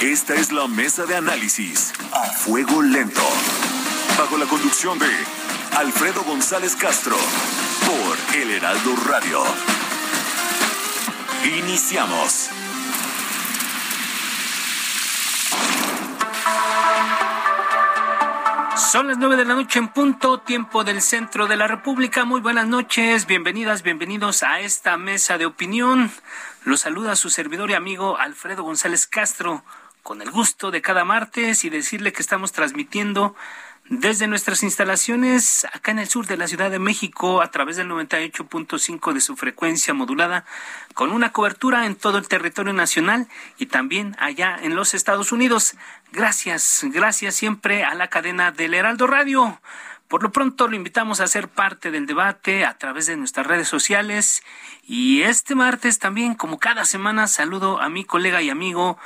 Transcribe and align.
Esta 0.00 0.36
es 0.36 0.52
la 0.52 0.68
mesa 0.68 1.06
de 1.06 1.16
análisis 1.16 1.92
a 2.12 2.26
fuego 2.26 2.82
lento. 2.82 3.20
Bajo 4.16 4.38
la 4.38 4.46
conducción 4.46 4.96
de 4.96 5.10
Alfredo 5.76 6.22
González 6.22 6.76
Castro 6.76 7.16
por 7.16 8.36
El 8.36 8.52
Heraldo 8.52 8.94
Radio. 9.08 9.42
Iniciamos. 11.44 12.48
Son 18.92 19.08
las 19.08 19.18
nueve 19.18 19.34
de 19.34 19.44
la 19.44 19.54
noche 19.54 19.80
en 19.80 19.88
punto, 19.88 20.38
tiempo 20.38 20.84
del 20.84 21.02
centro 21.02 21.48
de 21.48 21.56
la 21.56 21.66
República. 21.66 22.24
Muy 22.24 22.40
buenas 22.40 22.68
noches, 22.68 23.26
bienvenidas, 23.26 23.82
bienvenidos 23.82 24.44
a 24.44 24.60
esta 24.60 24.96
mesa 24.96 25.38
de 25.38 25.46
opinión. 25.46 26.12
Los 26.64 26.82
saluda 26.82 27.16
su 27.16 27.30
servidor 27.30 27.70
y 27.70 27.74
amigo 27.74 28.16
Alfredo 28.16 28.62
González 28.62 29.06
Castro, 29.06 29.64
con 30.08 30.22
el 30.22 30.30
gusto 30.30 30.70
de 30.70 30.80
cada 30.80 31.04
martes 31.04 31.66
y 31.66 31.68
decirle 31.68 32.14
que 32.14 32.22
estamos 32.22 32.52
transmitiendo 32.52 33.36
desde 33.90 34.26
nuestras 34.26 34.62
instalaciones 34.62 35.66
acá 35.70 35.90
en 35.90 35.98
el 35.98 36.08
sur 36.08 36.26
de 36.26 36.38
la 36.38 36.48
Ciudad 36.48 36.70
de 36.70 36.78
México 36.78 37.42
a 37.42 37.50
través 37.50 37.76
del 37.76 37.90
98.5 37.90 39.12
de 39.12 39.20
su 39.20 39.36
frecuencia 39.36 39.92
modulada 39.92 40.46
con 40.94 41.12
una 41.12 41.30
cobertura 41.30 41.84
en 41.84 41.94
todo 41.94 42.16
el 42.16 42.26
territorio 42.26 42.72
nacional 42.72 43.28
y 43.58 43.66
también 43.66 44.16
allá 44.18 44.56
en 44.62 44.76
los 44.76 44.94
Estados 44.94 45.30
Unidos. 45.30 45.74
Gracias, 46.10 46.80
gracias 46.84 47.34
siempre 47.34 47.84
a 47.84 47.92
la 47.94 48.08
cadena 48.08 48.50
del 48.50 48.72
Heraldo 48.72 49.08
Radio. 49.08 49.60
Por 50.08 50.22
lo 50.22 50.32
pronto 50.32 50.68
lo 50.68 50.74
invitamos 50.74 51.20
a 51.20 51.26
ser 51.26 51.48
parte 51.48 51.90
del 51.90 52.06
debate 52.06 52.64
a 52.64 52.78
través 52.78 53.04
de 53.04 53.18
nuestras 53.18 53.46
redes 53.46 53.68
sociales 53.68 54.42
y 54.82 55.20
este 55.20 55.54
martes 55.54 55.98
también, 55.98 56.34
como 56.34 56.58
cada 56.58 56.86
semana, 56.86 57.26
saludo 57.26 57.78
a 57.82 57.90
mi 57.90 58.06
colega 58.06 58.40
y 58.40 58.48
amigo 58.48 58.96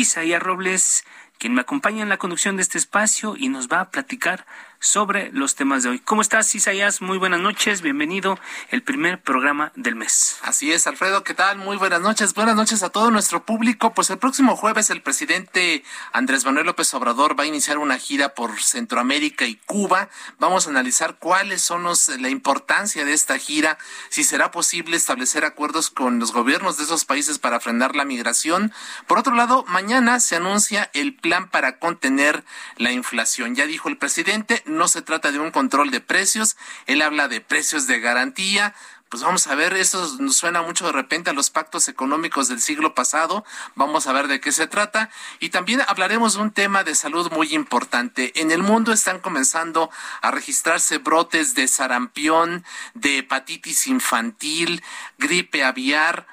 Isaías 0.00 0.42
Robles 0.42 1.04
quien 1.38 1.54
me 1.54 1.62
acompaña 1.62 2.02
en 2.02 2.08
la 2.08 2.18
conducción 2.18 2.54
de 2.54 2.62
este 2.62 2.78
espacio 2.78 3.34
y 3.36 3.48
nos 3.48 3.66
va 3.66 3.80
a 3.80 3.90
platicar 3.90 4.46
sobre 4.82 5.30
los 5.32 5.54
temas 5.54 5.84
de 5.84 5.90
hoy. 5.90 5.98
¿Cómo 6.00 6.22
estás, 6.22 6.52
Isaías? 6.56 7.00
Muy 7.00 7.16
buenas 7.16 7.38
noches, 7.38 7.82
bienvenido, 7.82 8.36
el 8.70 8.82
primer 8.82 9.20
programa 9.20 9.70
del 9.76 9.94
mes. 9.94 10.38
Así 10.42 10.72
es, 10.72 10.88
Alfredo, 10.88 11.22
¿qué 11.22 11.34
tal? 11.34 11.56
Muy 11.58 11.76
buenas 11.76 12.00
noches, 12.00 12.34
buenas 12.34 12.56
noches 12.56 12.82
a 12.82 12.90
todo 12.90 13.12
nuestro 13.12 13.46
público. 13.46 13.94
Pues 13.94 14.10
el 14.10 14.18
próximo 14.18 14.56
jueves 14.56 14.90
el 14.90 15.00
presidente 15.00 15.84
Andrés 16.12 16.44
Manuel 16.44 16.66
López 16.66 16.92
Obrador 16.94 17.38
va 17.38 17.44
a 17.44 17.46
iniciar 17.46 17.78
una 17.78 17.96
gira 17.96 18.34
por 18.34 18.60
Centroamérica 18.60 19.46
y 19.46 19.54
Cuba. 19.54 20.08
Vamos 20.40 20.66
a 20.66 20.70
analizar 20.70 21.16
cuáles 21.20 21.62
son 21.62 21.84
los, 21.84 22.08
la 22.08 22.28
importancia 22.28 23.04
de 23.04 23.12
esta 23.12 23.38
gira, 23.38 23.78
si 24.08 24.24
será 24.24 24.50
posible 24.50 24.96
establecer 24.96 25.44
acuerdos 25.44 25.90
con 25.90 26.18
los 26.18 26.32
gobiernos 26.32 26.76
de 26.76 26.84
esos 26.84 27.04
países 27.04 27.38
para 27.38 27.60
frenar 27.60 27.94
la 27.94 28.04
migración. 28.04 28.72
Por 29.06 29.20
otro 29.20 29.36
lado, 29.36 29.64
mañana 29.68 30.18
se 30.18 30.34
anuncia 30.34 30.90
el 30.92 31.14
plan 31.14 31.48
para 31.48 31.78
contener 31.78 32.42
la 32.78 32.90
inflación. 32.90 33.54
Ya 33.54 33.66
dijo 33.66 33.88
el 33.88 33.96
presidente, 33.96 34.64
no 34.76 34.88
se 34.88 35.02
trata 35.02 35.32
de 35.32 35.38
un 35.38 35.50
control 35.50 35.90
de 35.90 36.00
precios, 36.00 36.56
él 36.86 37.02
habla 37.02 37.28
de 37.28 37.40
precios 37.40 37.86
de 37.86 38.00
garantía, 38.00 38.74
pues 39.12 39.24
vamos 39.24 39.46
a 39.46 39.54
ver, 39.54 39.74
eso 39.74 40.16
nos 40.20 40.38
suena 40.38 40.62
mucho 40.62 40.86
de 40.86 40.92
repente 40.92 41.28
a 41.28 41.34
los 41.34 41.50
pactos 41.50 41.86
económicos 41.88 42.48
del 42.48 42.62
siglo 42.62 42.94
pasado, 42.94 43.44
vamos 43.74 44.06
a 44.06 44.12
ver 44.14 44.26
de 44.26 44.40
qué 44.40 44.52
se 44.52 44.66
trata. 44.66 45.10
Y 45.38 45.50
también 45.50 45.82
hablaremos 45.86 46.32
de 46.32 46.40
un 46.40 46.50
tema 46.50 46.82
de 46.82 46.94
salud 46.94 47.30
muy 47.30 47.52
importante. 47.54 48.32
En 48.40 48.50
el 48.50 48.62
mundo 48.62 48.90
están 48.90 49.20
comenzando 49.20 49.90
a 50.22 50.30
registrarse 50.30 50.96
brotes 50.96 51.54
de 51.54 51.68
sarampión, 51.68 52.64
de 52.94 53.18
hepatitis 53.18 53.86
infantil, 53.86 54.82
gripe 55.18 55.62
aviar, 55.62 56.26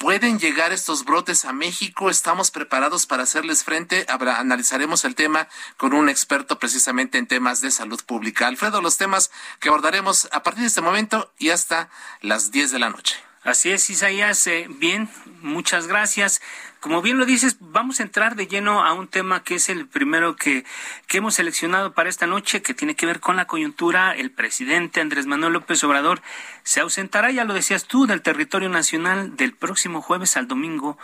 ¿Pueden 0.00 0.38
llegar 0.38 0.72
estos 0.72 1.04
brotes 1.04 1.44
a 1.44 1.52
México? 1.52 2.08
¿Estamos 2.08 2.50
preparados 2.50 3.04
para 3.04 3.24
hacerles 3.24 3.64
frente? 3.64 4.06
analizaremos 4.08 5.04
el 5.04 5.14
tema 5.14 5.46
con 5.76 5.92
un 5.92 6.08
experto 6.08 6.58
precisamente 6.58 7.18
en 7.18 7.26
temas 7.26 7.60
de 7.60 7.70
salud 7.70 8.02
pública. 8.06 8.46
Alfredo, 8.46 8.80
los 8.80 8.96
temas 8.96 9.30
que 9.60 9.68
abordaremos 9.68 10.26
a 10.32 10.42
partir 10.42 10.62
de 10.62 10.68
este 10.68 10.80
momento 10.80 11.30
y 11.36 11.50
hasta 11.50 11.90
las 12.22 12.50
10 12.50 12.70
de 12.70 12.78
la 12.78 12.88
noche. 12.88 13.29
Así 13.42 13.70
es, 13.70 13.88
Isaías. 13.88 14.46
Eh, 14.46 14.66
bien, 14.68 15.08
muchas 15.40 15.86
gracias. 15.86 16.42
Como 16.78 17.00
bien 17.00 17.18
lo 17.18 17.24
dices, 17.24 17.56
vamos 17.60 17.98
a 17.98 18.02
entrar 18.02 18.36
de 18.36 18.46
lleno 18.46 18.84
a 18.84 18.92
un 18.92 19.08
tema 19.08 19.42
que 19.42 19.54
es 19.54 19.70
el 19.70 19.86
primero 19.86 20.36
que, 20.36 20.64
que 21.06 21.18
hemos 21.18 21.34
seleccionado 21.34 21.94
para 21.94 22.10
esta 22.10 22.26
noche, 22.26 22.60
que 22.60 22.74
tiene 22.74 22.96
que 22.96 23.06
ver 23.06 23.20
con 23.20 23.36
la 23.36 23.46
coyuntura. 23.46 24.14
El 24.14 24.30
presidente 24.30 25.00
Andrés 25.00 25.26
Manuel 25.26 25.54
López 25.54 25.82
Obrador 25.84 26.20
se 26.64 26.80
ausentará, 26.80 27.30
ya 27.30 27.44
lo 27.44 27.54
decías 27.54 27.86
tú, 27.86 28.06
del 28.06 28.20
territorio 28.20 28.68
nacional 28.68 29.36
del 29.36 29.54
próximo 29.54 30.02
jueves 30.02 30.36
al 30.36 30.46
domingo 30.46 30.98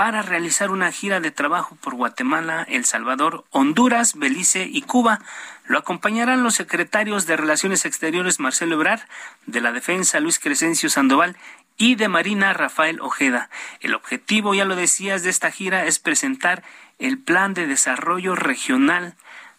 para 0.00 0.22
realizar 0.22 0.70
una 0.70 0.92
gira 0.92 1.20
de 1.20 1.30
trabajo 1.30 1.76
por 1.76 1.94
Guatemala, 1.94 2.64
El 2.68 2.86
Salvador, 2.86 3.44
Honduras, 3.50 4.14
Belice 4.14 4.64
y 4.64 4.80
Cuba. 4.80 5.20
Lo 5.66 5.78
acompañarán 5.78 6.42
los 6.42 6.54
secretarios 6.54 7.26
de 7.26 7.36
Relaciones 7.36 7.84
Exteriores 7.84 8.40
Marcelo 8.40 8.76
Ebrard, 8.76 9.02
de 9.44 9.60
la 9.60 9.72
Defensa 9.72 10.18
Luis 10.20 10.38
Crescencio 10.38 10.88
Sandoval 10.88 11.36
y 11.80 11.94
de 11.94 12.08
Marina 12.08 12.52
Rafael 12.52 13.00
Ojeda. 13.00 13.48
El 13.80 13.94
objetivo, 13.94 14.52
ya 14.52 14.66
lo 14.66 14.76
decías, 14.76 15.22
de 15.22 15.30
esta 15.30 15.50
gira 15.50 15.86
es 15.86 15.98
presentar 15.98 16.62
el 16.98 17.18
Plan 17.18 17.54
de 17.54 17.66
Desarrollo 17.66 18.34
Regional 18.34 19.16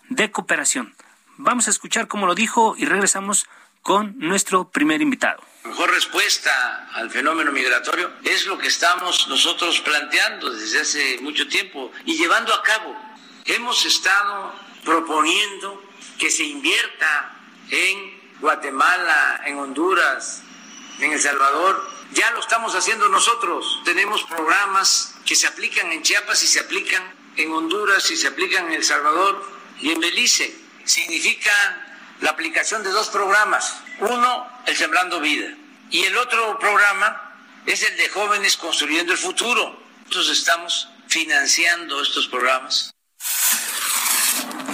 de 0.08 0.30
Cooperación. 0.30 0.96
Vamos 1.38 1.68
a 1.68 1.72
escuchar 1.72 2.08
cómo 2.08 2.28
lo 2.28 2.36
dijo 2.36 2.76
y 2.78 2.86
regresamos 2.86 3.48
con 3.82 4.20
nuestro 4.20 4.70
primer 4.70 5.02
invitado. 5.02 5.42
La 5.64 5.72
mejor 5.72 5.90
respuesta 5.90 6.90
al 6.94 7.10
fenómeno 7.10 7.52
migratorio 7.52 8.12
es 8.24 8.46
lo 8.46 8.60
que 8.60 8.68
estamos 8.68 9.28
nosotros 9.28 9.80
planteando 9.80 10.52
desde 10.52 10.82
hace 10.82 11.18
mucho 11.22 11.48
tiempo 11.48 11.92
y 12.06 12.18
llevando 12.20 12.54
a 12.54 12.62
cabo. 12.62 12.96
Hemos 13.46 13.84
estado 13.84 14.54
proponiendo 14.86 15.82
que 16.20 16.30
se 16.30 16.44
invierta 16.44 17.32
en 17.72 18.22
Guatemala, 18.40 19.42
en 19.44 19.58
Honduras, 19.58 20.44
en 21.00 21.14
El 21.14 21.20
Salvador, 21.20 21.91
ya 22.14 22.32
lo 22.32 22.40
estamos 22.40 22.76
haciendo 22.76 23.08
nosotros. 23.10 23.82
Tenemos 23.86 24.24
programas 24.24 25.16
que 25.26 25.36
se 25.36 25.48
aplican 25.48 25.92
en 25.92 26.04
Chiapas 26.04 26.44
y 26.44 26.48
se 26.48 26.60
aplican 26.60 27.04
en 27.38 27.52
Honduras 27.52 28.10
y 28.12 28.18
se 28.18 28.28
aplican 28.28 28.68
en 28.68 28.74
El 28.74 28.84
Salvador 28.84 29.46
y 29.80 29.92
en 29.92 30.00
Belice. 30.00 30.56
Significa 30.84 31.52
la 32.22 32.32
aplicación 32.32 32.84
de 32.84 32.90
dos 32.90 33.10
programas. 33.10 33.78
Uno, 34.00 34.48
el 34.66 34.76
Sembrando 34.76 35.20
Vida. 35.20 35.56
Y 35.90 36.04
el 36.04 36.18
otro 36.18 36.58
programa 36.60 37.36
es 37.66 37.84
el 37.84 37.98
de 37.98 38.10
Jóvenes 38.10 38.58
Construyendo 38.58 39.14
el 39.14 39.20
Futuro. 39.20 39.82
Nosotros 40.06 40.30
estamos 40.30 40.90
financiando 41.08 42.02
estos 42.02 42.28
programas. 42.28 42.94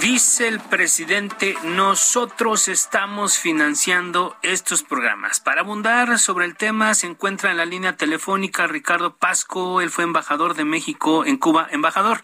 Dice 0.00 0.46
el 0.46 0.60
presidente, 0.60 1.56
nosotros 1.64 2.68
estamos 2.68 3.36
financiando 3.36 4.36
estos 4.42 4.84
programas. 4.84 5.40
Para 5.40 5.62
abundar 5.62 6.20
sobre 6.20 6.44
el 6.44 6.56
tema 6.56 6.94
se 6.94 7.08
encuentra 7.08 7.50
en 7.50 7.56
la 7.56 7.64
línea 7.64 7.96
telefónica 7.96 8.68
Ricardo 8.68 9.16
Pasco, 9.16 9.80
él 9.80 9.90
fue 9.90 10.04
embajador 10.04 10.54
de 10.54 10.64
México 10.64 11.24
en 11.24 11.36
Cuba. 11.36 11.66
Embajador, 11.72 12.20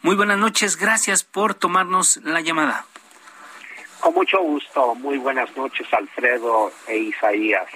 muy 0.00 0.16
buenas 0.16 0.38
noches, 0.38 0.76
gracias 0.76 1.22
por 1.22 1.52
tomarnos 1.52 2.16
la 2.24 2.40
llamada. 2.40 2.86
Con 4.00 4.14
mucho 4.14 4.40
gusto, 4.40 4.94
muy 4.94 5.18
buenas 5.18 5.54
noches 5.54 5.86
Alfredo 5.92 6.72
e 6.86 6.96
Isaías. 6.96 7.68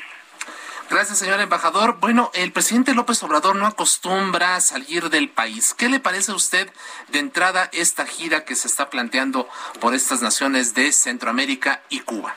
Gracias, 0.93 1.21
señor 1.21 1.41
embajador. 1.41 1.99
Bueno, 2.00 2.31
el 2.35 2.53
presidente 2.53 2.93
López 2.93 3.23
Obrador 3.23 3.56
no 3.56 3.67
acostumbra 3.67 4.56
a 4.56 4.61
salir 4.61 5.09
del 5.09 5.31
país. 5.31 5.73
¿Qué 5.73 5.89
le 5.89 6.00
parece 6.00 6.33
a 6.33 6.35
usted 6.35 6.69
de 7.09 7.19
entrada 7.19 7.71
esta 7.73 8.05
gira 8.05 8.44
que 8.44 8.55
se 8.55 8.69
está 8.69 8.91
planteando 8.91 9.49
por 9.81 9.94
estas 9.94 10.21
naciones 10.21 10.75
de 10.75 10.93
Centroamérica 10.93 11.81
y 11.89 12.00
Cuba? 12.00 12.37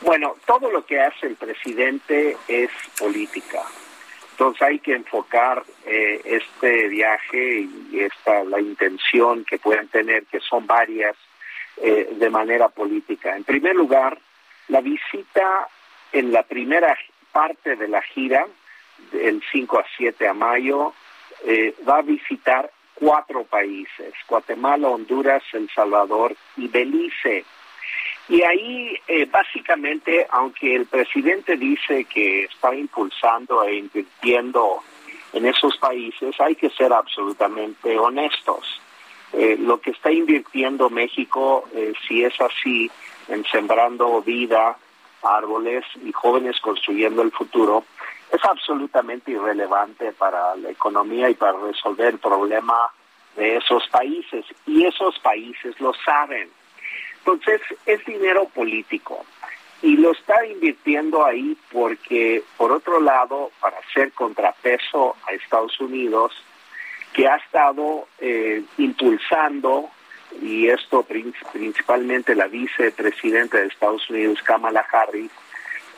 Bueno, 0.00 0.36
todo 0.46 0.70
lo 0.70 0.86
que 0.86 0.98
hace 0.98 1.26
el 1.26 1.36
presidente 1.36 2.38
es 2.48 2.70
política. 2.98 3.60
Entonces 4.30 4.62
hay 4.62 4.78
que 4.78 4.94
enfocar 4.94 5.62
eh, 5.84 6.22
este 6.24 6.88
viaje 6.88 7.68
y 7.90 8.00
esta 8.00 8.44
la 8.44 8.60
intención 8.60 9.44
que 9.44 9.58
pueden 9.58 9.88
tener, 9.88 10.24
que 10.24 10.40
son 10.40 10.66
varias, 10.66 11.16
eh, 11.76 12.08
de 12.12 12.30
manera 12.30 12.70
política. 12.70 13.36
En 13.36 13.44
primer 13.44 13.76
lugar, 13.76 14.18
la 14.68 14.80
visita 14.80 15.68
en 16.14 16.32
la 16.32 16.44
primera 16.44 16.96
parte 17.32 17.76
de 17.76 17.88
la 17.88 18.00
gira, 18.00 18.46
del 19.12 19.42
5 19.52 19.78
a 19.78 19.84
7 19.96 20.28
a 20.28 20.32
mayo, 20.32 20.94
eh, 21.44 21.74
va 21.86 21.98
a 21.98 22.02
visitar 22.02 22.70
cuatro 22.94 23.44
países, 23.44 24.14
Guatemala, 24.28 24.88
Honduras, 24.88 25.42
El 25.52 25.68
Salvador 25.70 26.36
y 26.56 26.68
Belice. 26.68 27.44
Y 28.28 28.42
ahí, 28.42 28.96
eh, 29.08 29.26
básicamente, 29.26 30.26
aunque 30.30 30.74
el 30.74 30.86
presidente 30.86 31.56
dice 31.56 32.04
que 32.04 32.44
está 32.44 32.74
impulsando 32.74 33.64
e 33.64 33.76
invirtiendo 33.76 34.82
en 35.32 35.46
esos 35.46 35.76
países, 35.76 36.40
hay 36.40 36.54
que 36.54 36.70
ser 36.70 36.92
absolutamente 36.92 37.98
honestos. 37.98 38.80
Eh, 39.32 39.56
lo 39.58 39.80
que 39.80 39.90
está 39.90 40.12
invirtiendo 40.12 40.88
México, 40.88 41.68
eh, 41.74 41.92
si 42.06 42.24
es 42.24 42.40
así, 42.40 42.88
en 43.28 43.44
sembrando 43.46 44.22
vida, 44.22 44.78
árboles 45.24 45.84
y 46.04 46.12
jóvenes 46.12 46.60
construyendo 46.60 47.22
el 47.22 47.32
futuro, 47.32 47.84
es 48.32 48.44
absolutamente 48.44 49.30
irrelevante 49.30 50.12
para 50.12 50.56
la 50.56 50.70
economía 50.70 51.30
y 51.30 51.34
para 51.34 51.58
resolver 51.58 52.08
el 52.14 52.18
problema 52.18 52.74
de 53.36 53.56
esos 53.56 53.86
países. 53.88 54.44
Y 54.66 54.84
esos 54.84 55.18
países 55.20 55.78
lo 55.80 55.92
saben. 55.94 56.48
Entonces, 57.18 57.60
es 57.86 58.04
dinero 58.04 58.46
político. 58.46 59.24
Y 59.82 59.96
lo 59.96 60.12
está 60.12 60.44
invirtiendo 60.46 61.24
ahí 61.24 61.56
porque, 61.70 62.42
por 62.56 62.72
otro 62.72 63.00
lado, 63.00 63.50
para 63.60 63.78
hacer 63.78 64.12
contrapeso 64.12 65.16
a 65.26 65.32
Estados 65.32 65.78
Unidos, 65.80 66.32
que 67.12 67.28
ha 67.28 67.36
estado 67.36 68.08
eh, 68.18 68.62
impulsando, 68.78 69.90
y 70.40 70.68
esto 70.68 71.04
principalmente 71.04 72.34
la 72.34 72.46
vicepresidenta 72.46 73.58
de 73.58 73.66
Estados 73.66 74.08
Unidos, 74.10 74.42
Kamala 74.42 74.86
Harris, 74.90 75.30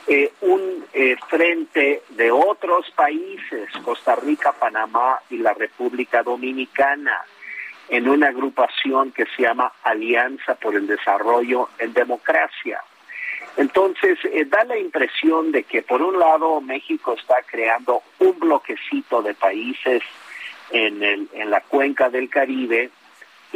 eh, 0.07 0.31
un 0.41 0.85
eh, 0.93 1.17
frente 1.27 2.03
de 2.09 2.31
otros 2.31 2.89
países, 2.91 3.69
Costa 3.83 4.15
Rica, 4.15 4.53
Panamá 4.53 5.19
y 5.29 5.37
la 5.37 5.53
República 5.53 6.23
Dominicana, 6.23 7.25
en 7.89 8.07
una 8.07 8.27
agrupación 8.27 9.11
que 9.11 9.25
se 9.35 9.43
llama 9.43 9.73
Alianza 9.83 10.55
por 10.55 10.75
el 10.75 10.87
Desarrollo 10.87 11.69
en 11.79 11.93
Democracia. 11.93 12.81
Entonces, 13.57 14.17
eh, 14.23 14.45
da 14.45 14.63
la 14.63 14.77
impresión 14.77 15.51
de 15.51 15.63
que 15.63 15.81
por 15.81 16.01
un 16.01 16.17
lado 16.19 16.61
México 16.61 17.13
está 17.13 17.37
creando 17.45 18.01
un 18.19 18.39
bloquecito 18.39 19.21
de 19.21 19.33
países 19.33 20.03
en, 20.69 21.03
el, 21.03 21.27
en 21.33 21.49
la 21.49 21.61
cuenca 21.61 22.09
del 22.09 22.29
Caribe 22.29 22.91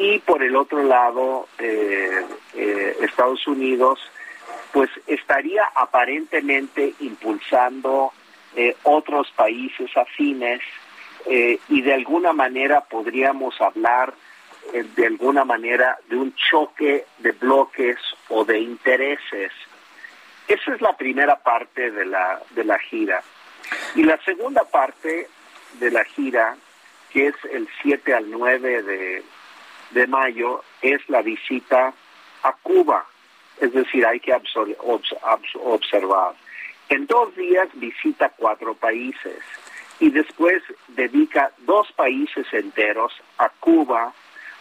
y 0.02 0.20
por 0.20 0.42
el 0.44 0.56
otro 0.56 0.84
lado 0.84 1.48
eh, 1.60 2.26
eh, 2.56 2.98
Estados 3.02 3.46
Unidos 3.48 4.00
pues 4.72 4.90
estaría 5.06 5.64
aparentemente 5.76 6.94
impulsando 7.00 8.14
otros 8.84 9.32
países 9.36 9.96
afines 9.96 10.62
eh, 11.26 11.60
y 11.70 11.82
de 11.82 11.94
alguna 11.94 12.34
manera 12.34 12.82
podríamos 12.82 13.60
hablar 13.62 14.14
eh, 14.74 14.86
de 14.96 15.08
alguna 15.08 15.46
manera 15.46 15.98
de 16.10 16.16
un 16.16 16.34
choque 16.36 17.06
de 17.20 17.32
bloques 17.32 17.98
o 18.30 18.44
de 18.44 18.60
intereses. 18.60 19.52
Esa 20.48 20.74
es 20.74 20.82
la 20.82 20.96
primera 20.98 21.38
parte 21.38 21.92
de 21.92 22.06
la, 22.06 22.42
de 22.52 22.64
la 22.64 22.80
gira. 22.80 23.22
Y 23.96 24.04
la 24.04 24.18
segunda 24.24 24.64
parte 24.64 25.28
de 25.80 25.92
la 25.92 26.04
gira, 26.04 26.58
que 27.12 27.28
es 27.28 27.36
el 27.52 27.68
7 27.82 28.14
al 28.14 28.30
9 28.30 28.84
de, 28.84 29.24
de 29.92 30.08
mayo, 30.08 30.64
es 30.82 31.02
la 31.10 31.22
visita 31.22 31.94
a 32.44 32.54
Cuba. 32.64 33.06
Es 33.60 33.74
decir, 33.74 34.06
hay 34.06 34.20
que 34.20 34.34
observar. 34.34 36.34
En 36.90 37.08
dos 37.08 37.36
días 37.36 37.70
visita 37.74 38.32
cuatro 38.36 38.74
países 38.74 39.40
y 40.00 40.10
después 40.10 40.64
dedica 40.90 41.52
dos 41.60 41.92
países 41.94 42.46
enteros 42.52 43.14
a 43.38 43.50
Cuba, 43.50 44.14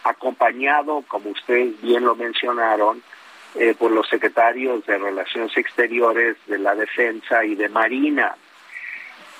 acompañado, 0.03 1.03
como 1.07 1.31
ustedes 1.31 1.79
bien 1.81 2.05
lo 2.05 2.15
mencionaron, 2.15 3.03
eh, 3.55 3.75
por 3.77 3.91
los 3.91 4.07
secretarios 4.07 4.85
de 4.85 4.97
Relaciones 4.97 5.55
Exteriores, 5.57 6.37
de 6.47 6.57
la 6.57 6.75
Defensa 6.75 7.43
y 7.43 7.55
de 7.55 7.69
Marina. 7.69 8.35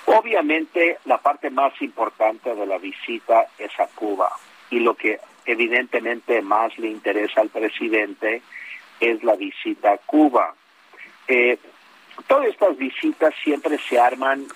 Obviamente 0.06 0.98
la 1.04 1.18
parte 1.18 1.50
más 1.50 1.80
importante 1.80 2.54
de 2.54 2.66
la 2.66 2.78
visita 2.78 3.46
es 3.56 3.70
a 3.78 3.86
Cuba 3.86 4.30
y 4.70 4.80
lo 4.80 4.94
que 4.94 5.20
evidentemente 5.46 6.42
más 6.42 6.76
le 6.78 6.88
interesa 6.88 7.40
al 7.40 7.48
presidente 7.48 8.42
es 9.00 9.22
la 9.24 9.34
visita 9.34 9.92
a 9.92 9.98
Cuba. 9.98 10.54
Eh, 11.26 11.58
todas 12.26 12.48
estas 12.48 12.76
visitas 12.76 13.34
siempre 13.42 13.78
se 13.78 13.98
arman 13.98 14.46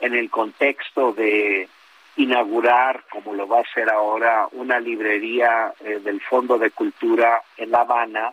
en 0.00 0.14
el 0.14 0.30
contexto 0.30 1.12
de 1.12 1.68
inaugurar, 2.16 3.04
como 3.10 3.34
lo 3.34 3.46
va 3.46 3.58
a 3.58 3.62
hacer 3.62 3.88
ahora, 3.88 4.48
una 4.52 4.80
librería 4.80 5.72
eh, 5.80 6.00
del 6.02 6.20
Fondo 6.20 6.58
de 6.58 6.70
Cultura 6.70 7.42
en 7.56 7.70
La 7.70 7.80
Habana, 7.80 8.32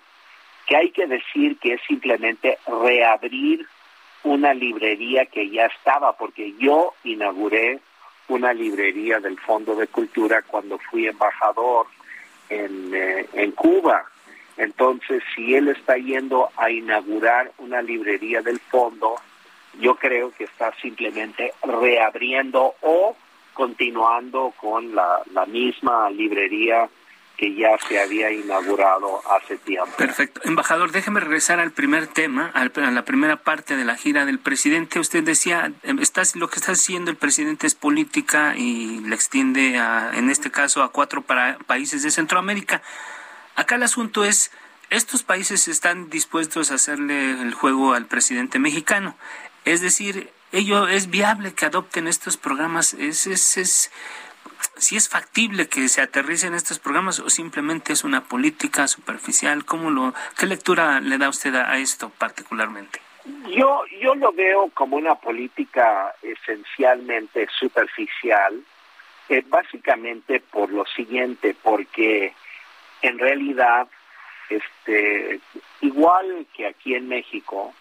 que 0.67 0.75
hay 0.75 0.91
que 0.91 1.05
decir 1.05 1.57
que 1.59 1.73
es 1.73 1.81
simplemente 1.87 2.57
reabrir 2.65 3.67
una 4.23 4.53
librería 4.53 5.27
que 5.27 5.49
ya 5.49 5.67
estaba, 5.67 6.13
porque 6.13 6.53
yo 6.57 6.93
inauguré 7.03 7.79
una 8.27 8.53
librería 8.53 9.19
del 9.19 9.39
Fondo 9.39 9.75
de 9.75 9.87
Cultura 9.87 10.41
cuando 10.41 10.79
fui 10.79 11.07
embajador 11.07 11.85
en, 12.49 12.93
eh, 12.93 13.27
en 13.33 13.51
Cuba. 13.51 14.05
Entonces, 14.57 15.21
si 15.35 15.55
él 15.55 15.67
está 15.67 15.97
yendo 15.97 16.49
a 16.55 16.69
inaugurar 16.69 17.51
una 17.57 17.81
librería 17.81 18.41
del 18.41 18.59
fondo, 18.59 19.15
yo 19.79 19.95
creo 19.95 20.31
que 20.31 20.45
está 20.45 20.73
simplemente 20.81 21.53
reabriendo 21.63 22.75
o 22.81 23.15
continuando 23.53 24.53
con 24.59 24.93
la, 24.95 25.23
misma 25.47 26.09
librería 26.09 26.89
que 27.37 27.53
ya 27.53 27.77
se 27.87 27.99
había 27.99 28.31
inaugurado 28.31 29.21
hace 29.29 29.57
tiempo. 29.57 29.91
Perfecto. 29.97 30.41
Embajador, 30.43 30.91
déjeme 30.91 31.19
regresar 31.19 31.59
al 31.59 31.71
primer 31.71 32.07
tema, 32.07 32.51
a 32.53 32.91
la 32.91 33.05
primera 33.05 33.37
parte 33.37 33.75
de 33.75 33.85
la 33.85 33.95
gira 33.95 34.25
del 34.25 34.39
presidente. 34.39 34.99
Usted 34.99 35.23
decía, 35.23 35.71
em, 35.83 35.99
estás, 35.99 36.35
lo 36.35 36.49
que 36.49 36.57
está 36.57 36.71
haciendo 36.71 37.11
el 37.11 37.17
presidente 37.17 37.67
es 37.67 37.75
política 37.75 38.55
y 38.55 38.99
le 38.99 39.15
extiende, 39.15 39.77
a, 39.77 40.11
en 40.13 40.29
este 40.29 40.49
caso, 40.51 40.83
a 40.83 40.91
cuatro 40.91 41.23
países 41.23 42.03
de 42.03 42.11
Centroamérica. 42.11 42.81
Acá 43.55 43.75
el 43.75 43.83
asunto 43.83 44.23
es, 44.23 44.51
estos 44.89 45.23
países 45.23 45.67
están 45.67 46.09
dispuestos 46.09 46.71
a 46.71 46.75
hacerle 46.75 47.31
el 47.41 47.53
juego 47.53 47.93
al 47.93 48.05
presidente 48.05 48.59
mexicano. 48.59 49.15
Es 49.65 49.81
decir, 49.81 50.29
ello 50.51 50.87
es 50.87 51.09
viable 51.09 51.53
que 51.53 51.65
adopten 51.65 52.07
estos 52.07 52.37
programas, 52.37 52.93
es, 52.93 53.27
es, 53.27 53.57
es 53.57 53.91
si 54.77 54.95
es 54.95 55.09
factible 55.09 55.67
que 55.67 55.87
se 55.87 56.01
aterricen 56.01 56.53
estos 56.53 56.79
programas 56.79 57.19
o 57.19 57.29
simplemente 57.29 57.93
es 57.93 58.03
una 58.03 58.23
política 58.23 58.87
superficial, 58.87 59.65
¿cómo 59.65 59.89
lo, 59.89 60.13
qué 60.37 60.45
lectura 60.45 60.99
le 60.99 61.17
da 61.17 61.29
usted 61.29 61.55
a, 61.55 61.77
esto 61.77 62.09
particularmente? 62.09 62.99
Yo, 63.55 63.83
yo 63.99 64.15
lo 64.15 64.31
veo 64.31 64.69
como 64.73 64.97
una 64.97 65.15
política 65.15 66.13
esencialmente 66.21 67.47
superficial, 67.57 68.63
eh, 69.29 69.43
básicamente 69.47 70.39
por 70.39 70.71
lo 70.71 70.85
siguiente, 70.85 71.55
porque 71.61 72.33
en 73.01 73.17
realidad, 73.19 73.87
este, 74.49 75.39
igual 75.81 76.45
que 76.53 76.67
aquí 76.67 76.93
en 76.93 77.07
México, 77.07 77.73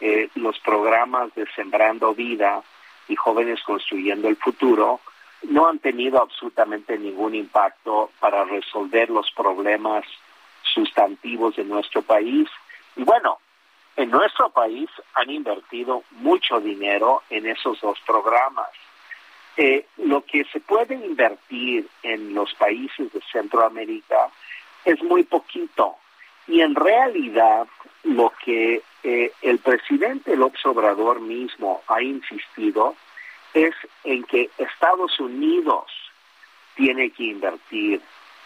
eh, 0.00 0.28
los 0.36 0.58
programas 0.60 1.34
de 1.34 1.46
Sembrando 1.54 2.14
Vida 2.14 2.62
y 3.08 3.16
Jóvenes 3.16 3.62
Construyendo 3.62 4.28
el 4.28 4.36
Futuro 4.36 5.00
no 5.42 5.68
han 5.68 5.78
tenido 5.78 6.20
absolutamente 6.20 6.98
ningún 6.98 7.34
impacto 7.34 8.10
para 8.20 8.44
resolver 8.44 9.10
los 9.10 9.30
problemas 9.32 10.04
sustantivos 10.62 11.56
de 11.56 11.64
nuestro 11.64 12.02
país. 12.02 12.48
Y 12.96 13.04
bueno, 13.04 13.38
en 13.96 14.10
nuestro 14.10 14.50
país 14.50 14.88
han 15.14 15.30
invertido 15.30 16.04
mucho 16.12 16.60
dinero 16.60 17.22
en 17.30 17.46
esos 17.46 17.80
dos 17.80 17.98
programas. 18.06 18.68
Eh, 19.56 19.86
lo 19.96 20.24
que 20.24 20.44
se 20.52 20.60
puede 20.60 20.94
invertir 20.94 21.88
en 22.02 22.32
los 22.32 22.54
países 22.54 23.12
de 23.12 23.20
Centroamérica 23.32 24.30
es 24.84 25.02
muy 25.02 25.24
poquito. 25.24 25.96
Y 26.46 26.60
en 26.60 26.74
realidad 26.74 27.66
lo 28.04 28.32
que 28.44 28.82
eh, 29.02 29.32
el 29.42 29.58
presidente 29.58 30.36
López 30.36 30.64
Obrador 30.64 31.20
mismo 31.20 31.82
ha 31.88 32.00
insistido 32.02 32.94
es 33.54 33.74
en 34.04 34.24
que 34.24 34.50
Estados 34.58 35.18
Unidos 35.20 35.86
tiene 36.74 37.10
que 37.10 37.24
invertir 37.24 38.00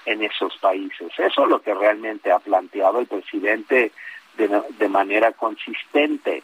en 0.07 0.23
esos 0.23 0.57
países. 0.59 1.13
Eso 1.19 1.43
es 1.45 1.49
lo 1.49 1.61
que 1.61 1.75
realmente 1.75 2.33
ha 2.33 2.39
planteado 2.39 3.01
el 3.01 3.07
presidente 3.07 3.93
de, 4.37 4.89
manera 4.89 5.33
consistente. 5.33 6.43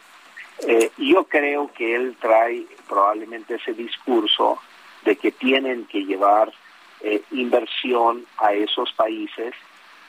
Eh, 0.67 0.91
yo 0.97 1.23
creo 1.25 1.71
que 1.73 1.95
él 1.95 2.15
trae 2.19 2.65
probablemente 2.87 3.55
ese 3.55 3.73
discurso 3.73 4.59
de 5.03 5.15
que 5.15 5.31
tienen 5.31 5.85
que 5.85 6.05
llevar 6.05 6.51
eh, 7.01 7.21
inversión 7.31 8.25
a 8.37 8.53
esos 8.53 8.91
países 8.93 9.53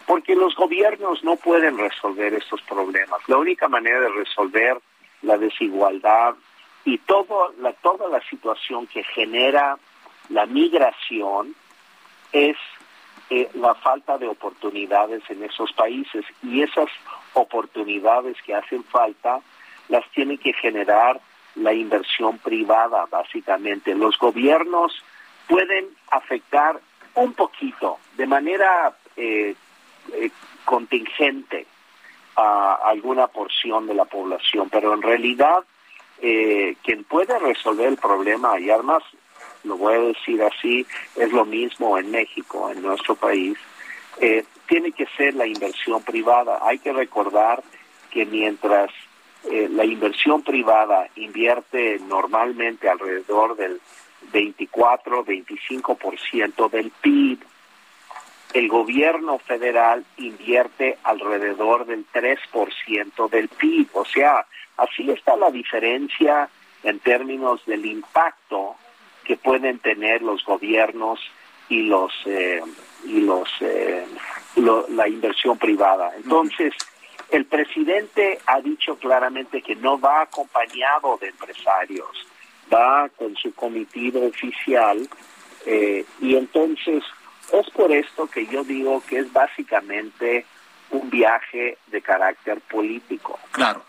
porque 0.07 0.35
los 0.35 0.57
gobiernos 0.57 1.23
no 1.23 1.37
pueden 1.37 1.78
resolver 1.78 2.35
estos 2.35 2.61
problemas. 2.62 3.21
La 3.28 3.37
única 3.37 3.69
manera 3.69 4.00
de 4.00 4.09
resolver 4.09 4.76
la 5.23 5.38
desigualdad 5.38 6.35
y 6.84 6.99
todo 6.99 7.52
la, 7.58 7.72
toda 7.75 8.08
la 8.08 8.20
situación 8.28 8.87
que 8.87 9.04
genera 9.04 9.78
la 10.28 10.46
migración 10.46 11.54
es 12.32 12.56
eh, 13.30 13.49
la 13.54 13.75
falta 13.75 14.18
de 14.18 14.28
oportunidades 14.28 15.22
en 15.28 15.44
esos 15.44 15.72
países 15.72 16.25
y 16.42 16.62
esas 16.62 16.88
oportunidades 17.34 18.37
que 18.42 18.54
hacen 18.54 18.84
falta 18.84 19.40
las 19.88 20.08
tiene 20.10 20.38
que 20.38 20.52
generar 20.52 21.20
la 21.56 21.72
inversión 21.72 22.38
privada 22.38 23.06
básicamente. 23.10 23.94
Los 23.94 24.18
gobiernos 24.18 25.02
pueden 25.49 25.88
afectar 26.10 26.80
un 27.14 27.34
poquito, 27.34 27.99
de 28.16 28.26
manera 28.26 28.96
eh, 29.16 29.54
eh, 30.12 30.30
contingente, 30.64 31.66
a 32.37 32.78
alguna 32.87 33.26
porción 33.26 33.87
de 33.87 33.94
la 33.94 34.04
población, 34.04 34.70
pero 34.70 34.94
en 34.94 35.02
realidad 35.02 35.64
eh, 36.23 36.77
quien 36.83 37.05
puede 37.05 37.39
resolver 37.39 37.89
el 37.89 37.97
problema, 37.97 38.59
y 38.59 38.71
además 38.71 39.03
lo 39.65 39.77
voy 39.77 39.95
a 39.95 40.00
decir 40.00 40.43
así, 40.43 40.87
es 41.17 41.33
lo 41.33 41.45
mismo 41.45 41.99
en 41.99 42.11
México, 42.11 42.71
en 42.71 42.83
nuestro 42.83 43.15
país, 43.15 43.57
eh, 44.21 44.45
tiene 44.67 44.91
que 44.93 45.07
ser 45.17 45.35
la 45.35 45.47
inversión 45.47 46.03
privada. 46.03 46.59
Hay 46.62 46.79
que 46.79 46.93
recordar 46.93 47.62
que 48.11 48.27
mientras 48.27 48.91
eh, 49.50 49.69
la 49.71 49.85
inversión 49.85 50.43
privada 50.43 51.09
invierte 51.17 51.99
normalmente 52.07 52.89
alrededor 52.89 53.57
del 53.57 53.81
24-25% 54.33 56.71
del 56.71 56.91
PIB, 57.00 57.39
el 58.52 58.69
gobierno 58.69 59.38
federal 59.38 60.04
invierte 60.16 60.99
alrededor 61.04 61.87
del 61.87 62.04
3% 62.12 63.30
del 63.30 63.49
PIB. 63.49 63.88
O 63.92 64.04
sea, 64.04 64.47
así 64.76 65.11
está 65.11 65.37
la 65.37 65.50
diferencia 65.50 66.49
en 66.83 66.99
términos 67.00 67.64
del 67.66 67.87
impacto 67.87 68.76
que 69.25 69.37
pueden 69.37 69.78
tener 69.78 70.23
los 70.23 70.45
gobiernos 70.45 71.21
y 71.69 71.83
los 71.83 72.12
eh, 72.26 72.61
y 73.04 73.21
los 73.21 73.49
eh, 73.61 74.07
la 74.57 75.09
inversión 75.09 75.57
privada. 75.57 76.12
Entonces, 76.16 76.75
el 77.30 77.45
presidente 77.45 78.40
ha 78.47 78.61
dicho 78.61 78.97
claramente 78.97 79.62
que 79.62 79.76
no 79.76 80.00
va 80.00 80.23
acompañado 80.23 81.16
de 81.21 81.28
empresarios, 81.28 82.26
va 82.73 83.09
con 83.11 83.37
su 83.37 83.54
comitivo 83.54 84.26
oficial 84.26 85.09
eh, 85.64 86.04
y 86.21 86.35
entonces 86.35 87.04
es 87.52 87.71
por 87.71 87.92
esto 87.92 88.26
que 88.26 88.47
yo 88.47 88.64
digo 88.64 89.02
que 89.07 89.19
es 89.21 89.33
básicamente 89.33 90.47
un 90.90 91.09
viaje 91.11 91.78
de 91.87 92.02
carácter 92.02 92.61
político. 92.61 93.38
Claro. 93.52 93.85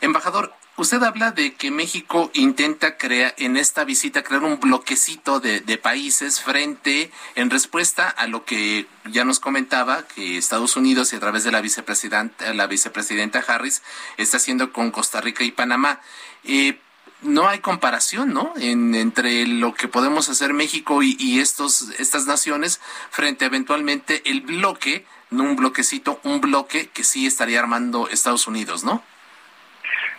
Embajador, 0.00 0.52
usted 0.76 1.02
habla 1.02 1.30
de 1.30 1.54
que 1.54 1.70
México 1.70 2.30
intenta 2.34 2.96
crear 2.96 3.34
en 3.38 3.56
esta 3.56 3.84
visita 3.84 4.22
crear 4.22 4.42
un 4.42 4.60
bloquecito 4.60 5.40
de, 5.40 5.60
países 5.78 6.40
frente 6.40 7.10
en 7.34 7.50
respuesta 7.50 8.08
a 8.08 8.26
lo 8.26 8.44
que 8.44 8.86
ya 9.06 9.24
nos 9.24 9.40
comentaba 9.40 10.06
que 10.06 10.38
Estados 10.38 10.76
Unidos 10.76 11.12
y 11.12 11.16
a 11.16 11.20
través 11.20 11.44
de 11.44 11.52
la 11.52 11.60
vicepresidenta 11.60 12.54
la 12.54 12.66
vicepresidenta 12.66 13.44
Harris 13.46 13.82
está 14.16 14.38
haciendo 14.38 14.72
con 14.72 14.90
Costa 14.90 15.20
Rica 15.20 15.44
y 15.44 15.50
Panamá. 15.50 16.00
Eh, 16.44 16.78
no 17.24 17.48
hay 17.48 17.58
comparación, 17.58 18.32
¿no? 18.32 18.52
En, 18.56 18.94
entre 18.94 19.46
lo 19.46 19.74
que 19.74 19.88
podemos 19.88 20.28
hacer 20.28 20.52
México 20.52 21.02
y, 21.02 21.40
estos, 21.40 21.90
estas 21.98 22.26
naciones 22.26 22.80
frente 23.10 23.46
eventualmente 23.46 24.22
el 24.26 24.42
bloque, 24.42 25.04
no 25.30 25.44
un 25.44 25.56
bloquecito, 25.56 26.20
un 26.22 26.40
bloque 26.40 26.88
que 26.88 27.04
sí 27.04 27.26
estaría 27.26 27.58
armando 27.58 28.08
Estados 28.08 28.46
Unidos, 28.46 28.84
¿no? 28.84 29.02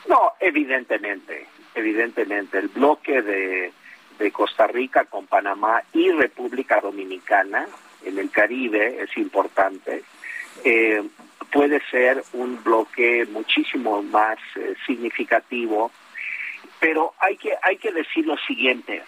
No, 0.07 0.33
evidentemente, 0.39 1.47
evidentemente. 1.73 2.57
El 2.57 2.67
bloque 2.67 3.21
de, 3.21 3.71
de 4.19 4.31
Costa 4.31 4.67
Rica 4.67 5.05
con 5.05 5.27
Panamá 5.27 5.81
y 5.93 6.11
República 6.11 6.79
Dominicana 6.81 7.67
en 8.03 8.19
el 8.19 8.29
Caribe 8.29 9.01
es 9.01 9.15
importante. 9.17 10.03
Eh, 10.63 11.03
puede 11.51 11.81
ser 11.89 12.23
un 12.33 12.63
bloque 12.63 13.25
muchísimo 13.31 14.01
más 14.03 14.37
eh, 14.55 14.75
significativo 14.85 15.91
pero 16.85 17.15
hay 17.17 17.35
que, 17.35 17.51
hay 17.63 17.77
que 17.77 17.91
decir 17.91 18.27
lo 18.27 18.37
siguiente. 18.37 19.01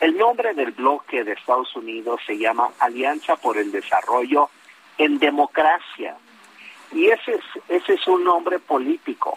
El 0.00 0.16
nombre 0.16 0.54
del 0.54 0.70
bloque 0.70 1.24
de 1.24 1.32
Estados 1.32 1.76
Unidos 1.76 2.22
se 2.26 2.38
llama 2.38 2.70
Alianza 2.78 3.36
por 3.36 3.58
el 3.58 3.70
Desarrollo 3.70 4.48
en 4.96 5.18
Democracia. 5.18 6.16
Y 6.90 7.08
ese 7.08 7.32
es, 7.32 7.44
ese 7.68 7.92
es 7.92 8.08
un 8.08 8.24
nombre 8.24 8.58
político, 8.58 9.36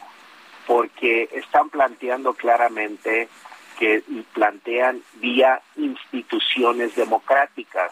porque 0.65 1.27
están 1.33 1.69
planteando 1.69 2.33
claramente 2.33 3.27
que 3.77 4.01
plantean 4.31 5.01
vía 5.15 5.61
instituciones 5.75 6.95
democráticas. 6.95 7.91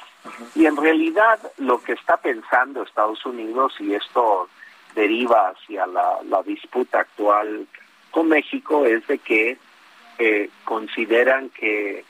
Y 0.55 0.65
en 0.65 0.77
realidad 0.77 1.39
lo 1.57 1.83
que 1.83 1.91
está 1.91 2.15
pensando 2.15 2.83
Estados 2.83 3.25
Unidos, 3.25 3.73
y 3.81 3.95
esto 3.95 4.47
deriva 4.95 5.49
hacia 5.49 5.85
la, 5.87 6.19
la 6.23 6.41
disputa 6.43 7.01
actual 7.01 7.67
con 8.11 8.29
México, 8.29 8.85
es 8.85 9.05
de 9.05 9.17
que 9.17 9.57
consideran 10.65 11.49
que 11.49 12.03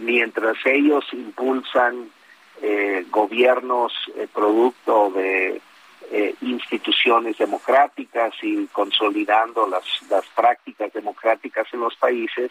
mientras 0.00 0.56
ellos 0.64 1.04
impulsan 1.12 2.10
eh, 2.62 3.04
gobiernos 3.10 3.92
eh, 4.16 4.28
producto 4.32 5.10
de 5.10 5.60
eh, 6.10 6.34
instituciones 6.40 7.36
democráticas 7.36 8.32
y 8.42 8.66
consolidando 8.68 9.66
las, 9.66 9.84
las 10.08 10.24
prácticas 10.28 10.92
democráticas 10.92 11.66
en 11.72 11.80
los 11.80 11.96
países, 11.96 12.50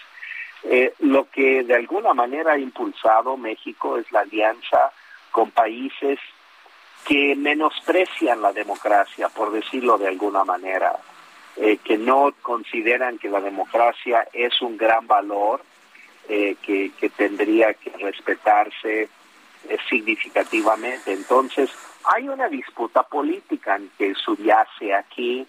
lo 1.00 1.30
que 1.30 1.64
de 1.64 1.76
alguna 1.76 2.14
manera 2.14 2.54
ha 2.54 2.58
impulsado 2.58 3.36
México 3.36 3.98
es 3.98 4.10
la 4.14 4.22
alianza 4.22 4.94
con 5.30 5.52
países 5.52 6.20
que 7.06 7.36
menosprecian 7.36 8.42
la 8.42 8.54
democracia, 8.54 9.28
por 9.28 9.52
decirlo 9.52 9.98
de 9.98 10.08
alguna 10.08 10.46
manera. 10.46 10.98
Eh, 11.56 11.78
que 11.84 12.00
no 12.00 12.34
consideran 12.42 13.20
que 13.20 13.30
la 13.30 13.40
democracia 13.40 14.28
es 14.34 14.60
un 14.64 14.76
gran 14.76 15.06
valor 15.06 15.62
eh, 16.28 16.56
que, 16.64 16.92
tendría 17.16 17.76
que 17.76 17.92
respetarse 17.92 19.04
eh, 19.70 19.78
significativamente. 19.88 21.14
Entonces, 21.14 21.70
hay 22.06 22.28
una 22.28 22.50
disputa 22.50 23.04
política 23.04 23.80
que 24.00 24.16
subyace 24.16 24.96
aquí, 24.96 25.46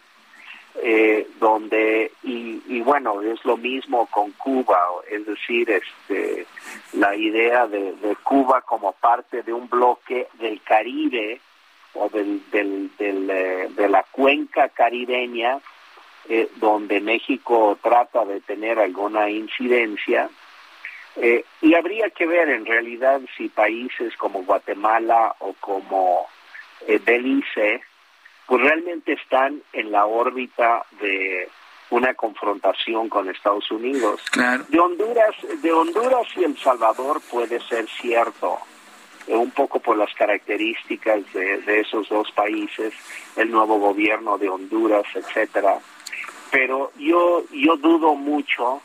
donde, 1.39 2.11
y, 2.25 2.61
y, 2.67 2.81
bueno, 2.81 3.23
es 3.23 3.45
lo 3.45 3.57
mismo 3.57 4.07
con 4.07 4.33
Cuba, 4.33 4.77
es 5.09 5.25
decir, 5.25 5.71
este, 5.71 6.47
la 6.95 7.15
idea 7.15 7.69
de, 7.69 7.93
de 7.93 8.17
Cuba 8.17 8.61
como 8.63 8.91
parte 8.91 9.45
de 9.45 9.53
un 9.53 9.69
bloque 9.69 10.27
del 10.35 10.61
Caribe 10.63 11.41
o 11.95 12.09
del, 12.09 12.43
del, 12.51 12.91
del 12.97 13.27
de 13.77 13.89
la 13.89 14.03
cuenca 14.11 14.69
caribeña, 14.69 15.61
eh, 16.27 16.49
donde 16.57 17.01
México 17.01 17.79
trata 17.83 18.25
de 18.25 18.41
tener 18.41 18.79
alguna 18.79 19.29
incidencia. 19.29 20.31
Eh, 21.17 21.45
y 21.61 21.75
habría 21.75 22.09
que 22.11 22.27
ver 22.27 22.49
en 22.49 22.65
realidad 22.65 23.21
si 23.37 23.51
países 23.51 24.17
como 24.17 24.43
Guatemala 24.43 25.37
o 25.41 25.53
como 25.61 26.27
eh, 26.87 26.99
Belice, 27.05 27.83
pues 28.47 28.63
realmente 28.63 29.13
están 29.13 29.63
en 29.75 29.93
la 29.93 30.07
órbita 30.07 30.87
de 30.99 31.49
una 31.91 32.15
confrontación 32.15 33.11
con 33.11 33.29
Estados 33.29 33.71
Unidos. 33.71 34.23
De 34.69 34.81
Honduras, 34.81 35.37
de 35.63 35.73
Honduras 35.73 36.27
y 36.37 36.45
El 36.45 36.57
Salvador 36.57 37.21
puede 37.31 37.61
ser 37.61 37.87
cierto, 38.01 38.59
un 39.29 39.51
poco 39.51 39.79
por 39.79 39.99
las 39.99 40.13
características 40.15 41.31
de, 41.35 41.59
de, 41.59 41.81
esos 41.81 42.09
dos 42.09 42.33
países, 42.33 42.95
el 43.37 43.51
nuevo 43.51 43.79
gobierno 43.79 44.39
de 44.39 44.49
Honduras, 44.49 45.05
etcétera 45.15 45.79
pero 46.55 46.93
yo 46.97 47.43
yo 47.51 47.77
dudo 47.77 48.15
mucho 48.15 48.81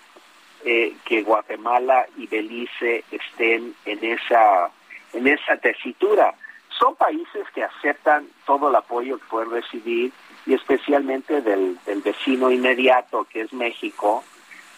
eh, 0.66 0.96
que 1.06 1.22
Guatemala 1.22 2.08
y 2.18 2.26
Belice 2.26 3.04
estén 3.12 3.76
en 3.86 4.04
esa 4.04 4.72
en 5.14 5.28
esa 5.28 5.56
tesitura. 5.58 6.34
Son 6.80 6.96
países 6.96 7.46
que 7.54 7.64
aceptan 7.64 8.28
todo 8.46 8.70
el 8.70 8.76
apoyo 8.76 9.20
que 9.20 9.26
pueden 9.26 9.52
recibir 9.52 10.12
y 10.48 10.56
especialmente 10.56 11.42
del, 11.42 11.78
del 11.86 12.02
vecino 12.02 12.50
inmediato 12.50 13.28
que 13.30 13.42
es 13.42 13.54
México 13.54 14.24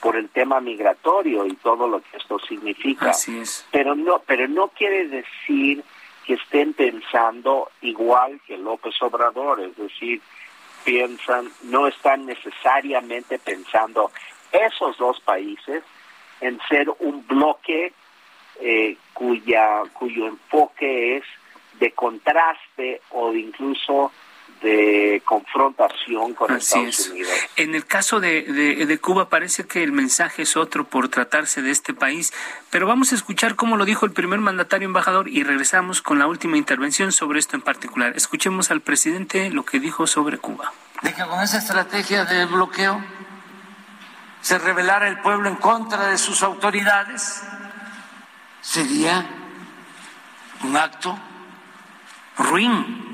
por 0.01 0.17
el 0.17 0.27
tema 0.27 0.59
migratorio 0.59 1.45
y 1.45 1.53
todo 1.55 1.87
lo 1.87 2.01
que 2.01 2.17
esto 2.17 2.39
significa. 2.39 3.13
Pero 3.71 3.95
no 3.95 4.21
pero 4.27 4.49
no 4.49 4.67
quiere 4.67 5.07
decir 5.07 5.81
que 6.25 6.33
estén 6.33 6.73
pensando 6.73 7.71
igual 7.81 8.41
que 8.45 8.57
López 8.57 9.01
Obrador, 9.01 9.61
es 9.61 9.77
decir, 9.77 10.21
piensan, 10.83 11.49
no 11.63 11.87
están 11.87 12.25
necesariamente 12.25 13.39
pensando 13.39 14.11
esos 14.51 14.97
dos 14.97 15.19
países 15.21 15.83
en 16.41 16.59
ser 16.67 16.89
un 16.99 17.25
bloque 17.27 17.93
eh, 18.59 18.97
cuya, 19.13 19.83
cuyo 19.93 20.27
enfoque 20.27 21.17
es 21.17 21.23
de 21.79 21.91
contraste 21.91 23.01
o 23.11 23.33
incluso 23.33 24.11
de 24.61 25.21
confrontación 25.25 26.33
con 26.33 26.55
Estados 26.55 27.09
Unidos. 27.09 27.31
En 27.55 27.73
el 27.73 27.85
caso 27.85 28.19
de, 28.19 28.43
de, 28.43 28.97
Cuba 28.99 29.29
parece 29.29 29.65
que 29.65 29.83
el 29.83 29.91
mensaje 29.91 30.43
es 30.43 30.55
otro 30.55 30.83
por 30.85 31.09
tratarse 31.09 31.61
de 31.61 31.71
este 31.71 31.93
país, 31.93 32.31
pero 32.69 32.85
vamos 32.85 33.11
a 33.11 33.15
escuchar 33.15 33.55
cómo 33.55 33.75
lo 33.75 33.85
dijo 33.85 34.05
el 34.05 34.11
primer 34.11 34.39
mandatario 34.39 34.87
embajador 34.87 35.27
y 35.27 35.43
regresamos 35.43 36.01
con 36.01 36.19
la 36.19 36.27
última 36.27 36.57
intervención 36.57 37.11
sobre 37.11 37.39
esto 37.39 37.55
en 37.55 37.61
particular. 37.61 38.13
Escuchemos 38.15 38.69
al 38.69 38.81
presidente 38.81 39.49
lo 39.49 39.65
que 39.65 39.79
dijo 39.79 40.05
sobre 40.05 40.37
Cuba. 40.37 40.71
De 41.01 41.13
que 41.13 41.23
con 41.25 41.41
esa 41.41 41.57
estrategia 41.57 42.25
de 42.25 42.45
bloqueo 42.45 43.03
se 44.41 44.59
rebelara 44.59 45.07
el 45.07 45.19
pueblo 45.19 45.49
en 45.49 45.55
contra 45.55 46.07
de 46.07 46.17
sus 46.17 46.43
autoridades, 46.43 47.43
sería 48.61 49.25
un 50.63 50.77
acto 50.77 51.17
ruin 52.37 53.10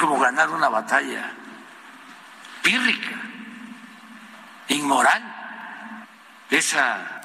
como 0.00 0.18
ganar 0.18 0.48
una 0.48 0.70
batalla 0.70 1.30
pírrica, 2.62 3.20
inmoral. 4.68 5.22
Esa 6.48 7.20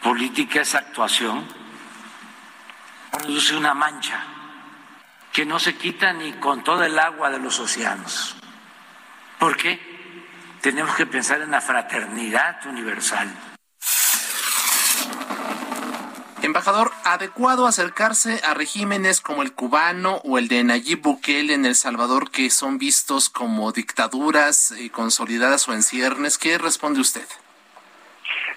política, 0.00 0.60
esa 0.60 0.78
actuación 0.78 1.44
produce 3.10 3.56
una 3.56 3.74
mancha 3.74 4.22
que 5.32 5.44
no 5.44 5.58
se 5.58 5.76
quita 5.76 6.12
ni 6.12 6.34
con 6.34 6.62
toda 6.62 6.86
el 6.86 6.96
agua 6.98 7.30
de 7.30 7.40
los 7.40 7.58
océanos. 7.58 8.36
¿Por 9.38 9.56
qué? 9.56 9.90
Tenemos 10.60 10.94
que 10.94 11.06
pensar 11.06 11.40
en 11.40 11.50
la 11.50 11.60
fraternidad 11.60 12.64
universal 12.66 13.28
Embajador, 16.42 16.90
¿adecuado 17.04 17.66
acercarse 17.66 18.40
a 18.44 18.54
regímenes 18.54 19.20
como 19.20 19.42
el 19.42 19.52
cubano 19.52 20.22
o 20.24 20.38
el 20.38 20.48
de 20.48 20.64
Nayib 20.64 21.02
Bukele 21.02 21.52
en 21.52 21.66
El 21.66 21.74
Salvador 21.74 22.30
que 22.30 22.48
son 22.48 22.78
vistos 22.78 23.28
como 23.28 23.72
dictaduras 23.72 24.72
eh, 24.72 24.90
consolidadas 24.90 25.68
o 25.68 25.74
en 25.74 25.82
ciernes? 25.82 26.38
¿Qué 26.38 26.56
responde 26.56 27.00
usted? 27.00 27.26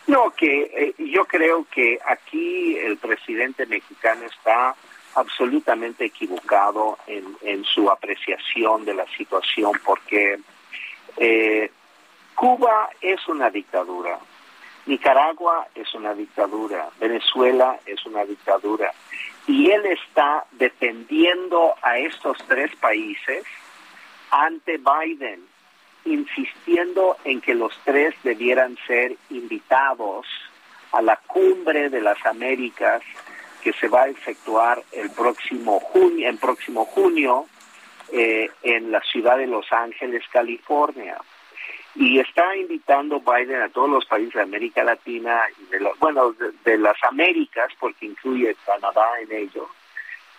No, 0.07 0.31
que 0.31 0.71
eh, 0.97 1.03
yo 1.11 1.25
creo 1.25 1.67
que 1.69 1.99
aquí 2.05 2.77
el 2.77 2.97
presidente 2.97 3.65
mexicano 3.65 4.23
está 4.25 4.75
absolutamente 5.15 6.05
equivocado 6.05 6.97
en, 7.07 7.65
su 7.65 7.89
apreciación 7.89 8.85
de 8.85 8.93
la 8.93 9.05
situación 9.15 9.73
porque 9.83 10.39
eh, 11.17 11.69
Cuba 12.35 12.89
es 13.01 13.27
una 13.27 13.49
dictadura 13.49 14.19
Nicaragua 14.85 15.67
es 15.75 15.93
una 15.93 16.13
dictadura, 16.13 16.89
Venezuela 16.99 17.79
es 17.85 18.05
una 18.05 18.25
dictadura, 18.25 18.91
y 19.47 19.71
él 19.71 19.85
está 19.85 20.45
defendiendo 20.51 21.75
a 21.81 21.97
estos 21.97 22.37
tres 22.47 22.75
países 22.75 23.45
ante 24.29 24.77
Biden, 24.77 25.45
insistiendo 26.05 27.17
en 27.23 27.39
que 27.39 27.55
los 27.55 27.73
tres 27.85 28.13
debieran 28.23 28.77
ser 28.85 29.15
invitados 29.29 30.27
a 30.91 31.01
la 31.01 31.15
cumbre 31.27 31.89
de 31.89 32.01
las 32.01 32.23
Américas 32.25 33.01
que 33.61 33.71
se 33.73 33.87
va 33.87 34.03
a 34.03 34.09
efectuar 34.09 34.83
el 34.91 35.09
próximo 35.11 35.79
junio, 35.79 36.27
en 36.27 36.37
próximo 36.37 36.85
junio 36.85 37.45
eh, 38.11 38.49
en 38.63 38.91
la 38.91 38.99
ciudad 39.01 39.37
de 39.37 39.47
Los 39.47 39.71
Ángeles, 39.71 40.23
California 40.29 41.17
y 41.95 42.19
está 42.19 42.55
invitando 42.55 43.19
Biden 43.19 43.61
a 43.61 43.69
todos 43.69 43.89
los 43.89 44.05
países 44.05 44.33
de 44.33 44.41
América 44.41 44.83
Latina 44.83 45.41
y 45.59 45.71
de 45.71 45.91
bueno 45.99 46.33
de, 46.63 46.77
las 46.77 46.97
Américas 47.03 47.71
porque 47.79 48.07
incluye 48.07 48.55
Canadá 48.65 49.05
en 49.21 49.31
ello 49.31 49.69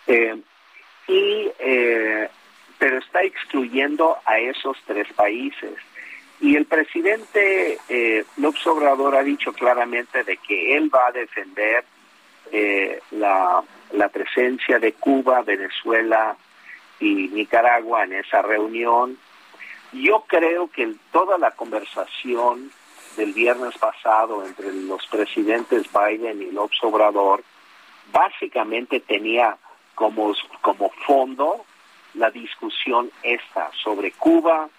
eh, 0.07 0.37
y 1.07 1.51
eh, 1.59 2.29
pero 2.77 2.97
está 2.97 3.23
excluyendo 3.23 4.17
a 4.25 4.39
esos 4.39 4.77
tres 4.85 5.07
países. 5.13 5.73
Y 6.39 6.55
el 6.55 6.65
presidente 6.65 7.79
eh, 7.87 8.25
López 8.37 8.67
Obrador 8.67 9.15
ha 9.15 9.23
dicho 9.23 9.53
claramente 9.53 10.23
de 10.23 10.37
que 10.37 10.75
él 10.75 10.93
va 10.93 11.07
a 11.07 11.11
defender 11.11 11.85
eh, 12.51 12.99
la, 13.11 13.63
la 13.93 14.09
presencia 14.09 14.77
de 14.79 14.93
Cuba, 14.93 15.41
Venezuela 15.43 16.35
y 16.99 17.29
Nicaragua 17.29 18.03
en 18.03 18.13
esa 18.13 18.41
reunión 18.41 19.17
yo 20.01 20.25
creo 20.27 20.69
que 20.69 20.95
toda 21.11 21.37
la 21.37 21.51
conversación 21.51 22.71
del 23.15 23.33
viernes 23.33 23.77
pasado 23.77 24.45
entre 24.45 24.73
los 24.73 25.05
presidentes 25.07 25.87
Biden 25.91 26.41
y 26.41 26.51
López 26.51 26.77
Obrador 26.83 27.43
básicamente 28.11 28.99
tenía 28.99 29.57
como, 29.95 30.33
como 30.61 30.89
fondo 31.07 31.65
la 32.13 32.29
discusión 32.29 33.09
esta 33.23 33.71
sobre 33.83 34.11
Cuba, 34.11 34.69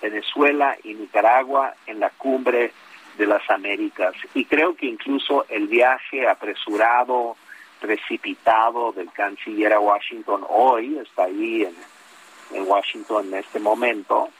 Venezuela 0.00 0.76
y 0.84 0.94
Nicaragua 0.94 1.74
en 1.86 2.00
la 2.00 2.10
cumbre 2.10 2.72
de 3.16 3.26
las 3.26 3.48
Américas. 3.50 4.14
Y 4.34 4.44
creo 4.44 4.76
que 4.76 4.86
incluso 4.86 5.46
el 5.48 5.66
viaje 5.66 6.28
apresurado, 6.28 7.36
precipitado 7.80 8.92
del 8.92 9.10
canciller 9.12 9.72
a 9.72 9.80
Washington 9.80 10.44
hoy, 10.48 10.98
está 10.98 11.24
ahí 11.24 11.64
en, 11.64 11.74
en 12.56 12.68
Washington 12.68 13.28
en 13.28 13.34
este 13.34 13.58
momento, 13.58 14.30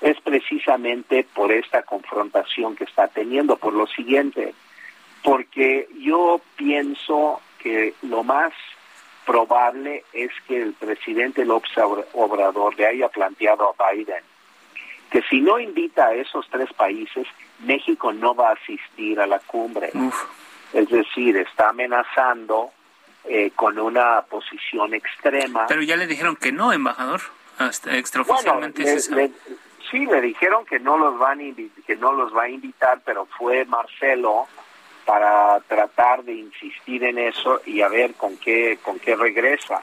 es 0.00 0.20
precisamente 0.20 1.26
por 1.34 1.52
esta 1.52 1.82
confrontación 1.82 2.76
que 2.76 2.84
está 2.84 3.08
teniendo, 3.08 3.56
por 3.56 3.72
lo 3.72 3.86
siguiente, 3.86 4.54
porque 5.22 5.88
yo 5.98 6.40
pienso 6.56 7.40
que 7.58 7.94
lo 8.02 8.22
más 8.22 8.52
probable 9.24 10.04
es 10.12 10.30
que 10.46 10.62
el 10.62 10.72
presidente 10.74 11.44
López 11.44 11.72
Obrador 12.12 12.76
le 12.76 12.86
haya 12.86 13.08
planteado 13.08 13.74
a 13.78 13.92
Biden 13.92 14.22
que 15.10 15.22
si 15.30 15.40
no 15.40 15.58
invita 15.58 16.06
a 16.06 16.14
esos 16.14 16.46
tres 16.50 16.72
países, 16.72 17.26
México 17.60 18.12
no 18.12 18.34
va 18.34 18.50
a 18.50 18.52
asistir 18.52 19.20
a 19.20 19.26
la 19.26 19.38
cumbre. 19.38 19.90
Es 20.72 20.88
decir, 20.88 21.36
está 21.36 21.70
amenazando 21.70 22.70
eh, 23.24 23.52
con 23.54 23.78
una 23.78 24.22
posición 24.22 24.94
extrema. 24.94 25.66
Pero 25.68 25.82
ya 25.82 25.96
le 25.96 26.06
dijeron 26.06 26.36
que 26.36 26.52
no, 26.52 26.72
embajador. 26.72 27.20
Hasta 27.58 27.96
extraoficialmente 27.96 28.82
Sí, 29.90 30.06
le 30.06 30.20
dijeron 30.20 30.64
que 30.64 30.78
no 30.78 30.96
los 30.96 31.18
van 31.18 31.38
que 31.86 31.96
no 31.96 32.12
los 32.12 32.34
va 32.34 32.44
a 32.44 32.48
invitar, 32.48 33.00
pero 33.04 33.26
fue 33.38 33.64
Marcelo 33.64 34.46
para 35.04 35.60
tratar 35.60 36.24
de 36.24 36.34
insistir 36.34 37.04
en 37.04 37.18
eso 37.18 37.60
y 37.64 37.80
a 37.82 37.88
ver 37.88 38.14
con 38.14 38.36
qué 38.38 38.78
con 38.82 38.98
qué 38.98 39.14
regresa. 39.14 39.82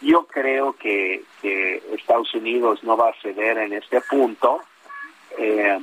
Yo 0.00 0.26
creo 0.26 0.74
que, 0.74 1.24
Estados 1.42 2.34
Unidos 2.34 2.82
no 2.82 2.96
va 2.96 3.10
a 3.10 3.20
ceder 3.20 3.58
en 3.58 3.72
este 3.72 4.00
punto 4.00 4.60
eh, 5.38 5.78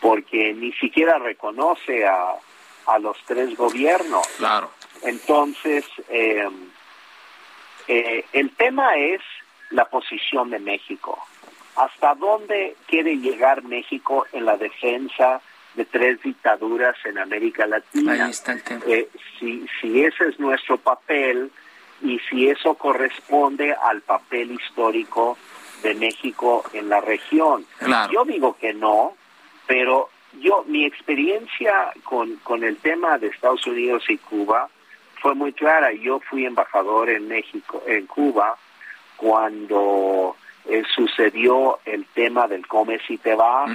porque 0.00 0.52
ni 0.52 0.72
siquiera 0.72 1.18
reconoce 1.18 2.06
a, 2.06 2.34
a 2.86 2.98
los 2.98 3.18
tres 3.24 3.56
gobiernos. 3.56 4.26
Claro. 4.38 4.70
Entonces, 5.02 5.84
eh, 6.08 6.48
eh, 7.88 8.24
el 8.32 8.50
tema 8.54 8.94
es 8.96 9.20
la 9.70 9.86
posición 9.86 10.50
de 10.50 10.60
México 10.60 11.18
hasta 11.76 12.14
dónde 12.14 12.76
quiere 12.86 13.16
llegar 13.16 13.62
México 13.62 14.26
en 14.32 14.44
la 14.44 14.56
defensa 14.56 15.40
de 15.74 15.84
tres 15.84 16.22
dictaduras 16.22 16.96
en 17.04 17.18
América 17.18 17.66
Latina. 17.66 18.30
Eh, 18.86 19.08
si, 19.38 19.66
si 19.80 20.04
ese 20.04 20.28
es 20.28 20.38
nuestro 20.38 20.76
papel 20.76 21.50
y 22.02 22.18
si 22.28 22.48
eso 22.48 22.74
corresponde 22.74 23.74
al 23.74 24.02
papel 24.02 24.52
histórico 24.52 25.38
de 25.82 25.94
México 25.94 26.64
en 26.72 26.88
la 26.88 27.00
región. 27.00 27.64
Yo 28.10 28.24
digo 28.24 28.56
que 28.58 28.74
no, 28.74 29.14
pero 29.66 30.10
yo 30.40 30.64
mi 30.66 30.84
experiencia 30.84 31.92
con, 32.04 32.36
con 32.36 32.64
el 32.64 32.76
tema 32.78 33.18
de 33.18 33.28
Estados 33.28 33.66
Unidos 33.66 34.04
y 34.08 34.18
Cuba 34.18 34.68
fue 35.20 35.34
muy 35.34 35.52
clara. 35.52 35.92
Yo 35.92 36.20
fui 36.20 36.44
embajador 36.44 37.10
en 37.10 37.28
México, 37.28 37.82
en 37.86 38.06
Cuba, 38.06 38.56
cuando 39.16 40.36
eh, 40.68 40.82
sucedió 40.94 41.78
el 41.84 42.06
tema 42.06 42.48
del 42.48 42.66
come 42.66 42.98
si 43.06 43.18
te 43.18 43.34
vas, 43.34 43.70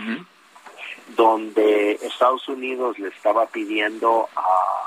donde 1.16 1.94
Estados 1.94 2.48
Unidos 2.48 3.00
le 3.00 3.10
estaba 3.10 3.48
pidiendo 3.48 4.30
a, 4.36 4.86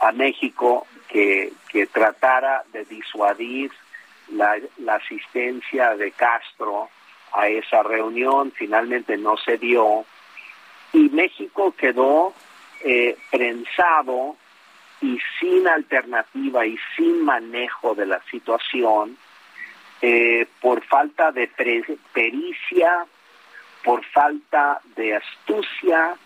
a, 0.00 0.12
México 0.12 0.86
que, 1.08 1.52
que, 1.68 1.86
tratara 1.86 2.64
de 2.72 2.84
disuadir 2.84 3.72
la, 4.32 4.56
la, 4.78 4.96
asistencia 4.96 5.96
de 5.96 6.12
Castro 6.12 6.88
a 7.32 7.48
esa 7.48 7.82
reunión, 7.82 8.52
finalmente 8.54 9.16
no 9.16 9.36
se 9.38 9.56
dio, 9.56 10.04
y 10.92 11.08
México 11.08 11.74
quedó 11.76 12.34
eh, 12.84 13.16
prensado 13.30 14.36
y 15.00 15.18
sin 15.38 15.66
alternativa 15.66 16.66
y 16.66 16.78
sin 16.96 17.24
manejo 17.24 17.94
de 17.94 18.06
la 18.06 18.22
situación, 18.30 19.16
eh, 20.02 20.48
por 20.60 20.82
falta 20.84 21.30
de 21.30 21.48
pericia, 22.12 23.06
por 23.84 24.04
falta 24.06 24.80
de 24.96 25.14
astucia 25.14 26.16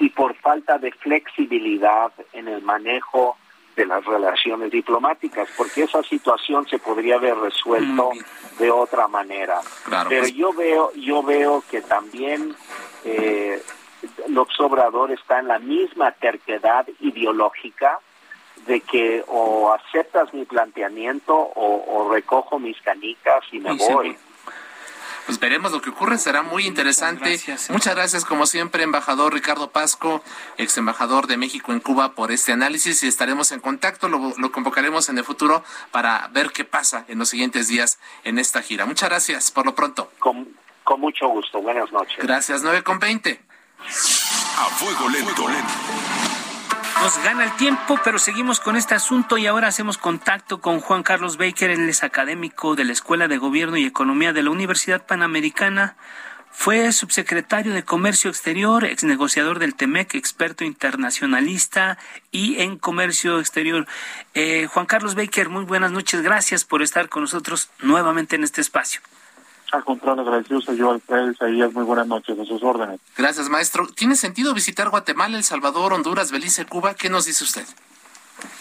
y 0.00 0.08
por 0.08 0.34
falta 0.34 0.76
de 0.78 0.90
flexibilidad 0.90 2.12
en 2.32 2.48
el 2.48 2.62
manejo 2.62 3.36
de 3.76 3.86
las 3.86 4.04
relaciones 4.04 4.72
diplomáticas, 4.72 5.48
porque 5.56 5.84
esa 5.84 6.02
situación 6.02 6.66
se 6.68 6.80
podría 6.80 7.14
haber 7.14 7.36
resuelto 7.36 8.10
de 8.58 8.70
otra 8.72 9.06
manera. 9.06 9.60
Pero 10.08 10.22
pues. 10.22 10.34
yo 10.34 10.52
veo, 10.52 10.92
yo 10.94 11.22
veo 11.22 11.62
que 11.70 11.80
también 11.80 12.54
eh, 13.04 13.62
López 14.28 14.58
Obrador 14.58 15.12
está 15.12 15.38
en 15.38 15.46
la 15.46 15.60
misma 15.60 16.10
terquedad 16.10 16.86
ideológica 17.00 18.00
de 18.66 18.80
que 18.80 19.24
o 19.26 19.72
aceptas 19.72 20.32
mi 20.32 20.44
planteamiento 20.44 21.34
o, 21.34 22.10
recojo 22.12 22.58
mis 22.58 22.80
canicas 22.82 23.42
y 23.52 23.58
me 23.58 23.72
voy 23.72 24.16
pues 25.26 25.38
veremos 25.38 25.72
lo 25.72 25.80
que 25.80 25.90
ocurre, 25.90 26.18
será 26.18 26.42
muy 26.42 26.66
interesante. 26.66 27.38
Muchas 27.68 27.94
gracias, 27.94 28.24
como 28.24 28.46
siempre, 28.46 28.82
embajador 28.82 29.32
Ricardo 29.32 29.70
Pasco, 29.70 30.22
ex 30.58 30.76
embajador 30.78 31.26
de 31.26 31.36
México 31.36 31.72
en 31.72 31.80
Cuba, 31.80 32.12
por 32.12 32.32
este 32.32 32.52
análisis 32.52 33.02
y 33.02 33.08
estaremos 33.08 33.52
en 33.52 33.60
contacto, 33.60 34.08
lo, 34.08 34.52
convocaremos 34.52 35.08
en 35.08 35.18
el 35.18 35.24
futuro 35.24 35.62
para 35.90 36.28
ver 36.32 36.50
qué 36.50 36.64
pasa 36.64 37.04
en 37.08 37.18
los 37.18 37.28
siguientes 37.28 37.68
días 37.68 37.98
en 38.24 38.38
esta 38.38 38.62
gira. 38.62 38.84
Muchas 38.84 39.08
gracias, 39.08 39.50
por 39.52 39.64
lo 39.64 39.74
pronto. 39.74 40.10
Con, 40.18 40.56
mucho 40.98 41.28
gusto, 41.28 41.62
buenas 41.62 41.90
noches. 41.92 42.18
Gracias, 42.18 42.62
9 42.62 42.82
con 42.82 42.98
20. 42.98 43.40
A 44.58 44.64
fuego 44.76 45.08
lento. 45.08 45.46
Nos 47.02 47.20
gana 47.24 47.42
el 47.42 47.56
tiempo, 47.56 47.98
pero 48.04 48.20
seguimos 48.20 48.60
con 48.60 48.76
este 48.76 48.94
asunto 48.94 49.36
y 49.36 49.48
ahora 49.48 49.66
hacemos 49.66 49.98
contacto 49.98 50.60
con 50.60 50.78
Juan 50.78 51.02
Carlos 51.02 51.36
Baker, 51.36 51.70
él 51.70 51.88
es 51.88 52.04
académico 52.04 52.76
de 52.76 52.84
la 52.84 52.92
Escuela 52.92 53.26
de 53.26 53.38
Gobierno 53.38 53.76
y 53.76 53.84
Economía 53.84 54.32
de 54.32 54.44
la 54.44 54.50
Universidad 54.50 55.04
Panamericana. 55.04 55.96
Fue 56.52 56.92
subsecretario 56.92 57.74
de 57.74 57.82
Comercio 57.82 58.30
Exterior, 58.30 58.84
ex 58.84 59.02
negociador 59.02 59.58
del 59.58 59.74
TEMEC, 59.74 60.14
experto 60.14 60.62
internacionalista 60.62 61.98
y 62.30 62.60
en 62.62 62.78
comercio 62.78 63.40
exterior. 63.40 63.88
Eh, 64.34 64.68
Juan 64.70 64.86
Carlos 64.86 65.16
Baker, 65.16 65.48
muy 65.48 65.64
buenas 65.64 65.90
noches. 65.90 66.22
Gracias 66.22 66.64
por 66.64 66.82
estar 66.82 67.08
con 67.08 67.22
nosotros 67.22 67.68
nuevamente 67.80 68.36
en 68.36 68.44
este 68.44 68.60
espacio. 68.60 69.00
Al 69.72 69.84
contrario, 69.84 70.22
agradecidos 70.22 70.68
a 70.68 70.74
yo, 70.74 70.90
Alfredo 70.90 71.30
Isaías. 71.30 71.72
Muy 71.72 71.84
buenas 71.84 72.06
noches, 72.06 72.38
a 72.38 72.44
sus 72.44 72.62
órdenes. 72.62 73.00
Gracias, 73.16 73.48
maestro. 73.48 73.86
¿Tiene 73.86 74.16
sentido 74.16 74.52
visitar 74.52 74.90
Guatemala, 74.90 75.38
El 75.38 75.44
Salvador, 75.44 75.94
Honduras, 75.94 76.30
Belice, 76.30 76.66
Cuba? 76.66 76.94
¿Qué 76.94 77.08
nos 77.08 77.24
dice 77.24 77.42
usted? 77.42 77.64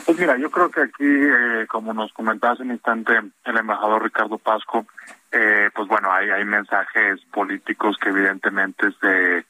Pues 0.05 0.17
mira, 0.17 0.37
yo 0.37 0.49
creo 0.49 0.71
que 0.71 0.81
aquí, 0.81 1.03
eh, 1.03 1.65
como 1.67 1.93
nos 1.93 2.13
comentaba 2.13 2.53
hace 2.53 2.63
un 2.63 2.71
instante 2.71 3.13
el 3.43 3.57
embajador 3.57 4.03
Ricardo 4.03 4.37
Pasco, 4.37 4.85
eh, 5.33 5.69
pues 5.75 5.87
bueno, 5.89 6.11
hay, 6.13 6.29
hay 6.29 6.45
mensajes 6.45 7.19
políticos 7.33 7.97
que 8.01 8.09
evidentemente 8.09 8.87
se, 9.01 9.45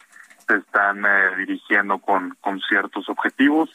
se 0.48 0.56
están 0.56 1.06
eh, 1.06 1.36
dirigiendo 1.38 2.00
con, 2.00 2.36
con 2.42 2.60
ciertos 2.62 3.08
objetivos. 3.08 3.70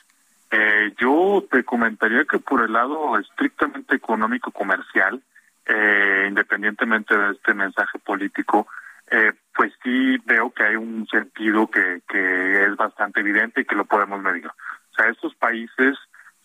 yo 0.98 1.44
te 1.50 1.62
comentaría 1.64 2.24
que 2.24 2.38
por 2.38 2.62
el 2.62 2.72
lado 2.72 3.16
estrictamente 3.18 3.94
económico-comercial, 3.94 5.22
eh, 5.66 6.26
independientemente 6.28 7.16
de 7.16 7.32
este 7.32 7.54
mensaje 7.54 7.98
político, 7.98 8.66
eh, 9.10 9.32
pues 9.54 9.72
sí 9.82 10.18
veo 10.24 10.50
que 10.50 10.64
hay 10.64 10.76
un 10.76 11.06
sentido 11.08 11.68
que, 11.68 12.02
que 12.08 12.64
es 12.64 12.76
bastante 12.76 13.20
evidente 13.20 13.60
y 13.60 13.64
que 13.64 13.76
lo 13.76 13.84
podemos 13.84 14.20
medir. 14.20 14.46
O 14.46 14.94
sea, 14.96 15.08
estos 15.08 15.34
países 15.34 15.96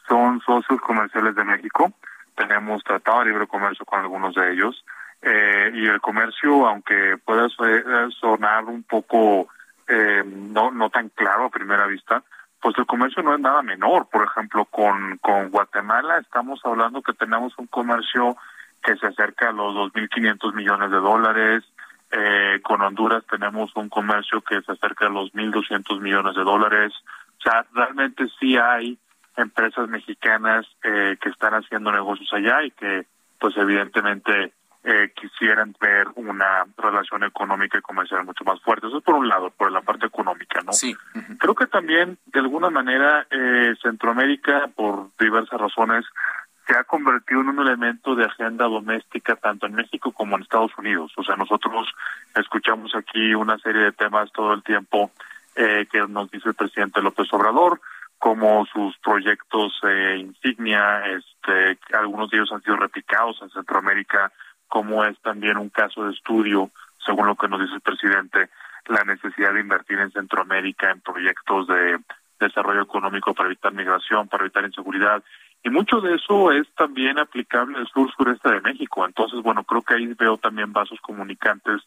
son 0.07 0.41
socios 0.41 0.79
comerciales 0.81 1.35
de 1.35 1.43
México, 1.43 1.93
tenemos 2.35 2.83
tratado 2.83 3.19
de 3.19 3.27
libre 3.27 3.47
comercio 3.47 3.85
con 3.85 3.99
algunos 3.99 4.35
de 4.35 4.51
ellos, 4.51 4.83
eh, 5.21 5.71
y 5.75 5.85
el 5.85 6.01
comercio, 6.01 6.67
aunque 6.67 7.17
pueda 7.23 7.47
sonar 8.19 8.65
un 8.65 8.83
poco 8.83 9.47
eh, 9.87 10.23
no, 10.25 10.71
no 10.71 10.89
tan 10.89 11.09
claro 11.09 11.45
a 11.45 11.49
primera 11.49 11.85
vista, 11.85 12.23
pues 12.59 12.75
el 12.77 12.85
comercio 12.85 13.21
no 13.21 13.35
es 13.35 13.39
nada 13.39 13.61
menor. 13.61 14.07
Por 14.09 14.23
ejemplo, 14.23 14.65
con, 14.65 15.17
con 15.17 15.49
Guatemala 15.49 16.17
estamos 16.19 16.59
hablando 16.63 17.01
que 17.01 17.13
tenemos 17.13 17.53
un 17.57 17.67
comercio 17.67 18.35
que 18.83 18.95
se 18.97 19.07
acerca 19.07 19.49
a 19.49 19.53
los 19.53 19.75
2.500 19.75 20.53
millones 20.53 20.91
de 20.91 20.97
dólares. 20.97 21.63
Eh, 22.11 22.59
con 22.63 22.81
Honduras 22.81 23.23
tenemos 23.29 23.75
un 23.75 23.87
comercio 23.87 24.41
que 24.41 24.61
se 24.61 24.71
acerca 24.73 25.07
a 25.07 25.09
los 25.09 25.33
1.200 25.33 25.99
millones 26.01 26.35
de 26.35 26.43
dólares. 26.43 26.93
O 27.39 27.41
sea, 27.41 27.65
realmente 27.73 28.25
sí 28.39 28.57
hay 28.57 28.97
empresas 29.37 29.87
mexicanas 29.87 30.65
eh, 30.83 31.17
que 31.21 31.29
están 31.29 31.53
haciendo 31.53 31.91
negocios 31.91 32.31
allá 32.33 32.63
y 32.63 32.71
que, 32.71 33.05
pues 33.39 33.55
evidentemente, 33.57 34.53
eh, 34.83 35.13
quisieran 35.15 35.75
ver 35.79 36.07
una 36.15 36.65
relación 36.75 37.23
económica 37.23 37.77
y 37.77 37.81
comercial 37.81 38.25
mucho 38.25 38.43
más 38.43 38.59
fuerte. 38.61 38.87
Eso 38.87 38.97
es 38.97 39.03
por 39.03 39.15
un 39.15 39.27
lado, 39.27 39.51
por 39.51 39.71
la 39.71 39.81
parte 39.81 40.07
económica, 40.07 40.61
¿no? 40.61 40.73
Sí. 40.73 40.95
Creo 41.39 41.53
que 41.53 41.67
también, 41.67 42.17
de 42.25 42.39
alguna 42.39 42.71
manera, 42.71 43.27
eh, 43.29 43.75
Centroamérica, 43.81 44.69
por 44.75 45.09
diversas 45.19 45.59
razones, 45.59 46.03
se 46.67 46.77
ha 46.77 46.83
convertido 46.83 47.41
en 47.41 47.49
un 47.49 47.59
elemento 47.59 48.15
de 48.15 48.25
agenda 48.25 48.65
doméstica 48.65 49.35
tanto 49.35 49.65
en 49.65 49.73
México 49.73 50.11
como 50.11 50.35
en 50.35 50.43
Estados 50.43 50.71
Unidos. 50.77 51.11
O 51.17 51.23
sea, 51.23 51.35
nosotros 51.35 51.93
escuchamos 52.35 52.95
aquí 52.95 53.33
una 53.33 53.57
serie 53.59 53.83
de 53.83 53.91
temas 53.91 54.31
todo 54.31 54.53
el 54.53 54.63
tiempo 54.63 55.11
eh, 55.55 55.87
que 55.91 55.99
nos 56.07 56.29
dice 56.31 56.49
el 56.49 56.55
presidente 56.55 57.01
López 57.01 57.27
Obrador, 57.33 57.81
como 58.17 58.65
sus 58.67 58.97
proyectos 58.99 59.73
eh, 59.83 60.17
insignia, 60.19 61.03
este, 61.07 61.79
algunos 61.93 62.29
de 62.29 62.37
ellos 62.37 62.51
han 62.51 62.61
sido 62.61 62.77
replicados 62.77 63.41
en 63.41 63.49
Centroamérica, 63.49 64.31
como 64.67 65.03
es 65.03 65.19
también 65.21 65.57
un 65.57 65.69
caso 65.69 66.05
de 66.05 66.13
estudio, 66.13 66.69
según 67.05 67.27
lo 67.27 67.35
que 67.35 67.47
nos 67.47 67.59
dice 67.59 67.75
el 67.75 67.81
presidente, 67.81 68.49
la 68.87 69.03
necesidad 69.03 69.53
de 69.53 69.61
invertir 69.61 69.99
en 69.99 70.11
Centroamérica 70.11 70.91
en 70.91 71.01
proyectos 71.01 71.67
de 71.67 71.99
desarrollo 72.39 72.83
económico 72.83 73.33
para 73.33 73.47
evitar 73.47 73.73
migración, 73.73 74.27
para 74.27 74.43
evitar 74.43 74.65
inseguridad 74.65 75.23
y 75.63 75.69
mucho 75.69 76.01
de 76.01 76.15
eso 76.15 76.51
es 76.51 76.67
también 76.75 77.19
aplicable 77.19 77.77
al 77.77 77.87
sur 77.87 78.11
sureste 78.11 78.49
de 78.49 78.61
México. 78.61 79.05
Entonces, 79.05 79.41
bueno, 79.41 79.63
creo 79.63 79.81
que 79.83 79.93
ahí 79.93 80.07
veo 80.07 80.37
también 80.37 80.73
vasos 80.73 80.99
comunicantes 81.01 81.81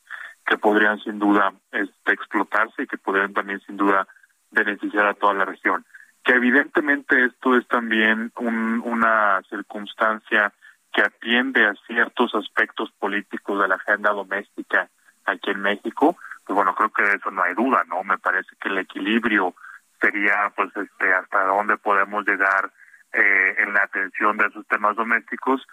que 0.46 0.58
podrían 0.58 1.00
sin 1.00 1.18
duda 1.18 1.52
este, 1.72 2.12
explotarse 2.12 2.82
y 2.82 2.87
que 2.87 2.98
podrían 2.98 3.32
también 3.32 3.60
sin 3.66 3.76
duda 3.76 4.06
beneficiar 4.50 5.06
a 5.06 5.14
toda 5.14 5.34
la 5.34 5.44
región. 5.44 5.84
Que 6.22 6.34
evidentemente 6.34 7.24
esto 7.24 7.56
es 7.56 7.66
también 7.66 8.30
un, 8.37 8.80
una 8.84 9.42
circunstancia 9.50 10.52
que 10.92 11.02
atiende 11.02 11.66
a 11.66 11.74
ciertos 11.87 12.34
aspectos 12.34 12.92
políticos 12.92 13.60
de 13.60 13.68
la 13.68 13.74
agenda 13.74 14.12
doméstica 14.12 14.88
aquí 15.24 15.50
en 15.50 15.60
México, 15.60 16.16
pues 16.46 16.54
bueno, 16.54 16.74
creo 16.74 16.90
que 16.90 17.02
de 17.02 17.16
eso 17.16 17.30
no 17.30 17.42
hay 17.42 17.54
duda, 17.54 17.82
¿no? 17.88 18.04
Me 18.04 18.18
parece 18.18 18.50
que 18.60 18.68
el 18.68 18.78
equilibrio 18.78 19.54
sería, 20.00 20.52
pues, 20.54 20.70
este, 20.76 21.12
hasta 21.12 21.44
dónde 21.44 21.76
podemos 21.78 22.26
llegar 22.26 22.70
eh, 23.14 23.55
en 23.59 23.72
la 23.72 23.85
atención 23.85 24.37
de 24.37 24.46
esos 24.46 24.66
temas 24.66 24.96
domésticos 24.96 25.66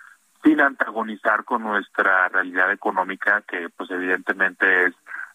sin 0.44 0.60
antagonizar 0.62 1.44
con 1.44 1.64
nuestra 1.64 2.30
realidad 2.30 2.72
económica 2.72 3.44
que 3.48 3.70
pues 3.70 3.90
evidentemente 3.92 4.86
es 4.86 4.94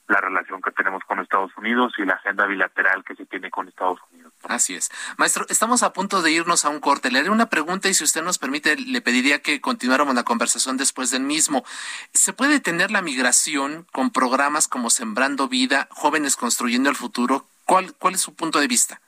la 0.09 0.21
relación 0.21 0.63
que 0.63 0.71
tenemos 0.71 1.03
con 1.05 1.19
Estados 1.19 1.51
Unidos 1.57 1.93
y 1.99 2.05
la 2.05 2.15
agenda 2.15 2.47
bilateral 2.47 3.03
que 3.05 3.17
se 3.17 3.27
tiene 3.27 3.51
con 3.51 3.67
Estados 3.67 3.99
Unidos. 4.13 4.33
Así 4.45 4.75
es. 4.75 4.91
Maestro, 5.17 5.47
estamos 5.49 5.83
a 5.83 5.93
punto 5.93 6.23
de 6.23 6.31
irnos 6.31 6.65
a 6.65 6.69
un 6.69 6.79
corte. 6.79 7.11
Le 7.11 7.19
haré 7.19 7.31
una 7.31 7.51
pregunta 7.51 7.89
y 7.89 7.95
si 7.95 8.05
usted 8.05 8.23
nos 8.23 8.39
permite, 8.39 8.77
le 8.77 9.01
pediría 9.01 9.43
que 9.43 9.61
continuáramos 9.61 10.15
la 10.15 10.23
conversación 10.23 10.77
después 10.77 11.11
del 11.11 11.23
mismo. 11.23 11.65
¿Se 12.13 12.33
puede 12.33 12.61
tener 12.61 12.91
la 12.93 13.03
migración 13.03 13.87
con 13.93 14.11
programas 14.11 14.69
como 14.69 14.91
Sembrando 14.91 15.49
Vida, 15.49 15.89
Jóvenes 15.91 16.37
Construyendo 16.37 16.89
el 16.89 16.97
Futuro? 16.97 17.47
¿Cuál, 17.65 17.95
cuál 17.95 18.15
es 18.15 18.21
su 18.21 18.35
punto 18.35 18.61
de 18.61 18.69
vista? 18.69 19.01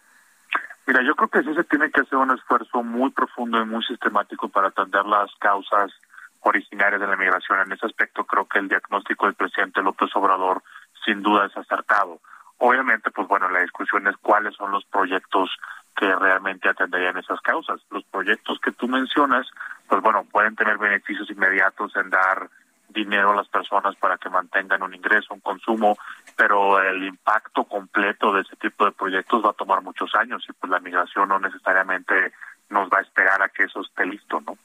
Mira, 0.88 1.03
yo 1.03 1.14
creo 1.14 1.29
que 1.29 1.42
sí 1.42 1.55
se 1.55 1.64
tiene 1.64 1.90
que 1.90 2.01
hacer 2.01 2.16
un 2.16 2.31
esfuerzo 2.31 2.83
muy 2.83 3.11
profundo 3.11 3.61
y 3.61 3.66
muy 3.66 3.85
sistemático 3.85 4.48
para 4.48 4.68
atender 4.68 5.05
las 5.05 5.31
causas 5.38 5.92
originarias 6.40 6.98
de 6.98 7.07
la 7.07 7.14
migración. 7.14 7.61
En 7.61 7.72
ese 7.72 7.85
aspecto 7.85 8.24
creo 8.24 8.46
que 8.46 8.59
el 8.59 8.70
diagnóstico 8.70 9.27
del 9.27 9.35
presidente 9.35 9.83
López 9.83 10.09
Obrador 10.14 10.62
sin 11.05 11.22
duda 11.22 11.44
es 11.44 11.55
acertado. 11.59 12.22
Obviamente, 12.57 13.11
pues 13.11 13.29
bueno, 13.29 13.51
la 13.51 13.61
discusión 13.61 14.09
es 14.09 14.16
cuáles 14.22 14.55
son 14.55 14.72
los 14.72 14.87
proyectos 14.87 15.51
que 15.94 16.11
realmente 16.16 16.70
atenderían 16.70 17.18
esas 17.18 17.42
causas. 17.42 17.83
Los 17.90 18.05
proyectos 18.05 18.59
que 18.59 18.72
tú 18.72 18.88
mencionas, 18.88 19.46
pues 19.88 20.01
bueno, 20.01 20.24
pueden 20.33 20.57
tener 20.57 20.79
beneficios 20.79 21.29
inmediatos 21.29 21.94
en 21.96 22.09
dar 22.09 22.48
dinero 22.88 23.33
a 23.33 23.37
las 23.37 23.48
personas 23.48 23.94
para 23.96 24.16
que 24.18 24.31
mantengan 24.31 24.83
un 24.83 24.94
ingreso, 24.94 25.35
un 25.35 25.40
consumo, 25.40 25.96
pero 26.37 26.81
el 26.81 27.05
impacto 27.05 27.64
completo 27.64 28.33
de 28.33 28.42
ese 28.42 28.57
tipo 28.57 28.85
de 28.85 28.92
proyectos 28.92 29.44
va 29.44 29.51
a 29.51 29.55
tomar 29.55 29.83
muchos 29.83 30.14
años 30.14 30.44
y 30.48 30.53
pues 30.53 30.70
la 30.70 30.81
migración 30.81 31.29
no 31.29 31.38
necesariamente 31.38 32.33
nos 32.70 32.88
va 32.88 32.98
a 32.98 33.03
esperar 33.03 33.42
a 33.42 33.48
que 33.48 33.64
eso 33.64 33.81
esté 33.81 34.07
listo, 34.07 34.40
¿no? 34.40 34.57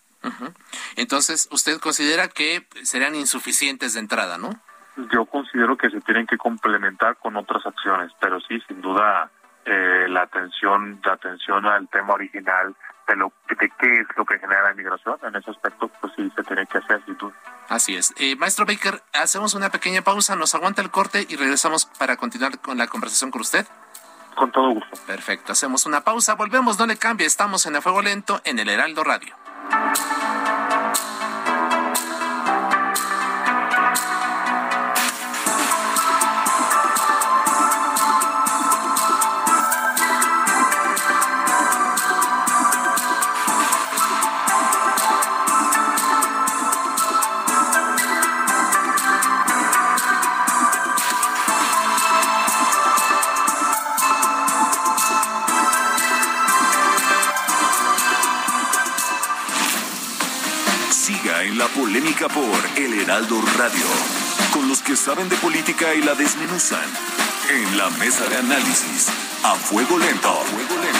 Entonces, 0.96 1.50
usted 1.52 1.80
considera 1.80 2.30
que 2.30 2.66
serían 2.84 3.16
insuficientes 3.16 3.94
de 3.94 4.00
entrada, 4.00 4.38
¿no? 4.38 4.52
Yo 5.12 5.26
considero 5.26 5.76
que 5.76 5.90
se 5.90 6.00
tienen 6.02 6.28
que 6.28 6.38
complementar 6.38 7.18
con 7.18 7.36
otras 7.36 7.66
acciones, 7.66 8.12
pero 8.22 8.40
sí, 8.42 8.62
sin 8.68 8.82
duda, 8.82 9.30
eh, 9.66 10.06
la 10.08 10.22
atención, 10.22 11.02
la 11.04 11.14
atención 11.14 11.66
al 11.66 11.90
tema 11.90 12.14
original 12.14 12.76
de 13.08 13.16
lo 13.16 13.32
de 13.50 13.72
qué 13.80 14.02
es 14.02 14.08
lo 14.16 14.26
que 14.26 14.40
genera 14.40 14.64
la 14.64 14.74
migración, 14.74 15.18
en 15.24 15.36
ese 15.36 15.52
aspecto, 15.52 15.90
pues 16.02 16.14
sí 16.16 16.32
se 16.36 16.44
tiene 16.44 16.66
que 16.66 16.78
hacer, 16.78 17.04
sin 17.06 17.18
duda. 17.18 17.34
Así 17.70 17.96
es. 17.96 18.14
Eh, 18.18 18.36
maestro 18.36 18.66
Baker, 18.66 19.02
hacemos 19.14 19.54
una 19.54 19.70
pequeña 19.70 20.02
pausa, 20.02 20.36
nos 20.36 20.56
aguanta 20.56 20.82
el 20.82 20.92
corte 20.92 21.26
y 21.28 21.36
regresamos 21.36 21.86
para 21.86 22.18
continuar 22.18 22.60
con 22.60 22.78
la 22.78 22.88
conversación 22.88 23.32
con 23.32 23.42
usted. 23.42 23.66
Con 24.36 24.52
todo 24.52 24.72
gusto. 24.72 24.98
Perfecto, 25.06 25.52
hacemos 25.52 25.86
una 25.86 26.02
pausa, 26.02 26.36
volvemos, 26.36 26.80
no 26.80 26.88
le 26.88 26.98
cambie, 26.98 27.28
estamos 27.28 27.66
en 27.66 27.76
el 27.76 27.82
fuego 27.82 28.02
lento 28.02 28.42
en 28.46 28.60
el 28.60 28.70
Heraldo 28.70 29.04
Radio. 29.04 29.36
Saben 65.04 65.28
de 65.28 65.36
política 65.36 65.94
y 65.96 66.02
la 66.02 66.16
desmenuzan. 66.16 66.88
En 67.50 67.78
la 67.78 67.90
mesa 67.90 68.26
de 68.30 68.38
análisis, 68.38 69.10
a 69.44 69.54
fuego 69.56 69.98
lento, 69.98 70.34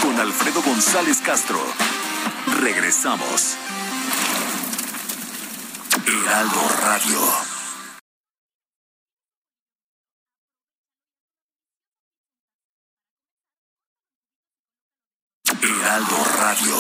con 0.02 0.20
Alfredo 0.20 0.62
González 0.62 1.20
Castro. 1.26 1.62
Regresamos. 2.60 3.56
Heraldo 6.06 6.62
Radio. 6.82 7.20
Heraldo 15.62 16.18
Radio. 16.40 16.76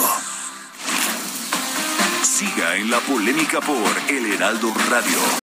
Siga 2.21 2.75
en 2.75 2.91
la 2.91 2.99
polémica 2.99 3.61
por 3.61 3.97
El 4.09 4.33
Heraldo 4.33 4.73
Radio. 4.89 5.42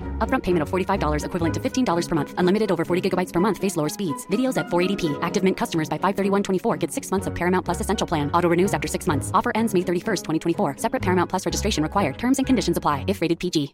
Upfront 0.21 0.43
payment 0.43 0.61
of 0.61 0.69
$45 0.69 1.25
equivalent 1.25 1.53
to 1.55 1.59
$15 1.59 2.07
per 2.07 2.15
month. 2.15 2.33
Unlimited 2.37 2.71
over 2.71 2.85
40 2.85 3.09
gigabytes 3.09 3.33
per 3.33 3.39
month. 3.39 3.57
Face 3.57 3.75
lower 3.75 3.89
speeds. 3.89 4.27
Videos 4.27 4.57
at 4.57 4.67
480p. 4.67 5.17
Active 5.23 5.43
Mint 5.43 5.57
customers 5.57 5.89
by 5.89 5.97
531.24 5.97 6.79
get 6.79 6.91
six 6.91 7.09
months 7.09 7.25
of 7.25 7.33
Paramount 7.33 7.65
Plus 7.65 7.81
Essential 7.81 8.05
Plan. 8.05 8.29
Auto 8.35 8.47
renews 8.47 8.71
after 8.75 8.87
six 8.87 9.07
months. 9.07 9.31
Offer 9.33 9.51
ends 9.55 9.73
May 9.73 9.81
31st, 9.81 10.23
2024. 10.23 10.77
Separate 10.77 11.01
Paramount 11.01 11.27
Plus 11.27 11.45
registration 11.47 11.81
required. 11.81 12.19
Terms 12.19 12.37
and 12.37 12.45
conditions 12.45 12.77
apply 12.77 13.05
if 13.07 13.21
rated 13.21 13.39
PG. 13.39 13.73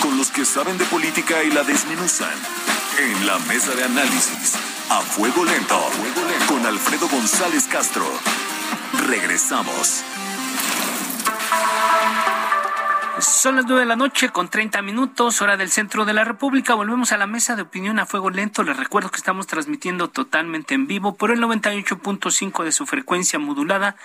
Con 0.00 0.16
los 0.16 0.30
que 0.30 0.44
saben 0.44 0.78
de 0.78 0.84
política 0.86 1.42
y 1.44 1.50
la 1.50 1.64
desmenuzan. 1.64 2.32
En 2.98 3.26
la 3.26 3.38
mesa 3.40 3.74
de 3.74 3.84
análisis, 3.84 4.54
a 4.90 5.00
fuego 5.02 5.44
lento, 5.44 5.78
con 6.48 6.64
Alfredo 6.64 7.08
González 7.08 7.66
Castro. 7.68 8.04
Regresamos. 9.06 10.02
Son 13.20 13.56
las 13.56 13.64
9 13.66 13.80
de 13.80 13.86
la 13.86 13.96
noche 13.96 14.28
con 14.28 14.48
30 14.48 14.80
minutos, 14.82 15.42
hora 15.42 15.56
del 15.56 15.70
centro 15.70 16.04
de 16.04 16.12
la 16.12 16.22
República. 16.22 16.74
Volvemos 16.74 17.10
a 17.10 17.16
la 17.16 17.26
mesa 17.26 17.56
de 17.56 17.62
opinión 17.62 17.98
a 17.98 18.06
fuego 18.06 18.30
lento. 18.30 18.62
Les 18.62 18.76
recuerdo 18.76 19.10
que 19.10 19.16
estamos 19.16 19.48
transmitiendo 19.48 20.08
totalmente 20.08 20.74
en 20.74 20.86
vivo 20.86 21.16
por 21.16 21.32
el 21.32 21.40
98.5 21.40 22.62
de 22.62 22.70
su 22.70 22.86
frecuencia 22.86 23.40
modulada 23.40 23.96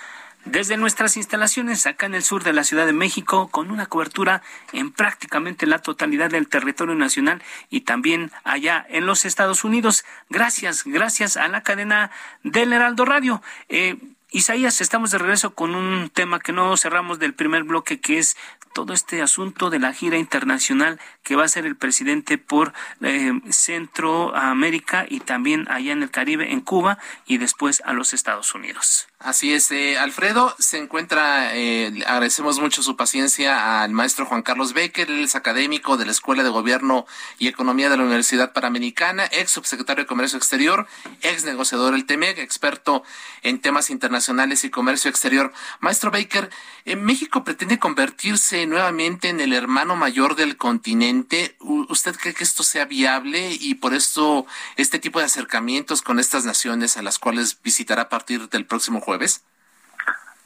desde 0.44 0.76
nuestras 0.76 1.16
instalaciones 1.16 1.86
acá 1.86 2.06
en 2.06 2.14
el 2.14 2.24
sur 2.24 2.42
de 2.42 2.52
la 2.52 2.64
Ciudad 2.64 2.86
de 2.86 2.92
México, 2.92 3.48
con 3.48 3.70
una 3.70 3.86
cobertura 3.86 4.42
en 4.72 4.90
prácticamente 4.90 5.66
la 5.66 5.78
totalidad 5.78 6.30
del 6.30 6.48
territorio 6.48 6.96
nacional 6.96 7.40
y 7.70 7.82
también 7.82 8.32
allá 8.42 8.84
en 8.88 9.06
los 9.06 9.24
Estados 9.24 9.62
Unidos. 9.62 10.04
Gracias, 10.28 10.82
gracias 10.84 11.36
a 11.36 11.46
la 11.46 11.62
cadena 11.62 12.10
del 12.42 12.72
Heraldo 12.72 13.04
Radio. 13.04 13.42
Eh, 13.68 13.96
Isaías, 14.34 14.80
estamos 14.80 15.12
de 15.12 15.18
regreso 15.18 15.54
con 15.54 15.76
un 15.76 16.10
tema 16.10 16.40
que 16.40 16.50
no 16.50 16.76
cerramos 16.76 17.20
del 17.20 17.34
primer 17.34 17.62
bloque, 17.62 18.00
que 18.00 18.18
es 18.18 18.36
todo 18.74 18.92
este 18.92 19.22
asunto 19.22 19.70
de 19.70 19.78
la 19.78 19.94
gira 19.94 20.18
internacional 20.18 21.00
que 21.22 21.36
va 21.36 21.42
a 21.42 21.46
hacer 21.46 21.64
el 21.64 21.76
presidente 21.76 22.36
por 22.36 22.74
eh, 23.00 23.32
Centroamérica 23.48 25.06
y 25.08 25.20
también 25.20 25.66
allá 25.70 25.92
en 25.92 26.02
el 26.02 26.10
Caribe, 26.10 26.52
en 26.52 26.60
Cuba 26.60 26.98
y 27.24 27.38
después 27.38 27.82
a 27.86 27.94
los 27.94 28.12
Estados 28.12 28.54
Unidos. 28.54 29.06
Así 29.20 29.54
es, 29.54 29.70
eh, 29.70 29.96
Alfredo 29.96 30.54
se 30.58 30.76
encuentra, 30.76 31.56
eh, 31.56 32.04
agradecemos 32.06 32.60
mucho 32.60 32.82
su 32.82 32.94
paciencia 32.94 33.82
al 33.82 33.92
maestro 33.92 34.26
Juan 34.26 34.42
Carlos 34.42 34.74
Becker, 34.74 35.10
él 35.10 35.24
es 35.24 35.34
académico 35.34 35.96
de 35.96 36.04
la 36.04 36.12
Escuela 36.12 36.42
de 36.42 36.50
Gobierno 36.50 37.06
y 37.38 37.48
Economía 37.48 37.88
de 37.88 37.96
la 37.96 38.02
Universidad 38.02 38.52
Panamericana, 38.52 39.24
ex 39.32 39.50
subsecretario 39.52 40.04
de 40.04 40.08
Comercio 40.08 40.36
Exterior, 40.36 40.86
ex 41.22 41.44
negociador 41.44 41.92
del 41.92 42.04
TEMEC, 42.04 42.38
experto 42.38 43.02
en 43.42 43.60
temas 43.60 43.88
internacionales 43.88 44.64
y 44.64 44.70
comercio 44.70 45.08
exterior. 45.08 45.52
Maestro 45.80 46.10
Baker, 46.10 46.50
México 46.84 47.44
pretende 47.44 47.78
convertirse 47.78 48.66
nuevamente 48.66 49.30
en 49.30 49.40
el 49.40 49.54
hermano 49.54 49.96
mayor 49.96 50.36
del 50.36 50.58
continente. 50.58 51.56
¿Usted 51.60 52.14
cree 52.14 52.34
que 52.34 52.44
esto 52.44 52.62
sea 52.62 52.84
viable 52.84 53.52
y 53.58 53.76
por 53.76 53.94
esto 53.94 54.46
este 54.76 54.98
tipo 54.98 55.18
de 55.18 55.24
acercamientos 55.24 56.02
con 56.02 56.18
estas 56.18 56.44
naciones 56.44 56.98
a 56.98 57.02
las 57.02 57.18
cuales 57.18 57.60
visitará 57.62 58.02
a 58.02 58.08
partir 58.10 58.50
del 58.50 58.66
próximo 58.66 59.00
jueves? 59.00 59.46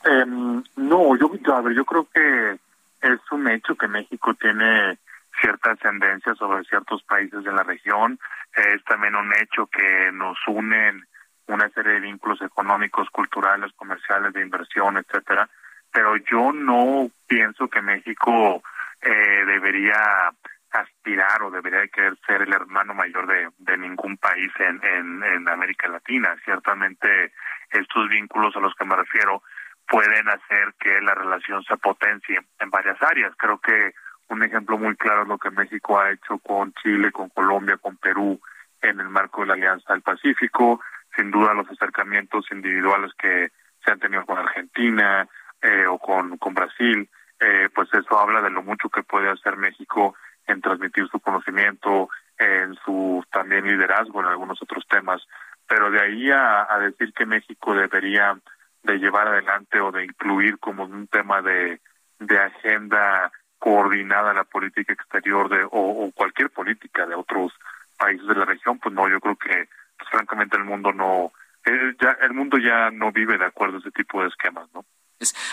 Em, 0.05 0.63
no, 0.77 1.17
yo, 1.17 1.33
yo 1.75 1.85
creo 1.85 2.09
que 2.15 2.59
es 3.03 3.21
un 3.33 3.49
hecho 3.49 3.75
que 3.75 3.89
México 3.89 4.33
tiene 4.35 4.99
cierta 5.41 5.73
ascendencia 5.73 6.35
sobre 6.37 6.65
ciertos 6.65 7.03
países 7.03 7.43
de 7.43 7.53
la 7.53 7.65
región. 7.65 8.19
Es 8.55 8.85
también 8.85 9.17
un 9.17 9.33
hecho 9.35 9.67
que 9.67 10.11
nos 10.13 10.39
unen 10.47 11.05
una 11.49 11.69
serie 11.71 11.95
de 11.95 12.01
vínculos 12.01 12.41
económicos, 12.43 13.09
culturales, 13.11 13.73
comerciales, 13.75 14.33
de 14.33 14.43
inversión, 14.43 14.99
etcétera. 14.99 15.49
Pero 15.93 16.17
yo 16.17 16.53
no 16.53 17.11
pienso 17.27 17.69
que 17.69 17.83
México 17.83 18.63
eh, 19.01 19.45
debería 19.47 20.33
aspirar 20.71 21.43
o 21.43 21.51
debería 21.51 21.87
querer 21.89 22.17
ser 22.27 22.43
el 22.43 22.53
hermano 22.53 22.95
mayor 22.95 23.27
de, 23.27 23.79
ningún 23.79 24.19
país 24.19 24.53
en, 24.59 24.81
en, 24.85 25.23
en 25.25 25.49
América 25.49 25.89
Latina. 25.89 26.37
Ciertamente 26.45 27.33
estos 27.71 28.09
vínculos 28.09 28.55
a 28.57 28.61
los 28.61 28.75
que 28.75 28.85
me 28.85 28.97
refiero 28.97 29.43
pueden 29.89 30.29
hacer 30.29 30.75
que 30.79 31.01
la 31.01 31.15
relación 31.15 31.63
se 31.65 31.77
potencie 31.79 32.39
en 32.61 32.71
varias 32.71 33.01
áreas. 33.03 33.33
Creo 33.37 33.59
que 33.59 33.95
un 34.29 34.43
ejemplo 34.43 34.77
muy 34.77 34.95
claro 34.97 35.23
es 35.23 35.29
lo 35.29 35.39
que 35.39 35.51
México 35.51 35.99
ha 35.99 36.11
hecho 36.11 36.39
con 36.39 36.73
Chile, 36.75 37.11
con 37.11 37.31
Colombia, 37.31 37.79
con 37.79 37.97
Perú 37.97 38.39
en 38.83 39.01
el 39.01 39.09
marco 39.09 39.41
de 39.41 39.49
la 39.49 39.55
Alianza 39.55 39.95
del 39.95 40.03
Pacífico. 40.03 40.81
Sin 41.17 41.31
duda 41.31 41.55
los 41.55 41.69
acercamientos 41.71 42.45
individuales 42.53 43.13
que 43.19 43.51
se 43.85 43.91
han 43.91 43.99
tenido 43.99 44.27
con 44.27 44.39
Argentina 44.39 45.27
eh, 45.63 45.87
o 45.87 45.99
con, 45.99 46.39
con 46.39 46.55
Brasil, 46.55 47.09
eh, 47.41 47.69
pues 47.75 47.89
eso 47.93 48.19
habla 48.19 48.43
de 48.43 48.51
lo 48.51 48.63
mucho 48.63 48.89
que 48.89 49.03
puede 49.03 49.31
hacer 49.31 49.57
México 49.57 50.15
en 50.47 50.61
transmitir 50.61 51.09
su 51.09 51.21
conocimiento, 51.21 52.09
en 52.39 52.75
su 52.85 53.25
también 53.31 53.67
liderazgo 53.67 54.21
en 54.21 54.27
algunos 54.27 54.61
otros 54.63 54.87
temas. 54.89 55.23
Pero 55.67 55.91
de 55.91 56.01
ahí 56.01 56.31
a, 56.31 56.73
a 56.73 56.79
decir 56.79 57.13
que 57.13 57.27
México 57.27 57.75
debería 57.75 58.39
de 58.83 58.99
llevar 58.99 59.29
adelante 59.29 59.81
o 59.81 59.93
de 59.93 60.05
incluir 60.05 60.59
como 60.59 60.85
un 60.85 61.07
tema 61.09 61.43
de, 61.43 61.81
de 62.19 62.39
agenda 62.39 63.31
coordinada 63.59 64.33
la 64.33 64.45
política 64.45 64.93
exterior 64.93 65.49
de 65.49 65.65
o, 65.65 65.69
o 65.73 66.13
cualquier 66.13 66.51
política 66.51 67.07
de 67.07 67.15
otros 67.15 67.53
países 67.99 68.27
de 68.27 68.35
la 68.35 68.45
región, 68.45 68.79
pues 68.79 68.95
no, 68.95 69.09
yo 69.09 69.21
creo 69.21 69.37
que 69.37 69.69
pues, 69.97 70.11
francamente 70.11 70.57
el 70.57 70.65
mundo 70.65 70.93
no, 70.93 71.33
eh, 71.67 71.95
ya 72.01 72.17
el 72.23 72.33
mundo 72.33 72.57
ya 72.59 72.91
no 72.91 73.11
vive 73.13 73.37
de 73.37 73.45
acuerdo 73.45 73.77
a 73.77 73.81
ese 73.81 73.91
tipo 73.91 74.23
de 74.23 74.29
esquemas, 74.29 74.69
¿no? 74.73 74.85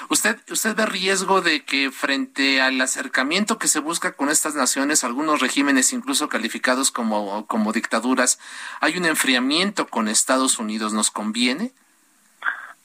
¿Usted, 0.10 0.38
¿Usted 0.52 0.76
ve 0.76 0.86
riesgo 0.86 1.42
de 1.42 1.66
que 1.66 1.90
frente 1.90 2.62
al 2.62 2.80
acercamiento 2.82 3.58
que 3.58 3.68
se 3.68 3.80
busca 3.80 4.12
con 4.12 4.30
estas 4.30 4.54
naciones, 4.54 5.04
algunos 5.04 5.42
regímenes 5.42 5.92
incluso 5.92 6.30
calificados 6.30 6.92
como, 6.92 7.48
como 7.48 7.72
dictaduras, 7.74 8.40
hay 8.80 8.98
un 8.98 9.06
enfriamiento 9.06 9.88
con 9.88 10.08
Estados 10.08 10.60
Unidos? 10.60 10.94
¿Nos 10.94 11.10
conviene? 11.10 11.72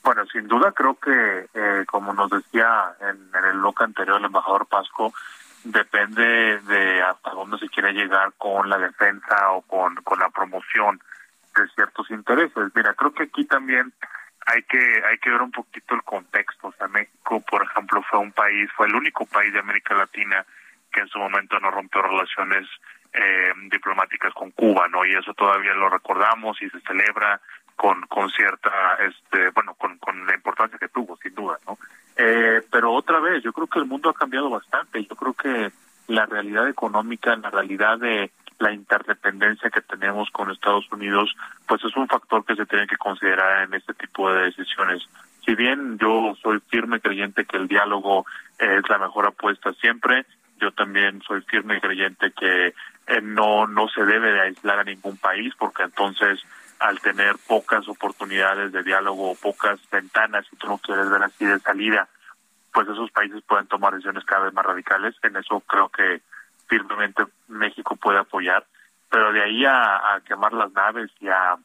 Bueno, 0.02 0.24
sin 0.32 0.48
duda 0.48 0.72
creo 0.72 0.98
que, 0.98 1.48
eh, 1.52 1.84
como 1.86 2.14
nos 2.14 2.30
decía 2.30 2.94
en, 3.00 3.30
en 3.38 3.44
el 3.44 3.58
bloque 3.58 3.84
anterior 3.84 4.18
el 4.18 4.24
embajador 4.24 4.66
Pasco, 4.66 5.12
depende 5.64 6.60
de 6.60 7.02
hasta 7.02 7.32
dónde 7.32 7.58
se 7.58 7.68
quiere 7.68 7.92
llegar 7.92 8.32
con 8.38 8.70
la 8.70 8.78
defensa 8.78 9.50
o 9.50 9.60
con, 9.62 9.96
con 9.96 10.18
la 10.18 10.30
promoción 10.30 10.98
de 11.54 11.68
ciertos 11.74 12.10
intereses. 12.10 12.72
Mira, 12.74 12.94
creo 12.94 13.12
que 13.12 13.24
aquí 13.24 13.44
también 13.44 13.92
hay 14.46 14.62
que 14.62 15.02
hay 15.04 15.18
que 15.18 15.30
ver 15.30 15.42
un 15.42 15.50
poquito 15.50 15.94
el 15.94 16.02
contexto. 16.02 16.68
O 16.68 16.72
sea, 16.72 16.88
México, 16.88 17.40
por 17.48 17.62
ejemplo, 17.62 18.02
fue 18.02 18.18
un 18.18 18.32
país, 18.32 18.70
fue 18.76 18.86
el 18.86 18.94
único 18.94 19.26
país 19.26 19.52
de 19.52 19.60
América 19.60 19.94
Latina 19.94 20.44
que 20.92 21.00
en 21.00 21.08
su 21.08 21.18
momento 21.18 21.58
no 21.60 21.70
rompió 21.70 22.02
relaciones 22.02 22.66
eh, 23.12 23.52
diplomáticas 23.70 24.32
con 24.34 24.50
Cuba, 24.52 24.88
¿no? 24.88 25.04
Y 25.04 25.14
eso 25.14 25.34
todavía 25.34 25.74
lo 25.74 25.88
recordamos 25.88 26.60
y 26.62 26.70
se 26.70 26.80
celebra 26.80 27.40
con, 27.76 28.00
con 28.02 28.28
cierta, 28.30 28.96
este, 29.00 29.50
bueno, 29.50 29.74
con, 29.74 29.98
con 29.98 30.26
la 30.26 30.34
importancia 30.34 30.78
que 30.78 30.88
tuvo, 30.88 31.16
sin 31.16 31.34
duda, 31.34 31.58
¿no? 31.66 31.78
Eh, 32.16 32.60
pero 32.70 32.92
otra 32.92 33.18
vez, 33.20 33.42
yo 33.42 33.52
creo 33.52 33.66
que 33.66 33.78
el 33.78 33.86
mundo 33.86 34.10
ha 34.10 34.14
cambiado 34.14 34.50
bastante. 34.50 35.04
Yo 35.04 35.16
creo 35.16 35.32
que 35.32 35.72
la 36.10 36.26
realidad 36.26 36.68
económica, 36.68 37.36
la 37.36 37.50
realidad 37.50 37.98
de 37.98 38.32
la 38.58 38.72
interdependencia 38.72 39.70
que 39.70 39.80
tenemos 39.80 40.28
con 40.30 40.50
Estados 40.50 40.90
Unidos, 40.92 41.34
pues 41.66 41.82
es 41.84 41.96
un 41.96 42.08
factor 42.08 42.44
que 42.44 42.56
se 42.56 42.66
tiene 42.66 42.86
que 42.86 42.96
considerar 42.96 43.62
en 43.62 43.74
este 43.74 43.94
tipo 43.94 44.30
de 44.30 44.44
decisiones. 44.44 45.02
Si 45.46 45.54
bien 45.54 45.98
yo 45.98 46.34
soy 46.42 46.60
firme 46.68 47.00
creyente 47.00 47.46
que 47.46 47.56
el 47.56 47.68
diálogo 47.68 48.26
es 48.58 48.82
la 48.88 48.98
mejor 48.98 49.26
apuesta 49.26 49.72
siempre, 49.74 50.26
yo 50.60 50.72
también 50.72 51.22
soy 51.22 51.40
firme 51.42 51.80
creyente 51.80 52.32
que 52.32 52.74
eh, 53.06 53.20
no 53.22 53.66
no 53.66 53.88
se 53.88 54.04
debe 54.04 54.32
de 54.32 54.40
aislar 54.42 54.80
a 54.80 54.84
ningún 54.84 55.16
país 55.16 55.54
porque 55.58 55.84
entonces 55.84 56.40
al 56.80 57.00
tener 57.00 57.36
pocas 57.46 57.88
oportunidades 57.88 58.72
de 58.72 58.82
diálogo 58.82 59.30
o 59.30 59.34
pocas 59.36 59.78
ventanas, 59.90 60.46
si 60.50 60.56
tú 60.56 60.66
no 60.66 60.78
quieres 60.78 61.08
ver 61.08 61.22
así 61.22 61.44
de 61.44 61.58
salida, 61.60 62.08
pues 62.72 62.88
esos 62.88 63.10
países 63.10 63.42
pueden 63.42 63.66
tomar 63.66 63.92
decisiones 63.92 64.24
cada 64.24 64.44
vez 64.44 64.54
más 64.54 64.64
radicales. 64.64 65.14
En 65.22 65.36
eso 65.36 65.60
creo 65.60 65.88
que 65.88 66.22
firmemente 66.66 67.24
México 67.48 67.96
puede 67.96 68.18
apoyar, 68.18 68.64
pero 69.10 69.32
de 69.32 69.42
ahí 69.42 69.64
a, 69.66 70.20
quemar 70.24 70.52
las 70.52 70.72
naves 70.72 71.10
y 71.20 71.28
a 71.28 71.56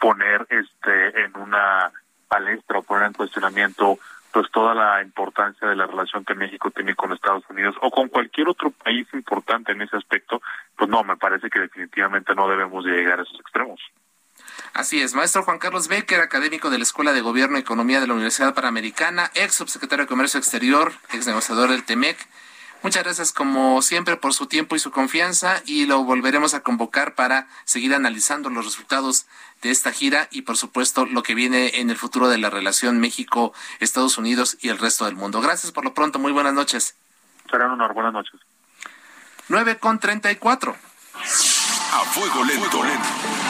poner 0.00 0.46
este 0.50 1.24
en 1.24 1.36
una 1.36 1.92
palestra 2.28 2.78
o 2.78 2.82
poner 2.82 3.06
en 3.06 3.12
cuestionamiento 3.12 3.98
pues 4.32 4.50
toda 4.50 4.74
la 4.74 5.00
importancia 5.00 5.68
de 5.68 5.76
la 5.76 5.86
relación 5.86 6.24
que 6.24 6.34
México 6.34 6.72
tiene 6.72 6.96
con 6.96 7.12
Estados 7.12 7.44
Unidos 7.48 7.76
o 7.80 7.90
con 7.92 8.08
cualquier 8.08 8.48
otro 8.48 8.70
país 8.70 9.06
importante 9.12 9.70
en 9.70 9.82
ese 9.82 9.96
aspecto, 9.96 10.42
pues 10.76 10.90
no, 10.90 11.04
me 11.04 11.16
parece 11.16 11.48
que 11.48 11.60
definitivamente 11.60 12.34
no 12.34 12.48
debemos 12.48 12.84
llegar 12.84 13.20
a 13.20 13.22
esos 13.22 13.38
extremos. 13.38 13.80
Así 14.72 15.00
es, 15.00 15.14
maestro 15.14 15.44
Juan 15.44 15.58
Carlos 15.58 15.88
Becker, 15.88 16.20
académico 16.20 16.70
de 16.70 16.78
la 16.78 16.84
Escuela 16.84 17.12
de 17.12 17.20
Gobierno 17.20 17.56
y 17.56 17.60
Economía 17.60 18.00
de 18.00 18.06
la 18.06 18.14
Universidad 18.14 18.54
Panamericana, 18.54 19.30
ex 19.34 19.54
subsecretario 19.54 20.04
de 20.04 20.08
Comercio 20.08 20.38
Exterior, 20.38 20.92
ex 21.12 21.26
negociador 21.26 21.70
del 21.70 21.84
TEMEC. 21.84 22.18
Muchas 22.82 23.02
gracias 23.02 23.32
como 23.32 23.80
siempre 23.80 24.16
por 24.16 24.34
su 24.34 24.46
tiempo 24.46 24.76
y 24.76 24.78
su 24.78 24.90
confianza 24.90 25.62
y 25.64 25.86
lo 25.86 26.04
volveremos 26.04 26.52
a 26.52 26.60
convocar 26.60 27.14
para 27.14 27.48
seguir 27.64 27.94
analizando 27.94 28.50
los 28.50 28.66
resultados 28.66 29.26
de 29.62 29.70
esta 29.70 29.90
gira 29.90 30.28
y 30.30 30.42
por 30.42 30.58
supuesto 30.58 31.06
lo 31.06 31.22
que 31.22 31.34
viene 31.34 31.80
en 31.80 31.88
el 31.88 31.96
futuro 31.96 32.28
de 32.28 32.36
la 32.36 32.50
relación 32.50 33.00
México-Estados 33.00 34.18
Unidos 34.18 34.58
y 34.60 34.68
el 34.68 34.78
resto 34.78 35.06
del 35.06 35.14
mundo. 35.14 35.40
Gracias 35.40 35.72
por 35.72 35.84
lo 35.84 35.94
pronto, 35.94 36.18
muy 36.18 36.32
buenas 36.32 36.52
noches. 36.52 36.94
Serán 37.50 37.70
unas 37.70 37.94
buenas 37.94 38.12
noches. 38.12 38.38
9 39.48 39.78
con 39.78 39.98
34. 39.98 40.76
A 41.14 41.98
fuego 42.06 42.44
lento. 42.44 42.82
lento. 42.82 43.43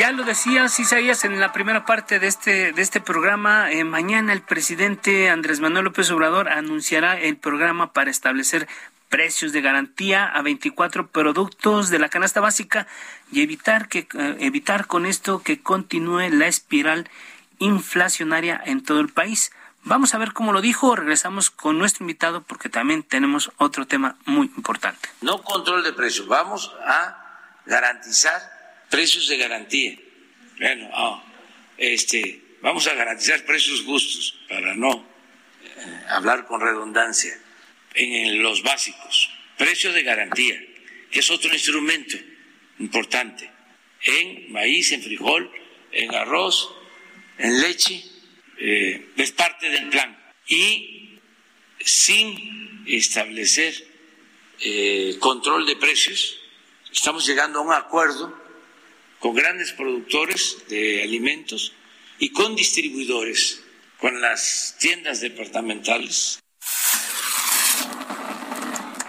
Ya 0.00 0.12
lo 0.12 0.24
decías, 0.24 0.80
Isaías, 0.80 1.26
en 1.26 1.38
la 1.40 1.52
primera 1.52 1.84
parte 1.84 2.18
de 2.18 2.26
este, 2.26 2.72
de 2.72 2.80
este 2.80 3.02
programa. 3.02 3.70
Eh, 3.70 3.84
mañana 3.84 4.32
el 4.32 4.40
presidente 4.40 5.28
Andrés 5.28 5.60
Manuel 5.60 5.84
López 5.84 6.10
Obrador 6.10 6.48
anunciará 6.48 7.20
el 7.20 7.36
programa 7.36 7.92
para 7.92 8.10
establecer 8.10 8.66
precios 9.10 9.52
de 9.52 9.60
garantía 9.60 10.24
a 10.24 10.40
24 10.40 11.08
productos 11.08 11.90
de 11.90 11.98
la 11.98 12.08
canasta 12.08 12.40
básica 12.40 12.86
y 13.30 13.42
evitar 13.42 13.88
que 13.88 14.08
eh, 14.14 14.36
evitar 14.40 14.86
con 14.86 15.04
esto 15.04 15.42
que 15.42 15.60
continúe 15.60 16.30
la 16.30 16.46
espiral 16.46 17.10
inflacionaria 17.58 18.58
en 18.64 18.82
todo 18.82 19.00
el 19.00 19.10
país. 19.10 19.52
Vamos 19.82 20.14
a 20.14 20.18
ver 20.18 20.32
cómo 20.32 20.54
lo 20.54 20.62
dijo. 20.62 20.96
Regresamos 20.96 21.50
con 21.50 21.76
nuestro 21.76 22.04
invitado 22.04 22.40
porque 22.40 22.70
también 22.70 23.02
tenemos 23.02 23.52
otro 23.58 23.86
tema 23.86 24.16
muy 24.24 24.46
importante. 24.56 25.10
No 25.20 25.42
control 25.42 25.84
de 25.84 25.92
precios, 25.92 26.26
vamos 26.26 26.74
a 26.86 27.18
garantizar 27.66 28.59
precios 28.90 29.28
de 29.28 29.38
garantía. 29.38 29.96
Bueno, 30.58 30.90
ah, 30.92 31.24
este, 31.78 32.42
vamos 32.60 32.86
a 32.88 32.94
garantizar 32.94 33.44
precios 33.46 33.82
justos 33.82 34.38
para 34.48 34.74
no 34.74 35.06
eh, 35.64 36.04
hablar 36.08 36.46
con 36.46 36.60
redundancia 36.60 37.38
en 37.94 38.42
los 38.42 38.62
básicos. 38.62 39.30
Precios 39.56 39.94
de 39.94 40.02
garantía, 40.02 40.60
que 41.10 41.20
es 41.20 41.30
otro 41.30 41.52
instrumento 41.52 42.16
importante 42.78 43.50
en 44.02 44.52
maíz, 44.52 44.92
en 44.92 45.02
frijol, 45.02 45.50
en 45.92 46.14
arroz, 46.14 46.70
en 47.38 47.60
leche, 47.60 48.04
eh, 48.58 49.08
es 49.16 49.32
parte 49.32 49.68
del 49.70 49.88
plan. 49.88 50.16
Y 50.46 51.18
sin 51.78 52.84
establecer 52.86 53.74
eh, 54.60 55.16
control 55.20 55.66
de 55.66 55.76
precios, 55.76 56.38
estamos 56.90 57.26
llegando 57.26 57.60
a 57.60 57.62
un 57.62 57.72
acuerdo 57.72 58.39
con 59.20 59.34
grandes 59.34 59.72
productores 59.72 60.56
de 60.68 61.02
alimentos 61.04 61.72
y 62.18 62.30
con 62.30 62.56
distribuidores, 62.56 63.62
con 63.98 64.20
las 64.20 64.76
tiendas 64.80 65.20
departamentales 65.20 66.40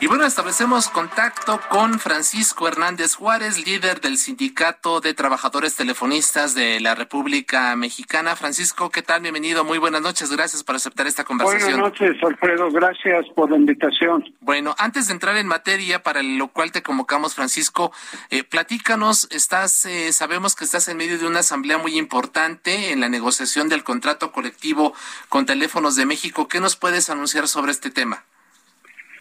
y 0.01 0.07
bueno, 0.07 0.25
establecemos 0.25 0.89
contacto 0.89 1.61
con 1.69 1.99
Francisco 1.99 2.67
Hernández 2.67 3.13
Juárez, 3.13 3.63
líder 3.63 4.01
del 4.01 4.17
Sindicato 4.17 4.99
de 4.99 5.13
Trabajadores 5.13 5.75
Telefonistas 5.75 6.55
de 6.55 6.79
la 6.79 6.95
República 6.95 7.75
Mexicana. 7.75 8.35
Francisco, 8.35 8.89
¿qué 8.89 9.03
tal? 9.03 9.21
Bienvenido, 9.21 9.63
muy 9.63 9.77
buenas 9.77 10.01
noches, 10.01 10.31
gracias 10.31 10.63
por 10.63 10.75
aceptar 10.75 11.05
esta 11.05 11.23
conversación. 11.23 11.79
Buenas 11.79 12.01
noches, 12.01 12.17
Alfredo, 12.23 12.71
gracias 12.71 13.27
por 13.35 13.51
la 13.51 13.57
invitación. 13.57 14.25
Bueno, 14.39 14.73
antes 14.79 15.05
de 15.05 15.13
entrar 15.13 15.37
en 15.37 15.45
materia, 15.45 16.01
para 16.01 16.23
lo 16.23 16.47
cual 16.47 16.71
te 16.71 16.81
convocamos, 16.81 17.35
Francisco, 17.35 17.91
eh, 18.31 18.43
platícanos, 18.43 19.27
estás, 19.29 19.85
eh, 19.85 20.11
sabemos 20.13 20.55
que 20.55 20.63
estás 20.63 20.87
en 20.87 20.97
medio 20.97 21.19
de 21.19 21.27
una 21.27 21.41
asamblea 21.41 21.77
muy 21.77 21.99
importante 21.99 22.91
en 22.91 23.01
la 23.01 23.09
negociación 23.09 23.69
del 23.69 23.83
contrato 23.83 24.31
colectivo 24.31 24.95
con 25.29 25.45
Teléfonos 25.45 25.95
de 25.95 26.07
México. 26.07 26.47
¿Qué 26.47 26.59
nos 26.59 26.75
puedes 26.75 27.11
anunciar 27.11 27.47
sobre 27.47 27.71
este 27.71 27.91
tema? 27.91 28.25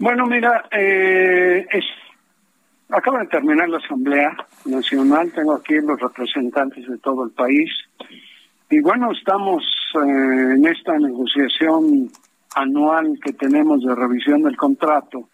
Bueno, 0.00 0.24
mira, 0.24 0.64
eh, 0.70 1.66
es, 1.70 1.84
acaba 2.88 3.18
de 3.18 3.26
terminar 3.26 3.68
la 3.68 3.76
Asamblea 3.76 4.34
Nacional, 4.64 5.30
tengo 5.30 5.52
aquí 5.52 5.74
los 5.74 6.00
representantes 6.00 6.88
de 6.88 6.96
todo 6.96 7.24
el 7.26 7.32
país 7.32 7.70
y 8.70 8.80
bueno, 8.80 9.12
estamos 9.12 9.62
eh, 9.96 10.54
en 10.56 10.64
esta 10.64 10.96
negociación 10.96 12.10
anual 12.54 13.20
que 13.22 13.34
tenemos 13.34 13.82
de 13.82 13.94
revisión 13.94 14.42
del 14.42 14.56
contrato 14.56 15.28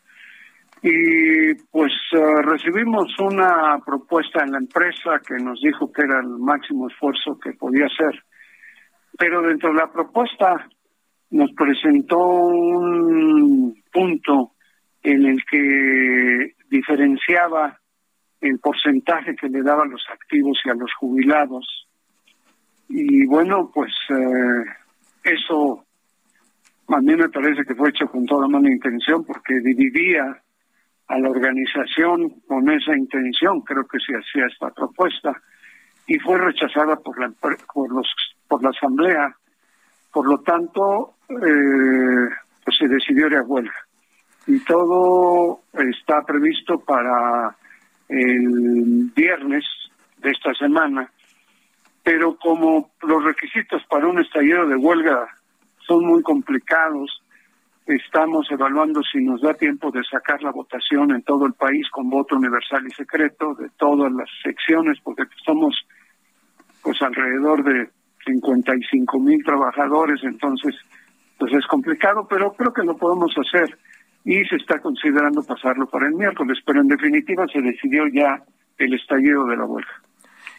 y 0.83 1.55
pues 1.71 1.93
eh, 2.11 2.43
recibimos 2.43 3.17
una 3.21 3.79
propuesta 3.87 4.43
en 4.43 4.51
la 4.51 4.59
empresa 4.59 5.21
que 5.25 5.37
nos 5.37 5.61
dijo 5.61 5.93
que 5.93 6.03
era 6.03 6.19
el 6.19 6.39
máximo 6.41 6.89
esfuerzo 6.89 7.39
que 7.39 7.53
podía 7.53 7.87
hacer, 7.87 8.21
pero 9.17 9.43
dentro 9.43 9.69
de 9.69 9.77
la 9.77 9.93
propuesta 9.93 10.69
nos 11.31 11.53
presentó 11.53 12.19
un 12.19 13.81
punto 13.93 14.55
en 15.07 15.25
el 15.25 15.45
que 15.45 16.57
diferenciaba 16.69 17.79
el 18.41 18.59
porcentaje 18.59 19.37
que 19.37 19.49
le 19.49 19.63
daban 19.63 19.91
los 19.91 20.05
activos 20.13 20.61
y 20.65 20.71
a 20.71 20.75
los 20.75 20.93
jubilados. 20.95 21.87
Y 22.89 23.25
bueno, 23.27 23.71
pues 23.73 23.93
eh, 24.11 24.65
eso 25.23 25.85
a 26.89 27.01
mí 27.01 27.15
me 27.15 27.29
parece 27.29 27.65
que 27.65 27.77
fue 27.77 27.91
hecho 27.91 28.09
con 28.09 28.27
toda 28.27 28.49
mala 28.49 28.69
intención 28.69 29.25
porque 29.25 29.61
dividía 29.61 30.43
a 31.07 31.19
la 31.21 31.31
organización 31.31 32.41
con 32.49 32.69
esa 32.69 32.97
intención, 32.97 33.61
creo 33.61 33.87
que 33.87 33.99
se 34.01 34.13
hacía 34.13 34.47
esta 34.47 34.71
propuesta 34.71 35.41
y 36.09 36.19
fue 36.19 36.37
rechazada 36.37 36.97
por 36.97 37.21
la 37.21 37.31
por 37.31 37.93
los 37.93 38.09
por 38.49 38.61
la 38.61 38.71
asamblea. 38.71 39.37
Por 40.13 40.27
lo 40.29 40.41
tanto, 40.41 41.15
eh, 41.29 42.29
pues 42.65 42.77
se 42.77 42.89
decidió 42.89 43.29
ir 43.29 43.37
a 43.37 43.43
huelga 43.43 43.86
y 44.47 44.61
todo 44.61 45.61
está 45.73 46.23
previsto 46.23 46.79
para 46.79 47.57
el 48.09 49.11
viernes 49.15 49.65
de 50.19 50.31
esta 50.31 50.55
semana, 50.55 51.11
pero 52.03 52.37
como 52.37 52.91
los 53.03 53.25
requisitos 53.25 53.83
para 53.89 54.07
un 54.07 54.21
estallido 54.21 54.67
de 54.67 54.77
huelga 54.77 55.27
son 55.87 56.07
muy 56.07 56.23
complicados, 56.23 57.23
estamos 57.87 58.51
evaluando 58.51 59.01
si 59.03 59.23
nos 59.23 59.41
da 59.41 59.55
tiempo 59.55 59.91
de 59.91 60.03
sacar 60.05 60.43
la 60.43 60.51
votación 60.51 61.13
en 61.13 61.23
todo 61.23 61.47
el 61.47 61.53
país 61.55 61.89
con 61.91 62.09
voto 62.09 62.37
universal 62.37 62.85
y 62.87 62.91
secreto 62.91 63.55
de 63.55 63.69
todas 63.77 64.13
las 64.13 64.29
secciones, 64.43 64.99
porque 65.03 65.25
somos 65.45 65.75
pues 66.83 67.01
alrededor 67.03 67.65
de 67.65 67.89
55 68.25 69.19
mil 69.21 69.43
trabajadores, 69.45 70.23
entonces 70.23 70.75
pues 71.39 71.53
es 71.53 71.67
complicado, 71.67 72.27
pero 72.29 72.53
creo 72.53 72.73
que 72.73 72.83
lo 72.83 72.97
podemos 72.97 73.33
hacer 73.37 73.77
y 74.27 74.45
se 74.47 74.57
está 74.57 74.81
considerando 74.81 75.45
pasarlo 75.45 75.87
para 75.87 76.09
el 76.09 76.15
miércoles, 76.15 76.59
pero 76.67 76.81
en 76.81 76.89
definitiva 76.89 77.47
se 77.47 77.61
decidió 77.63 78.09
ya 78.09 78.43
el 78.77 78.93
estallido 78.93 79.47
de 79.47 79.57
la 79.57 79.65
huelga. 79.65 80.03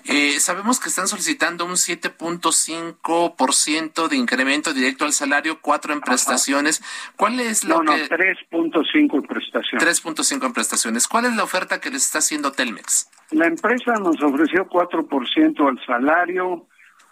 Eh, 0.05 0.39
sabemos 0.39 0.79
que 0.79 0.87
están 0.87 1.09
solicitando 1.09 1.65
un 1.65 1.73
7.5% 1.73 4.07
de 4.07 4.15
incremento 4.15 4.73
directo 4.73 5.03
al 5.03 5.11
salario, 5.11 5.59
cuatro 5.61 5.91
en 5.91 5.99
prestaciones. 5.99 6.81
¿Cuál 7.17 7.41
es 7.41 7.65
lo 7.65 7.83
no, 7.83 7.93
que...? 7.93 8.03
No, 8.03 8.07
3.5 8.07 9.15
en 9.15 9.23
prestaciones. 9.23 10.05
3.5 10.05 10.45
en 10.45 10.53
prestaciones. 10.53 11.09
¿Cuál 11.09 11.25
es 11.25 11.35
la 11.35 11.43
oferta 11.43 11.81
que 11.81 11.89
les 11.89 12.05
está 12.05 12.19
haciendo 12.19 12.53
Telmex? 12.53 13.09
La 13.31 13.47
empresa 13.47 13.95
nos 13.95 14.23
ofreció 14.23 14.69
4% 14.69 15.67
al 15.67 15.85
salario, 15.85 16.67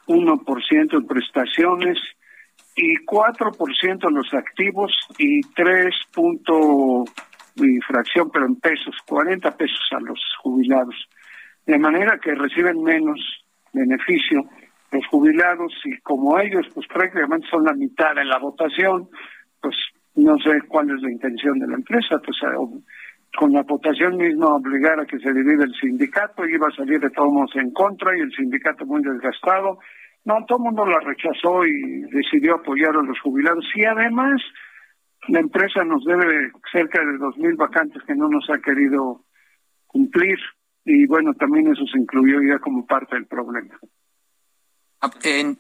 1% 0.08 0.94
en 0.94 1.06
prestaciones 1.06 1.98
y 2.76 2.96
4% 3.06 4.12
los 4.12 4.34
activos 4.34 4.92
y 5.18 5.42
3. 5.42 5.96
y 7.58 7.80
fracción, 7.82 8.30
pero 8.32 8.46
en 8.46 8.56
pesos, 8.58 8.96
40 9.08 9.56
pesos 9.56 9.90
a 9.92 10.00
los 10.02 10.20
jubilados. 10.42 10.96
De 11.66 11.80
manera 11.80 12.20
que 12.20 12.36
reciben 12.36 12.84
menos 12.84 13.20
beneficio 13.74 14.44
los 14.92 15.06
jubilados 15.08 15.74
y 15.84 15.98
como 16.00 16.40
ellos 16.40 16.66
pues 16.74 16.88
prácticamente 16.88 17.48
son 17.50 17.64
la 17.64 17.74
mitad 17.74 18.18
en 18.18 18.30
la 18.30 18.40
votación, 18.40 19.10
pues 19.62 19.76
no 20.16 20.38
sé 20.40 20.62
cuál 20.68 20.90
es 20.92 21.02
la 21.02 21.12
intención 21.12 21.60
de 21.60 21.68
la 21.68 21.76
empresa, 21.76 22.20
pues 22.24 22.38
con 23.38 23.52
la 23.52 23.64
votación 23.64 24.16
misma 24.18 24.56
obligar 24.56 25.00
a 25.00 25.06
que 25.06 25.20
se 25.20 25.34
divide 25.34 25.66
el 25.66 25.74
sindicato, 25.74 26.46
iba 26.46 26.68
a 26.68 26.76
salir 26.76 27.00
de 27.00 27.10
todos 27.10 27.32
modos 27.32 27.56
en 27.56 27.72
contra 27.72 28.18
y 28.18 28.22
el 28.22 28.32
sindicato 28.32 28.86
muy 28.86 29.02
desgastado. 29.02 29.80
No, 30.26 30.44
todo 30.46 30.58
el 30.58 30.64
mundo 30.66 30.86
la 30.86 31.00
rechazó 31.00 31.66
y 31.66 32.02
decidió 32.12 32.56
apoyar 32.56 32.96
a 32.96 33.04
los 33.04 33.20
jubilados. 33.20 33.66
Y 33.76 33.86
además, 33.86 34.42
la 35.28 35.40
empresa 35.40 35.84
nos 35.84 36.04
debe 36.04 36.52
cerca 36.72 37.00
de 37.00 37.18
dos 37.18 37.38
mil 37.38 37.56
vacantes 37.56 38.02
que 38.08 38.16
no 38.16 38.28
nos 38.28 38.50
ha 38.50 38.58
querido 38.60 39.24
cumplir. 39.86 40.38
Y 40.84 41.06
bueno, 41.06 41.34
también 41.36 41.68
eso 41.68 41.86
se 41.92 42.00
incluyó 42.00 42.42
ya 42.42 42.60
como 42.60 42.86
parte 42.86 43.16
del 43.16 43.28
problema. 43.28 43.78
Ah, 45.02 45.12
en, 45.24 45.58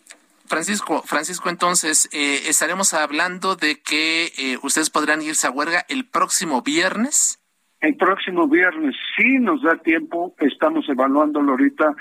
Francisco, 0.47 1.01
Francisco, 1.03 1.49
entonces, 1.49 2.07
eh, 2.11 2.47
¿estaremos 2.47 2.93
hablando 2.93 3.55
de 3.55 3.82
que 3.82 4.32
eh, 4.38 4.57
ustedes 4.61 4.89
podrán 4.89 5.22
irse 5.22 5.47
a 5.47 5.51
huelga 5.51 5.86
el 5.89 6.05
próximo 6.05 6.61
viernes? 6.61 7.39
El 7.80 7.97
próximo 7.97 8.47
viernes 8.47 8.95
sí 9.18 9.39
nos 9.39 9.61
da 9.63 9.76
tiempo, 9.78 10.36
estamos 10.39 10.88
evaluándolo 10.88 11.51
ahorita 11.51 11.95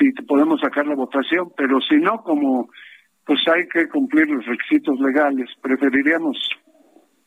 si 0.00 0.12
podemos 0.22 0.60
sacar 0.60 0.86
la 0.86 0.94
votación, 0.94 1.52
pero 1.56 1.78
si 1.80 1.96
no, 1.96 2.22
como 2.22 2.70
pues 3.26 3.40
hay 3.46 3.68
que 3.68 3.88
cumplir 3.88 4.28
los 4.28 4.44
requisitos 4.46 4.98
legales, 4.98 5.48
preferiríamos 5.60 6.36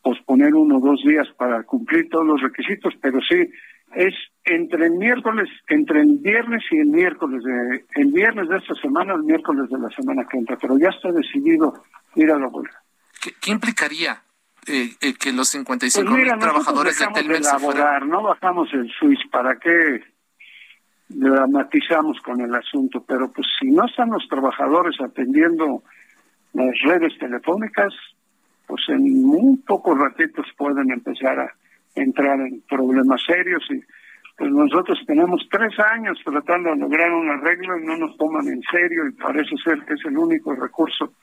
posponer 0.02 0.54
uno 0.54 0.78
o 0.78 0.82
dos 0.82 1.02
días 1.06 1.28
para 1.38 1.64
cumplir 1.64 2.10
todos 2.10 2.26
los 2.26 2.42
requisitos, 2.42 2.94
pero 3.02 3.20
sí 3.22 3.50
es 3.96 4.14
entre 4.44 4.88
el 4.88 4.94
miércoles, 4.94 5.48
entre 5.68 6.02
el 6.02 6.18
viernes 6.18 6.64
y 6.72 6.80
el 6.80 6.88
miércoles 6.88 7.42
de 7.44 7.86
el 8.02 8.12
viernes 8.12 8.50
de 8.50 8.58
esta 8.58 8.74
semana, 8.76 9.14
el 9.14 9.24
miércoles 9.24 9.70
de 9.70 9.80
la 9.80 9.90
semana 9.90 10.26
que 10.30 10.40
entra, 10.40 10.58
pero 10.58 10.78
ya 10.78 10.90
está 10.90 11.12
decidido 11.12 11.74
ir 12.16 12.32
a 12.32 12.40
la 12.40 12.48
huelga. 12.48 12.82
¿Qué, 13.22 13.52
implicaría 13.52 14.22
eh, 14.68 14.90
eh, 15.00 15.14
que 15.14 15.32
los 15.32 15.48
55 15.50 16.10
pues 16.10 16.26
mil 16.26 16.38
trabajadores 16.40 17.00
de 17.00 17.08
Telmex 17.14 17.48
No 18.08 18.24
bajamos 18.24 18.74
el 18.74 18.92
SWIS, 19.00 19.20
¿para 19.32 19.58
qué 19.60 20.02
dramatizamos 21.14 22.20
con 22.22 22.42
el 22.42 22.54
asunto? 22.54 23.04
Pero 23.08 23.32
pues 23.32 23.48
si 23.60 23.70
no 23.72 23.86
están 23.86 24.12
los 24.12 24.28
trabajadores 24.28 24.96
atendiendo 25.02 25.84
las 26.54 26.76
redes 26.84 27.18
telefónicas, 27.20 27.94
pues 28.68 28.82
en 28.90 29.24
muy 29.24 29.58
pocos 29.58 29.98
ratitos 29.98 30.46
pueden 30.58 30.92
empezar 30.92 31.40
a 31.40 31.54
entrar 31.96 32.40
en 32.40 32.62
problemas 32.62 33.22
serios 33.26 33.64
y 33.70 33.82
pues 34.36 34.52
nosotros 34.52 35.00
tenemos 35.06 35.48
tres 35.52 35.74
años 35.92 36.18
tratando 36.24 36.72
de 36.72 36.78
lograr 36.78 37.12
un 37.12 37.30
arreglo 37.30 37.78
y 37.78 37.86
no 37.86 37.98
nos 37.98 38.18
toman 38.18 38.48
en 38.48 38.62
serio 38.64 39.08
y 39.08 39.12
parece 39.12 39.56
ser 39.64 39.80
que 39.86 39.94
es 39.94 40.06
el 40.06 40.18
único 40.18 40.56
recurso 40.56 41.14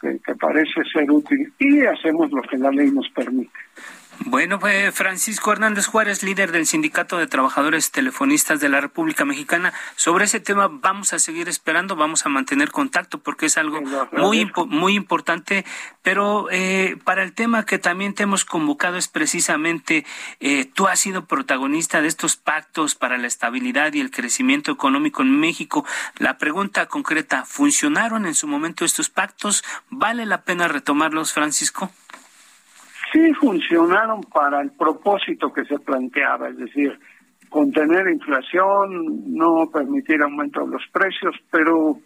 que, 0.00 0.18
que 0.20 0.34
parece 0.34 0.82
ser 0.92 1.10
útil 1.10 1.52
y 1.58 1.84
hacemos 1.84 2.30
lo 2.32 2.40
que 2.42 2.56
la 2.56 2.70
ley 2.70 2.90
nos 2.90 3.08
permite. 3.10 3.52
Bueno, 4.20 4.58
fue 4.58 4.92
Francisco 4.92 5.52
Hernández 5.52 5.86
Juárez, 5.86 6.22
líder 6.22 6.50
del 6.50 6.66
Sindicato 6.66 7.18
de 7.18 7.26
Trabajadores 7.26 7.90
Telefonistas 7.90 8.60
de 8.60 8.68
la 8.68 8.80
República 8.80 9.24
Mexicana. 9.24 9.72
Sobre 9.96 10.24
ese 10.24 10.40
tema 10.40 10.68
vamos 10.70 11.12
a 11.12 11.18
seguir 11.18 11.48
esperando, 11.48 11.96
vamos 11.96 12.24
a 12.24 12.28
mantener 12.28 12.70
contacto 12.70 13.18
porque 13.18 13.46
es 13.46 13.58
algo 13.58 13.80
muy, 14.12 14.50
muy 14.68 14.94
importante. 14.94 15.64
Pero 16.02 16.48
eh, 16.50 16.96
para 17.04 17.22
el 17.22 17.34
tema 17.34 17.66
que 17.66 17.78
también 17.78 18.14
te 18.14 18.22
hemos 18.22 18.44
convocado 18.44 18.96
es 18.96 19.08
precisamente, 19.08 20.06
eh, 20.40 20.64
tú 20.64 20.88
has 20.88 21.00
sido 21.00 21.26
protagonista 21.26 22.00
de 22.00 22.08
estos 22.08 22.36
pactos 22.36 22.94
para 22.94 23.18
la 23.18 23.26
estabilidad 23.26 23.92
y 23.92 24.00
el 24.00 24.10
crecimiento 24.10 24.72
económico 24.72 25.22
en 25.22 25.38
México. 25.38 25.84
La 26.16 26.38
pregunta 26.38 26.86
concreta, 26.86 27.44
¿funcionaron 27.44 28.26
en 28.26 28.34
su 28.34 28.46
momento 28.46 28.84
estos 28.84 29.10
pactos? 29.10 29.62
¿Vale 29.90 30.26
la 30.26 30.42
pena 30.42 30.68
retomarlos, 30.68 31.32
Francisco? 31.32 31.90
Sí 33.12 33.32
funcionaron 33.34 34.22
para 34.22 34.60
el 34.60 34.72
propósito 34.72 35.52
que 35.52 35.64
se 35.64 35.78
planteaba, 35.78 36.48
es 36.48 36.58
decir, 36.58 36.98
contener 37.48 38.08
inflación, 38.08 39.34
no 39.34 39.70
permitir 39.70 40.22
aumento 40.22 40.64
de 40.64 40.72
los 40.72 40.82
precios, 40.92 41.34
pero 41.50 41.98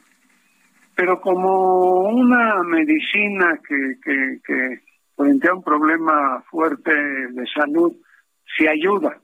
pero 0.94 1.18
como 1.18 2.00
una 2.10 2.62
medicina 2.62 3.58
que, 3.66 3.94
que, 4.04 4.38
que 4.44 4.80
frente 5.16 5.48
a 5.48 5.54
un 5.54 5.62
problema 5.62 6.42
fuerte 6.50 6.92
de 6.92 7.46
salud, 7.54 7.96
sí 8.56 8.66
ayuda. 8.66 9.18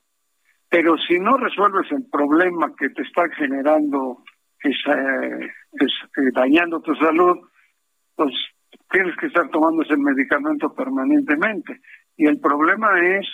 Pero 0.70 0.96
si 0.96 1.18
no 1.18 1.36
resuelves 1.36 1.90
el 1.92 2.06
problema 2.10 2.72
que 2.78 2.88
te 2.90 3.02
está 3.02 3.28
generando, 3.28 4.22
es, 4.60 4.76
eh, 4.88 5.50
eh, 5.80 6.30
dañando 6.32 6.80
tu 6.80 6.94
salud, 6.94 7.38
pues 8.14 8.32
tienes 8.90 9.16
que 9.16 9.26
estar 9.26 9.48
tomando 9.50 9.82
ese 9.82 9.96
medicamento 9.96 10.72
permanentemente. 10.74 11.80
Y 12.16 12.26
el 12.26 12.40
problema 12.40 12.88
es 13.18 13.26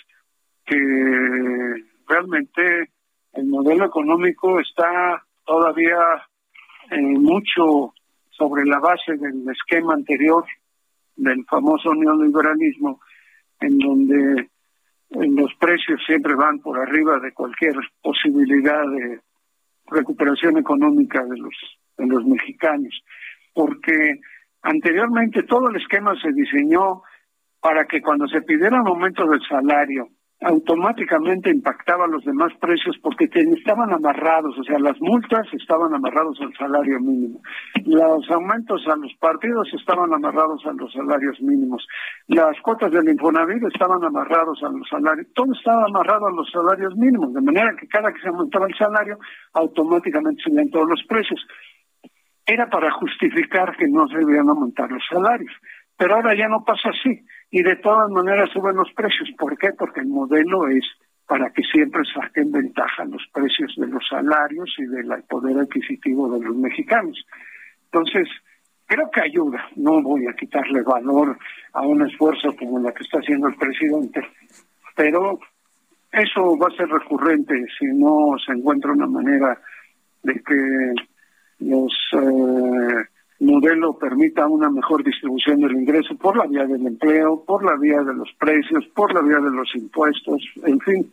que 0.65 1.85
realmente 2.09 2.91
el 3.33 3.47
modelo 3.47 3.87
económico 3.87 4.61
está 4.61 5.25
todavía 5.45 5.99
eh, 6.91 7.01
mucho 7.01 7.95
sobre 8.31 8.65
la 8.65 8.79
base 8.79 9.17
del 9.17 9.49
esquema 9.51 9.95
anterior 9.95 10.45
del 11.17 11.45
famoso 11.45 11.95
neoliberalismo, 11.95 13.01
en 13.61 13.79
donde 13.79 14.51
los 15.11 15.55
precios 15.57 16.01
siempre 16.07 16.35
van 16.35 16.59
por 16.61 16.79
arriba 16.79 17.19
de 17.21 17.33
cualquier 17.33 17.75
posibilidad 18.03 18.83
de 18.89 19.21
recuperación 19.87 20.57
económica 20.59 21.23
de 21.25 21.37
los 21.37 21.55
de 21.99 22.07
los 22.07 22.25
mexicanos, 22.25 23.05
porque 23.55 24.21
Anteriormente 24.63 25.43
todo 25.43 25.69
el 25.69 25.77
esquema 25.77 26.15
se 26.21 26.33
diseñó 26.33 27.03
para 27.61 27.85
que 27.85 28.01
cuando 28.01 28.27
se 28.29 28.43
pidiera 28.43 28.81
un 28.81 28.89
aumento 28.89 29.27
del 29.27 29.41
salario, 29.49 30.09
automáticamente 30.43 31.51
impactaba 31.51 32.07
los 32.07 32.25
demás 32.25 32.53
precios 32.61 32.97
porque 33.01 33.29
estaban 33.33 33.93
amarrados, 33.93 34.59
o 34.59 34.65
sea, 34.65 34.79
las 34.79 35.01
multas 35.01 35.47
estaban 35.53 35.95
amarrados 35.95 36.41
al 36.41 36.53
salario 36.55 36.99
mínimo, 37.01 37.41
los 37.85 38.29
aumentos 38.31 38.83
a 38.89 38.97
los 38.97 39.13
partidos 39.21 39.69
estaban 39.73 40.13
amarrados 40.13 40.65
a 40.67 40.73
los 40.73 40.93
salarios 40.93 41.41
mínimos, 41.41 41.87
las 42.27 42.61
cuotas 42.61 42.91
del 42.91 43.09
Infonavit 43.09 43.63
estaban 43.73 44.03
amarrados 44.03 44.61
a 44.65 44.69
los 44.69 44.89
salarios, 44.89 45.29
todo 45.35 45.53
estaba 45.53 45.85
amarrado 45.85 46.27
a 46.27 46.33
los 46.33 46.51
salarios 46.51 46.97
mínimos, 46.97 47.33
de 47.33 47.41
manera 47.41 47.77
que 47.79 47.87
cada 47.87 48.13
que 48.13 48.21
se 48.21 48.29
aumentaba 48.29 48.67
el 48.67 48.75
salario, 48.75 49.19
automáticamente 49.55 50.43
se 50.43 50.71
todos 50.71 50.89
los 50.89 51.03
precios 51.05 51.41
era 52.47 52.69
para 52.69 52.91
justificar 52.93 53.77
que 53.77 53.87
no 53.89 54.09
se 54.09 54.19
debían 54.19 54.49
aumentar 54.49 54.91
los 54.91 55.03
salarios. 55.09 55.53
Pero 55.97 56.17
ahora 56.17 56.35
ya 56.35 56.49
no 56.49 56.65
pasa 56.65 56.91
así 56.91 57.25
y 57.51 57.63
de 57.63 57.77
todas 57.77 58.11
maneras 58.11 58.51
suben 58.51 58.77
los 58.77 58.93
precios. 58.93 59.31
¿Por 59.39 59.57
qué? 59.59 59.71
Porque 59.79 60.01
el 60.01 60.09
modelo 60.09 60.69
es 60.69 60.85
para 61.27 61.51
que 61.51 61.63
siempre 61.63 62.03
saquen 62.13 62.51
ventaja 62.51 63.05
los 63.05 63.23
precios 63.33 63.73
de 63.77 63.87
los 63.87 64.07
salarios 64.09 64.75
y 64.79 64.87
del 64.87 65.23
poder 65.29 65.59
adquisitivo 65.59 66.29
de 66.31 66.45
los 66.45 66.57
mexicanos. 66.57 67.25
Entonces, 67.85 68.29
creo 68.87 69.11
que 69.11 69.21
ayuda. 69.21 69.69
No 69.77 70.03
voy 70.03 70.27
a 70.27 70.35
quitarle 70.35 70.83
valor 70.83 71.39
a 71.73 71.83
un 71.83 72.07
esfuerzo 72.07 72.55
como 72.57 72.79
el 72.79 72.95
que 72.95 73.05
está 73.05 73.19
haciendo 73.19 73.49
el 73.49 73.55
presidente, 73.55 74.21
pero 74.97 75.39
eso 76.11 76.59
va 76.59 76.67
a 76.69 76.77
ser 76.77 76.89
recurrente 76.89 77.55
si 77.79 77.87
no 77.87 78.37
se 78.45 78.53
encuentra 78.53 78.93
una 78.93 79.07
manera 79.07 79.59
de 80.23 80.35
que 80.35 80.95
los 81.63 81.93
eh, 82.13 83.07
modelo 83.41 83.99
permita 83.99 84.47
una 84.47 84.71
mejor 84.71 85.03
distribución 85.05 85.61
del 85.61 85.73
ingreso 85.73 86.17
por 86.17 86.37
la 86.37 86.47
vía 86.47 86.65
del 86.65 86.87
empleo, 86.87 87.45
por 87.45 87.65
la 87.65 87.77
vía 87.77 88.03
de 88.03 88.15
los 88.15 88.33
precios, 88.39 88.87
por 88.95 89.13
la 89.13 89.21
vía 89.21 89.39
de 89.39 89.51
los 89.51 89.75
impuestos, 89.75 90.43
en 90.65 90.81
fin, 90.81 91.13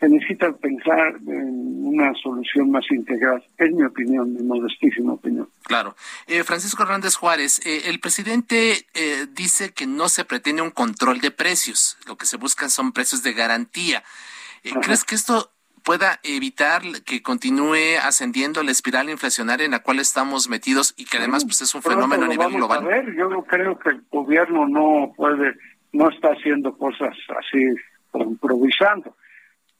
se 0.00 0.08
necesita 0.08 0.50
pensar 0.52 1.16
en 1.26 1.86
una 1.86 2.12
solución 2.14 2.70
más 2.70 2.84
integral. 2.90 3.44
Es 3.58 3.70
mi 3.70 3.84
opinión, 3.84 4.32
mi 4.32 4.42
modestísima 4.42 5.12
opinión. 5.12 5.48
Claro. 5.62 5.94
Eh, 6.26 6.42
Francisco 6.42 6.82
Hernández 6.82 7.16
Juárez, 7.16 7.60
eh, 7.66 7.82
el 7.84 8.00
presidente 8.00 8.86
eh, 8.94 9.26
dice 9.30 9.72
que 9.72 9.86
no 9.86 10.08
se 10.08 10.24
pretende 10.24 10.62
un 10.62 10.70
control 10.70 11.20
de 11.20 11.30
precios, 11.30 11.98
lo 12.06 12.16
que 12.16 12.24
se 12.24 12.38
buscan 12.38 12.70
son 12.70 12.92
precios 12.92 13.22
de 13.22 13.34
garantía. 13.34 14.02
¿Crees 14.82 15.04
que 15.04 15.14
esto 15.14 15.50
pueda 15.90 16.20
evitar 16.22 16.82
que 17.04 17.20
continúe 17.20 17.98
ascendiendo 18.00 18.62
la 18.62 18.70
espiral 18.70 19.10
inflacionaria 19.10 19.64
en 19.64 19.72
la 19.72 19.80
cual 19.80 19.98
estamos 19.98 20.48
metidos 20.48 20.94
y 20.96 21.04
que 21.04 21.18
además 21.18 21.44
pues 21.44 21.62
es 21.62 21.74
un 21.74 21.82
fenómeno 21.82 22.26
a 22.26 22.28
nivel 22.28 22.52
global? 22.52 22.84
A 22.84 22.86
ver, 22.86 23.12
yo 23.16 23.28
creo 23.42 23.76
que 23.76 23.88
el 23.88 24.04
gobierno 24.08 24.68
no 24.68 25.12
puede, 25.16 25.52
no 25.92 26.08
está 26.08 26.28
haciendo 26.28 26.78
cosas 26.78 27.16
así 27.36 27.74
improvisando. 28.14 29.16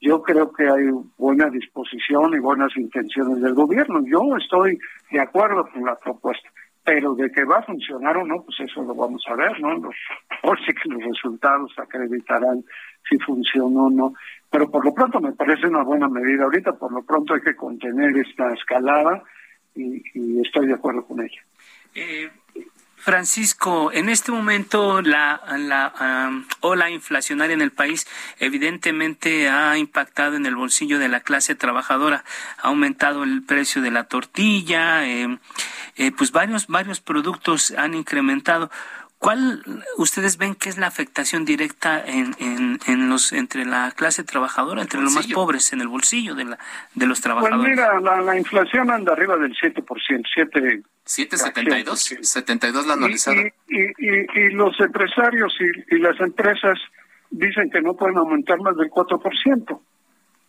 Yo 0.00 0.20
creo 0.20 0.52
que 0.52 0.64
hay 0.64 0.90
buena 1.16 1.48
disposición 1.48 2.34
y 2.34 2.40
buenas 2.40 2.76
intenciones 2.76 3.40
del 3.40 3.54
gobierno. 3.54 4.02
Yo 4.04 4.36
estoy 4.36 4.80
de 5.12 5.20
acuerdo 5.20 5.64
con 5.72 5.84
la 5.84 5.94
propuesta, 5.94 6.50
pero 6.85 7.14
de 7.14 7.31
que 7.31 7.45
va 7.45 7.59
a 7.59 7.62
funcionar 7.62 8.16
o 8.16 8.26
no, 8.26 8.43
pues 8.43 8.59
eso 8.61 8.83
lo 8.83 8.95
vamos 8.95 9.22
a 9.28 9.35
ver, 9.35 9.61
¿no? 9.61 9.74
Los, 9.74 9.95
por 10.43 10.59
si 10.64 10.72
que 10.72 10.89
los 10.89 11.03
resultados 11.03 11.72
acreditarán 11.78 12.64
si 13.09 13.18
funciona 13.18 13.83
o 13.83 13.91
no. 13.91 14.14
Pero 14.51 14.70
por 14.70 14.85
lo 14.85 14.93
pronto 14.93 15.20
me 15.20 15.33
parece 15.33 15.66
una 15.66 15.83
buena 15.83 16.09
medida. 16.09 16.45
Ahorita 16.45 16.72
por 16.72 16.93
lo 16.93 17.03
pronto 17.03 17.35
hay 17.35 17.43
que 17.43 17.55
contener 17.55 18.16
esta 18.16 18.53
escalada 18.53 19.22
y, 19.74 20.03
y 20.14 20.41
estoy 20.41 20.66
de 20.66 20.74
acuerdo 20.74 21.05
con 21.07 21.20
ella. 21.20 21.43
Eh, 21.95 22.31
Francisco, 23.01 23.91
en 23.93 24.11
este 24.11 24.31
momento 24.31 25.01
la, 25.01 25.41
la 25.57 26.45
ola 26.61 26.91
inflacionaria 26.91 27.55
en 27.55 27.62
el 27.62 27.70
país 27.70 28.07
evidentemente 28.39 29.49
ha 29.49 29.78
impactado 29.78 30.37
en 30.37 30.45
el 30.45 30.55
bolsillo 30.55 30.99
de 30.99 31.09
la 31.09 31.20
clase 31.20 31.55
trabajadora, 31.55 32.24
ha 32.59 32.68
aumentado 32.68 33.24
el 33.24 33.43
precio 33.43 33.81
de 33.81 33.91
la 33.91 34.05
tortilla, 34.05 35.09
eh, 35.09 35.39
eh, 35.97 36.12
pues 36.12 36.32
varios 36.32 36.66
varios 36.66 37.01
productos 37.01 37.72
han 37.76 37.95
incrementado. 37.95 38.70
¿Cuál 39.18 39.62
ustedes 39.99 40.38
ven 40.38 40.55
que 40.55 40.70
es 40.70 40.78
la 40.78 40.86
afectación 40.86 41.45
directa 41.45 42.03
en, 42.07 42.34
en, 42.38 43.11
los 43.11 43.34
entre 43.34 43.66
la 43.66 43.91
clase 43.91 44.24
trabajadora, 44.24 44.80
entre 44.80 44.99
los 44.99 45.12
más 45.12 45.26
pobres, 45.26 45.74
en 45.74 45.82
el 45.82 45.88
bolsillo 45.88 46.34
de, 46.34 46.47
la, 46.47 46.59
de 46.95 47.07
los 47.07 47.20
trabajadores? 47.20 47.59
Pues 47.59 47.70
mira, 47.70 48.01
la, 48.01 48.22
la 48.22 48.38
inflación 48.38 48.91
anda 48.91 49.12
arriba 49.12 49.36
del 49.36 49.55
7%, 49.55 49.84
7 50.34 50.82
772, 51.05 52.16
72 52.22 52.86
la 52.86 52.95
anualizada. 52.95 53.43
Y, 53.68 53.78
y, 53.78 54.26
y, 54.32 54.51
los 54.53 54.78
empresarios 54.80 55.53
y, 55.91 55.99
las 55.99 56.18
empresas 56.20 56.78
dicen 57.30 57.68
que 57.70 57.82
no 57.82 57.95
pueden 57.95 58.16
aumentar 58.16 58.59
más 58.61 58.76
del 58.76 58.88
4%. 58.88 59.80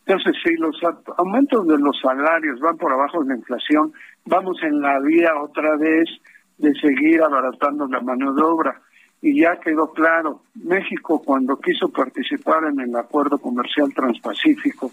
Entonces, 0.05 0.35
si 0.43 0.55
los 0.55 0.75
aumentos 1.17 1.67
de 1.67 1.77
los 1.77 1.99
salarios 1.99 2.59
van 2.59 2.77
por 2.77 2.91
abajo 2.91 3.21
de 3.21 3.29
la 3.29 3.35
inflación, 3.35 3.93
vamos 4.25 4.57
en 4.63 4.81
la 4.81 4.99
vía 4.99 5.29
otra 5.39 5.77
vez 5.77 6.09
de 6.57 6.73
seguir 6.75 7.21
abaratando 7.21 7.87
la 7.87 8.01
mano 8.01 8.33
de 8.33 8.41
obra. 8.41 8.81
Y 9.21 9.39
ya 9.39 9.57
quedó 9.57 9.91
claro, 9.93 10.41
México 10.55 11.21
cuando 11.23 11.59
quiso 11.59 11.89
participar 11.89 12.65
en 12.65 12.79
el 12.79 12.95
acuerdo 12.95 13.37
comercial 13.37 13.93
transpacífico, 13.93 14.91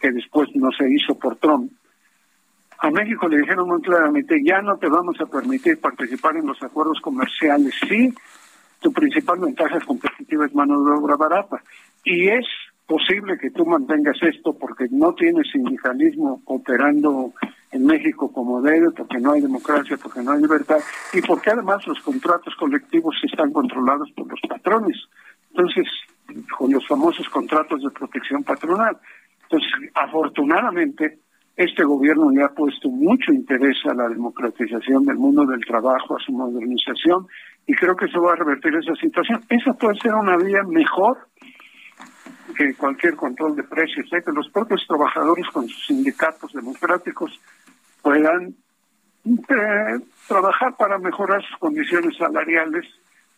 que 0.00 0.12
después 0.12 0.50
no 0.54 0.70
se 0.72 0.90
hizo 0.90 1.18
por 1.18 1.36
Trump, 1.36 1.72
a 2.78 2.90
México 2.90 3.28
le 3.28 3.38
dijeron 3.38 3.66
muy 3.66 3.80
claramente, 3.80 4.42
ya 4.44 4.60
no 4.60 4.76
te 4.76 4.88
vamos 4.88 5.18
a 5.18 5.24
permitir 5.24 5.80
participar 5.80 6.36
en 6.36 6.46
los 6.46 6.62
acuerdos 6.62 7.00
comerciales 7.00 7.74
si 7.88 8.12
tu 8.80 8.92
principal 8.92 9.38
ventaja 9.38 9.80
competitiva 9.80 10.44
es 10.44 10.54
mano 10.54 10.84
de 10.84 10.92
obra 10.92 11.16
barata. 11.16 11.62
Y 12.04 12.28
es 12.28 12.44
posible 12.94 13.36
que 13.38 13.50
tú 13.50 13.66
mantengas 13.66 14.16
esto 14.22 14.56
porque 14.56 14.86
no 14.88 15.14
tienes 15.14 15.50
sindicalismo 15.50 16.40
operando 16.44 17.32
en 17.72 17.84
México 17.86 18.32
como 18.32 18.62
debe, 18.62 18.92
porque 18.92 19.18
no 19.18 19.32
hay 19.32 19.40
democracia, 19.40 19.96
porque 20.00 20.22
no 20.22 20.30
hay 20.30 20.40
libertad 20.40 20.78
y 21.12 21.20
porque 21.22 21.50
además 21.50 21.84
los 21.88 21.98
contratos 22.02 22.54
colectivos 22.54 23.16
están 23.24 23.52
controlados 23.52 24.12
por 24.12 24.30
los 24.30 24.40
patrones. 24.48 24.96
Entonces, 25.50 25.88
con 26.56 26.70
los 26.70 26.86
famosos 26.86 27.28
contratos 27.30 27.82
de 27.82 27.90
protección 27.90 28.44
patronal. 28.44 28.96
Entonces, 29.42 29.70
afortunadamente, 29.94 31.18
este 31.56 31.82
gobierno 31.82 32.30
le 32.30 32.44
ha 32.44 32.48
puesto 32.50 32.88
mucho 32.90 33.32
interés 33.32 33.76
a 33.90 33.94
la 33.94 34.08
democratización 34.08 35.04
del 35.04 35.16
mundo 35.16 35.44
del 35.46 35.64
trabajo, 35.64 36.16
a 36.16 36.20
su 36.20 36.30
modernización, 36.30 37.26
y 37.66 37.74
creo 37.74 37.96
que 37.96 38.04
eso 38.04 38.22
va 38.22 38.34
a 38.34 38.36
revertir 38.36 38.72
esa 38.76 38.94
situación. 38.94 39.40
Esa 39.48 39.72
puede 39.72 39.98
ser 39.98 40.14
una 40.14 40.36
vía 40.36 40.62
mejor 40.62 41.18
que 42.54 42.74
cualquier 42.74 43.16
control 43.16 43.56
de 43.56 43.64
precios, 43.64 44.06
¿eh? 44.12 44.22
que 44.24 44.32
los 44.32 44.48
propios 44.50 44.84
trabajadores 44.86 45.46
con 45.52 45.68
sus 45.68 45.86
sindicatos 45.86 46.52
democráticos 46.52 47.38
puedan 48.02 48.54
eh, 49.24 50.00
trabajar 50.28 50.76
para 50.76 50.98
mejorar 50.98 51.42
sus 51.42 51.58
condiciones 51.58 52.16
salariales 52.16 52.86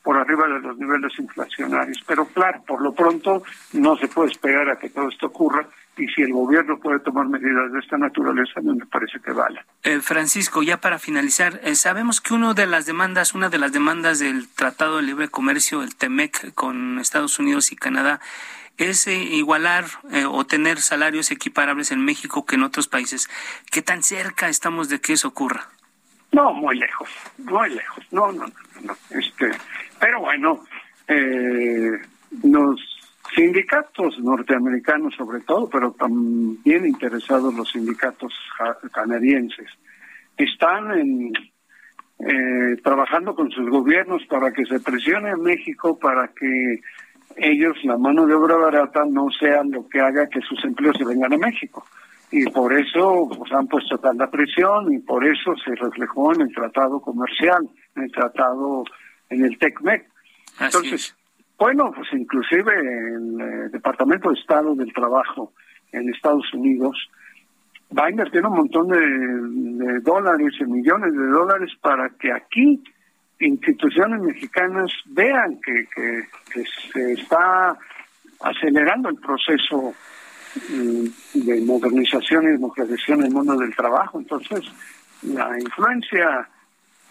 por 0.02 0.16
arriba 0.16 0.46
de 0.46 0.60
los 0.60 0.78
niveles 0.78 1.12
inflacionarios. 1.18 1.98
Pero 2.06 2.26
claro, 2.26 2.62
por 2.64 2.80
lo 2.80 2.92
pronto 2.92 3.42
no 3.72 3.96
se 3.96 4.06
puede 4.06 4.30
esperar 4.30 4.70
a 4.70 4.78
que 4.78 4.90
todo 4.90 5.08
esto 5.08 5.26
ocurra 5.26 5.66
y 5.96 6.06
si 6.08 6.22
el 6.22 6.32
gobierno 6.32 6.78
puede 6.78 7.00
tomar 7.00 7.26
medidas 7.26 7.72
de 7.72 7.80
esta 7.80 7.96
naturaleza, 7.96 8.60
no 8.62 8.74
me 8.74 8.86
parece 8.86 9.18
que 9.18 9.32
vale. 9.32 9.60
Eh, 9.82 10.00
Francisco, 10.00 10.62
ya 10.62 10.76
para 10.76 11.00
finalizar, 11.00 11.60
eh, 11.64 11.74
sabemos 11.74 12.20
que 12.20 12.34
una 12.34 12.54
de 12.54 12.66
las 12.66 12.86
demandas, 12.86 13.34
una 13.34 13.48
de 13.48 13.58
las 13.58 13.72
demandas 13.72 14.18
del 14.18 14.48
Tratado 14.48 14.98
de 14.98 15.02
Libre 15.02 15.28
Comercio, 15.28 15.82
el 15.82 15.96
TEMEC, 15.96 16.54
con 16.54 17.00
Estados 17.00 17.38
Unidos 17.40 17.72
y 17.72 17.76
Canadá, 17.76 18.20
es 18.78 19.06
eh, 19.06 19.14
igualar 19.14 19.84
o 20.30 20.44
tener 20.44 20.78
salarios 20.78 21.30
equiparables 21.30 21.92
en 21.92 22.04
México 22.04 22.44
que 22.44 22.56
en 22.56 22.62
otros 22.62 22.88
países. 22.88 23.28
¿Qué 23.70 23.82
tan 23.82 24.02
cerca 24.02 24.48
estamos 24.48 24.88
de 24.88 25.00
que 25.00 25.14
eso 25.14 25.28
ocurra? 25.28 25.68
No, 26.32 26.52
muy 26.52 26.78
lejos, 26.78 27.08
muy 27.38 27.70
lejos. 27.70 28.04
No, 28.10 28.32
no, 28.32 28.46
no, 28.46 28.52
no. 28.82 28.96
Este, 29.10 29.50
pero 29.98 30.20
bueno, 30.20 30.64
eh, 31.08 31.92
los 32.44 32.80
sindicatos 33.34 34.18
norteamericanos 34.18 35.14
sobre 35.14 35.40
todo, 35.40 35.68
pero 35.68 35.92
también 35.92 36.86
interesados 36.86 37.54
los 37.54 37.70
sindicatos 37.70 38.32
canadienses, 38.92 39.70
están 40.36 40.92
en, 40.92 41.32
eh, 42.18 42.76
trabajando 42.82 43.34
con 43.34 43.50
sus 43.50 43.68
gobiernos 43.68 44.22
para 44.26 44.52
que 44.52 44.64
se 44.66 44.80
presione 44.80 45.30
a 45.30 45.36
México 45.36 45.98
para 45.98 46.28
que 46.28 46.80
ellos, 47.36 47.76
la 47.84 47.96
mano 47.98 48.26
de 48.26 48.34
obra 48.34 48.56
barata, 48.56 49.04
no 49.08 49.28
sean 49.30 49.70
lo 49.70 49.88
que 49.88 50.00
haga 50.00 50.28
que 50.28 50.40
sus 50.40 50.62
empleos 50.64 50.96
se 50.96 51.04
vengan 51.04 51.32
a 51.32 51.38
México. 51.38 51.84
Y 52.30 52.44
por 52.46 52.72
eso 52.72 53.28
pues, 53.36 53.52
han 53.52 53.66
puesto 53.68 53.98
tanta 53.98 54.30
presión 54.30 54.92
y 54.92 54.98
por 54.98 55.24
eso 55.24 55.54
se 55.64 55.74
reflejó 55.74 56.34
en 56.34 56.42
el 56.42 56.54
tratado 56.54 57.00
comercial, 57.00 57.68
en 57.94 58.02
el 58.02 58.12
tratado 58.12 58.84
en 59.30 59.44
el 59.44 59.58
TECMEC. 59.58 60.08
Entonces, 60.60 61.14
bueno, 61.58 61.92
pues 61.94 62.08
inclusive 62.12 62.72
el 62.72 63.40
eh, 63.40 63.68
Departamento 63.70 64.30
de 64.30 64.38
Estado 64.38 64.74
del 64.74 64.92
Trabajo 64.92 65.52
en 65.92 66.08
Estados 66.12 66.52
Unidos 66.52 66.96
va 67.96 68.06
a 68.06 68.10
invertir 68.10 68.44
un 68.44 68.56
montón 68.56 68.88
de, 68.88 70.00
dólares 70.00 70.52
y 70.60 70.64
millones 70.64 71.12
de 71.12 71.26
dólares 71.26 71.72
para 71.80 72.10
que 72.18 72.32
aquí 72.32 72.82
instituciones 73.40 74.20
mexicanas 74.20 74.90
vean 75.06 75.60
que, 75.60 75.86
se 76.92 77.12
está 77.12 77.76
acelerando 78.40 79.08
el 79.10 79.16
proceso 79.16 79.94
mm, 80.70 81.06
de 81.34 81.60
modernización 81.62 82.44
y 82.44 82.52
democratización 82.52 83.20
en 83.20 83.26
el 83.26 83.32
mundo 83.32 83.56
del 83.56 83.74
trabajo. 83.74 84.18
Entonces, 84.18 84.60
la 85.22 85.58
influencia 85.58 86.48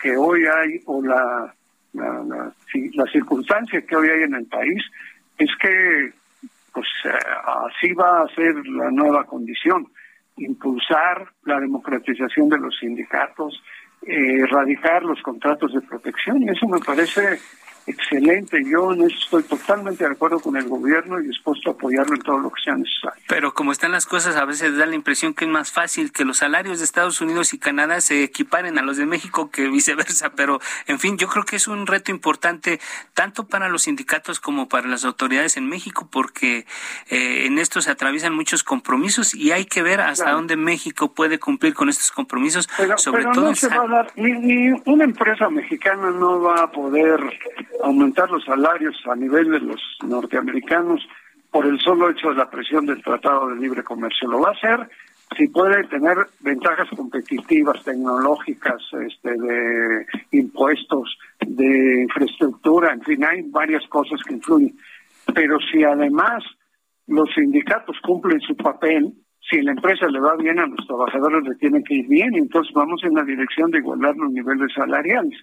que 0.02 0.16
hoy 0.18 0.46
hay 0.46 0.82
o 0.86 1.02
la 1.02 1.54
la, 1.96 2.54
la, 2.94 3.06
circunstancia 3.12 3.82
que 3.82 3.96
hoy 3.96 4.10
hay 4.10 4.24
en 4.24 4.36
el 4.36 4.46
país 4.46 4.84
es 5.38 5.50
que 5.62 6.14
pues 6.74 6.88
así 7.06 7.94
va 7.94 8.24
a 8.24 8.36
ser 8.36 8.54
la 8.68 8.92
nueva 8.92 9.24
condición, 9.24 9.88
impulsar 10.36 11.26
la 11.46 11.60
democratización 11.62 12.50
de 12.50 12.58
los 12.58 12.78
sindicatos, 12.78 13.64
erradicar 14.06 15.04
los 15.04 15.22
contratos 15.22 15.74
de 15.74 15.82
protección 15.82 16.42
y 16.42 16.50
eso 16.50 16.68
me 16.68 16.80
parece 16.80 17.40
excelente. 17.88 18.64
Yo 18.66 18.94
en 18.94 19.04
eso 19.04 19.18
estoy 19.24 19.44
totalmente 19.44 20.04
de 20.04 20.12
acuerdo 20.12 20.40
con 20.40 20.56
el 20.58 20.68
gobierno 20.68 21.20
y 21.20 21.28
dispuesto 21.28 21.70
a 21.70 21.74
apoyarlo 21.74 22.16
en 22.16 22.22
todo 22.22 22.40
lo 22.40 22.50
que 22.50 22.62
sea 22.64 22.76
necesario. 22.76 23.22
Pero 23.28 23.54
como 23.54 23.72
están 23.72 23.92
las 23.92 24.06
cosas, 24.06 24.36
a 24.36 24.46
veces 24.46 24.78
da 24.78 24.86
la 24.86 24.96
impresión 24.96 25.34
que 25.34 25.46
es 25.46 25.52
más 25.52 25.72
fácil 25.72 26.12
que 26.12 26.26
los 26.26 26.38
salarios 26.38 26.80
de 26.80 26.86
Estados 26.86 27.22
Unidos 27.22 27.54
y 27.54 27.60
Canadá 27.60 28.02
se 28.02 28.24
equiparen 28.24 28.78
a 28.78 28.82
los 28.82 28.98
de 28.98 29.06
México 29.06 29.50
que 29.52 29.68
viceversa. 29.68 30.32
Pero, 30.36 30.60
en 30.88 31.00
fin, 31.00 31.18
yo 31.18 31.28
creo 31.28 31.44
que 31.44 31.56
es 31.56 31.68
un 31.68 31.88
reto 31.88 32.12
importante 32.12 32.80
tanto 33.14 33.48
para 33.48 33.70
los 33.70 33.84
sindicatos 33.84 34.40
como 34.40 34.68
para 34.68 34.88
las 34.88 35.06
autoridades 35.06 35.58
en 35.58 35.68
México, 35.68 36.08
porque 36.12 36.66
eh, 37.10 37.46
en 37.46 37.60
esto 37.60 37.82
se 37.82 37.92
atraviesan 37.92 38.34
muchos 38.34 38.64
compromisos 38.64 39.34
y 39.34 39.52
hay 39.52 39.66
que 39.66 39.82
ver 39.82 40.02
hasta 40.02 40.32
dónde 40.32 40.56
México 40.56 41.14
puede 41.14 41.40
cumplir 41.40 41.74
con 41.74 41.90
estos 41.90 42.12
compromisos. 42.12 42.70
sobre 42.98 43.24
todo 43.26 43.50
no 43.50 43.56
se 43.56 43.70
va 43.70 43.84
a 43.84 43.88
dar, 43.88 44.12
ni 44.16 44.70
una 44.86 45.04
empresa 45.04 45.50
mexicana 45.50 46.12
no 46.12 46.42
va 46.42 46.64
a 46.64 46.72
poder 46.72 47.20
aumentar 47.84 48.30
los 48.30 48.44
salarios 48.44 48.96
a 49.06 49.16
nivel 49.16 49.50
de 49.52 49.60
los 49.60 49.82
norteamericanos 50.06 51.02
por 51.52 51.66
el 51.66 51.80
solo 51.80 52.10
hecho 52.10 52.30
de 52.30 52.36
la 52.36 52.50
presión 52.50 52.86
del 52.86 53.02
Tratado 53.02 53.48
de 53.50 53.56
Libre 53.56 53.84
Comercio. 53.84 54.28
Lo 54.28 54.42
va 54.42 54.50
a 54.50 54.52
hacer 54.52 54.90
si 55.38 55.48
puede 55.48 55.84
tener 55.86 56.18
ventajas 56.40 56.88
competitivas, 56.96 57.84
tecnológicas, 57.84 58.82
este, 59.08 59.32
de 59.32 60.06
impuestos, 60.32 61.18
de 61.40 62.04
infraestructura, 62.04 62.94
en 62.94 63.02
fin, 63.02 63.24
hay 63.26 63.42
varias 63.44 63.86
cosas 63.88 64.22
que 64.24 64.36
influyen. 64.36 64.78
Pero 65.34 65.58
si 65.72 65.84
además 65.84 66.44
los 67.08 67.30
sindicatos 67.34 67.98
cumplen 68.02 68.40
su 68.42 68.56
papel, 68.56 69.14
si 69.50 69.62
la 69.62 69.72
empresa 69.72 70.08
le 70.08 70.20
va 70.20 70.36
bien, 70.36 70.60
a 70.60 70.68
los 70.68 70.86
trabajadores 70.88 71.44
le 71.44 71.56
tienen 71.56 71.84
que 71.84 71.96
ir 71.96 72.08
bien, 72.08 72.36
entonces 72.36 72.74
vamos 72.74 73.04
en 73.04 73.14
la 73.14 73.24
dirección 73.24 73.72
de 73.72 73.80
igualar 73.80 74.16
los 74.16 74.32
niveles 74.32 74.72
salariales. 74.74 75.40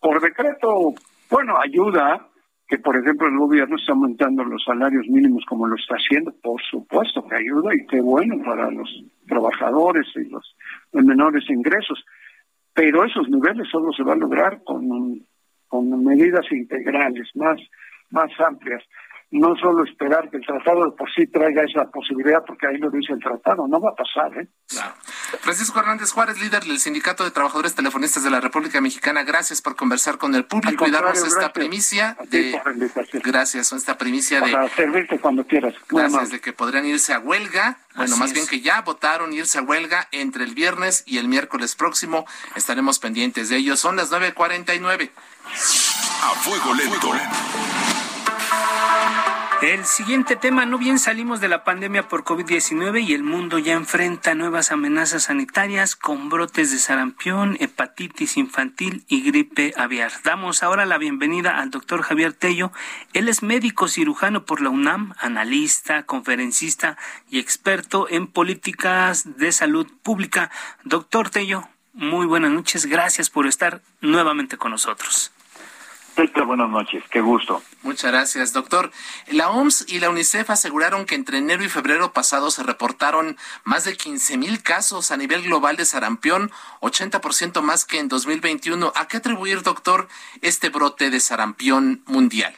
Por 0.00 0.20
decreto, 0.20 0.94
bueno, 1.30 1.58
ayuda 1.58 2.26
que, 2.66 2.78
por 2.78 2.96
ejemplo, 2.96 3.26
el 3.26 3.38
gobierno 3.38 3.76
está 3.76 3.92
aumentando 3.92 4.44
los 4.44 4.62
salarios 4.64 5.06
mínimos 5.08 5.44
como 5.46 5.66
lo 5.66 5.76
está 5.76 5.96
haciendo, 5.96 6.32
por 6.42 6.60
supuesto 6.62 7.26
que 7.26 7.36
ayuda 7.36 7.74
y 7.74 7.86
qué 7.86 8.00
bueno 8.00 8.42
para 8.44 8.70
los 8.70 8.88
trabajadores 9.26 10.06
y 10.14 10.28
los 10.28 10.54
menores 10.92 11.48
ingresos, 11.50 12.04
pero 12.72 13.04
esos 13.04 13.28
niveles 13.28 13.68
solo 13.68 13.92
se 13.92 14.04
va 14.04 14.12
a 14.12 14.16
lograr 14.16 14.62
con, 14.62 15.26
con 15.66 16.04
medidas 16.04 16.46
integrales 16.52 17.28
más, 17.34 17.60
más 18.10 18.30
amplias 18.40 18.82
no 19.32 19.54
solo 19.56 19.84
esperar 19.84 20.28
que 20.28 20.38
el 20.38 20.46
tratado 20.46 20.86
de 20.86 20.96
por 20.96 21.08
sí 21.12 21.26
traiga 21.28 21.62
esa 21.62 21.88
posibilidad, 21.90 22.42
porque 22.44 22.66
ahí 22.66 22.78
lo 22.78 22.90
dice 22.90 23.12
el 23.12 23.20
tratado, 23.20 23.68
no 23.68 23.80
va 23.80 23.90
a 23.90 23.94
pasar. 23.94 24.36
¿eh? 24.42 24.48
Francisco 25.40 25.78
Hernández 25.78 26.10
Juárez, 26.10 26.40
líder 26.40 26.64
del 26.64 26.80
Sindicato 26.80 27.22
de 27.22 27.30
Trabajadores 27.30 27.74
Telefonistas 27.76 28.24
de 28.24 28.30
la 28.30 28.40
República 28.40 28.80
Mexicana, 28.80 29.22
gracias 29.22 29.62
por 29.62 29.76
conversar 29.76 30.18
con 30.18 30.34
el 30.34 30.46
público 30.46 30.86
y 30.86 30.90
darnos 30.90 31.24
esta 31.24 31.52
primicia 31.52 32.16
de... 32.28 32.60
Gracias, 33.22 33.72
esta 33.72 33.96
primicia 33.96 34.40
de... 34.40 34.50
Para 34.50 34.68
servirte 34.68 35.20
cuando 35.20 35.46
quieras. 35.46 35.74
Gracias, 35.88 36.30
de 36.30 36.40
que 36.40 36.52
podrían 36.52 36.86
irse 36.86 37.12
a 37.12 37.20
huelga, 37.20 37.78
bueno, 37.94 38.16
más 38.16 38.32
bien 38.32 38.48
que 38.48 38.60
ya 38.60 38.82
votaron 38.82 39.32
irse 39.32 39.58
a 39.58 39.62
huelga 39.62 40.08
entre 40.10 40.42
el 40.42 40.54
viernes 40.54 41.04
y 41.06 41.18
el 41.18 41.28
miércoles 41.28 41.76
próximo, 41.76 42.26
estaremos 42.56 42.98
pendientes 42.98 43.48
de 43.48 43.58
ellos. 43.58 43.78
Son 43.78 43.94
las 43.94 44.10
9.49. 44.10 45.10
A 46.22 46.34
fuego 46.34 46.74
lento. 46.74 47.12
El 49.62 49.84
siguiente 49.84 50.36
tema, 50.36 50.64
no 50.64 50.78
bien 50.78 50.98
salimos 50.98 51.42
de 51.42 51.48
la 51.48 51.64
pandemia 51.64 52.08
por 52.08 52.24
COVID-19 52.24 53.06
y 53.06 53.12
el 53.12 53.22
mundo 53.22 53.58
ya 53.58 53.74
enfrenta 53.74 54.34
nuevas 54.34 54.72
amenazas 54.72 55.24
sanitarias 55.24 55.96
con 55.96 56.30
brotes 56.30 56.72
de 56.72 56.78
sarampión, 56.78 57.58
hepatitis 57.60 58.38
infantil 58.38 59.04
y 59.06 59.20
gripe 59.20 59.74
aviar. 59.76 60.12
Damos 60.24 60.62
ahora 60.62 60.86
la 60.86 60.96
bienvenida 60.96 61.58
al 61.58 61.68
doctor 61.68 62.00
Javier 62.00 62.32
Tello. 62.32 62.72
Él 63.12 63.28
es 63.28 63.42
médico 63.42 63.86
cirujano 63.86 64.46
por 64.46 64.62
la 64.62 64.70
UNAM, 64.70 65.12
analista, 65.18 66.04
conferencista 66.04 66.96
y 67.28 67.38
experto 67.38 68.06
en 68.08 68.28
políticas 68.28 69.36
de 69.36 69.52
salud 69.52 69.86
pública. 70.02 70.50
Doctor 70.84 71.28
Tello, 71.28 71.68
muy 71.92 72.24
buenas 72.24 72.50
noches. 72.50 72.86
Gracias 72.86 73.28
por 73.28 73.46
estar 73.46 73.82
nuevamente 74.00 74.56
con 74.56 74.70
nosotros 74.70 75.32
buenas 76.44 76.70
noches, 76.70 77.02
qué 77.10 77.20
gusto. 77.20 77.62
Muchas 77.82 78.10
gracias, 78.10 78.52
doctor. 78.52 78.90
La 79.30 79.50
OMS 79.50 79.86
y 79.88 80.00
la 80.00 80.10
UNICEF 80.10 80.50
aseguraron 80.50 81.06
que 81.06 81.14
entre 81.14 81.38
enero 81.38 81.64
y 81.64 81.68
febrero 81.68 82.12
pasado 82.12 82.50
se 82.50 82.62
reportaron 82.62 83.36
más 83.64 83.84
de 83.84 83.96
15 83.96 84.36
mil 84.36 84.62
casos 84.62 85.10
a 85.10 85.16
nivel 85.16 85.42
global 85.42 85.76
de 85.76 85.84
sarampión, 85.84 86.50
80% 86.80 87.62
más 87.62 87.84
que 87.84 87.98
en 87.98 88.08
2021. 88.08 88.92
¿A 88.96 89.08
qué 89.08 89.18
atribuir, 89.18 89.62
doctor, 89.62 90.08
este 90.42 90.68
brote 90.68 91.10
de 91.10 91.20
sarampión 91.20 92.02
mundial? 92.06 92.52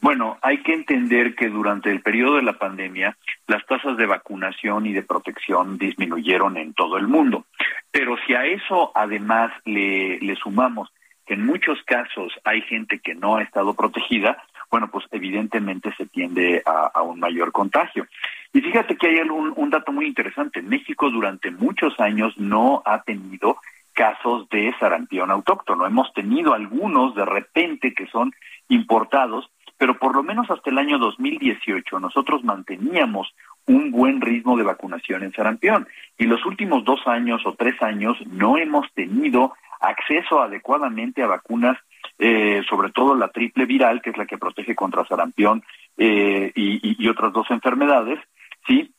Bueno, 0.00 0.38
hay 0.42 0.62
que 0.62 0.74
entender 0.74 1.34
que 1.34 1.48
durante 1.48 1.90
el 1.90 2.02
periodo 2.02 2.36
de 2.36 2.42
la 2.42 2.58
pandemia 2.58 3.16
las 3.46 3.64
tasas 3.66 3.96
de 3.96 4.06
vacunación 4.06 4.86
y 4.86 4.92
de 4.92 5.02
protección 5.02 5.76
disminuyeron 5.76 6.56
en 6.56 6.72
todo 6.74 6.98
el 6.98 7.08
mundo. 7.08 7.46
Pero 7.90 8.16
si 8.26 8.34
a 8.34 8.44
eso 8.44 8.92
además 8.94 9.52
le, 9.64 10.20
le 10.20 10.36
sumamos 10.36 10.90
que 11.28 11.34
en 11.34 11.44
muchos 11.44 11.78
casos 11.84 12.32
hay 12.42 12.62
gente 12.62 13.00
que 13.00 13.14
no 13.14 13.36
ha 13.36 13.42
estado 13.42 13.74
protegida, 13.74 14.42
bueno, 14.70 14.88
pues 14.90 15.04
evidentemente 15.10 15.94
se 15.96 16.06
tiende 16.06 16.62
a, 16.64 17.02
un 17.02 17.20
mayor 17.20 17.52
contagio. 17.52 18.06
Y 18.54 18.62
fíjate 18.62 18.96
que 18.96 19.08
hay 19.08 19.18
un, 19.20 19.52
un 19.54 19.70
dato 19.70 19.92
muy 19.92 20.06
interesante. 20.06 20.62
México 20.62 21.10
durante 21.10 21.50
muchos 21.50 22.00
años 22.00 22.36
no 22.38 22.82
ha 22.86 23.02
tenido 23.02 23.58
casos 23.92 24.48
de 24.48 24.74
sarampión 24.80 25.30
autóctono. 25.30 25.86
Hemos 25.86 26.12
tenido 26.14 26.54
algunos 26.54 27.14
de 27.14 27.26
repente 27.26 27.92
que 27.92 28.06
son 28.06 28.32
importados, 28.68 29.50
pero 29.76 29.98
por 29.98 30.16
lo 30.16 30.22
menos 30.22 30.50
hasta 30.50 30.70
el 30.70 30.78
año 30.78 30.98
2018 30.98 32.00
nosotros 32.00 32.42
manteníamos 32.42 33.34
un 33.66 33.90
buen 33.90 34.22
ritmo 34.22 34.56
de 34.56 34.64
vacunación 34.64 35.24
en 35.24 35.32
sarampión. 35.32 35.86
Y 36.16 36.24
los 36.24 36.44
últimos 36.46 36.84
dos 36.84 37.06
años 37.06 37.42
o 37.44 37.52
tres 37.52 37.80
años 37.82 38.16
no 38.26 38.56
hemos 38.56 38.90
tenido 38.94 39.52
acceso 39.80 40.40
adecuadamente 40.40 41.22
a 41.22 41.26
vacunas, 41.26 41.78
eh, 42.18 42.62
sobre 42.68 42.90
todo 42.90 43.14
la 43.14 43.28
triple 43.28 43.66
viral, 43.66 44.02
que 44.02 44.10
es 44.10 44.16
la 44.16 44.26
que 44.26 44.38
protege 44.38 44.74
contra 44.74 45.06
sarampión 45.06 45.62
eh, 45.96 46.52
y, 46.54 47.08
otras 47.08 47.32
dos 47.32 47.50
enfermedades, 47.50 48.18
¿sí? 48.66 48.92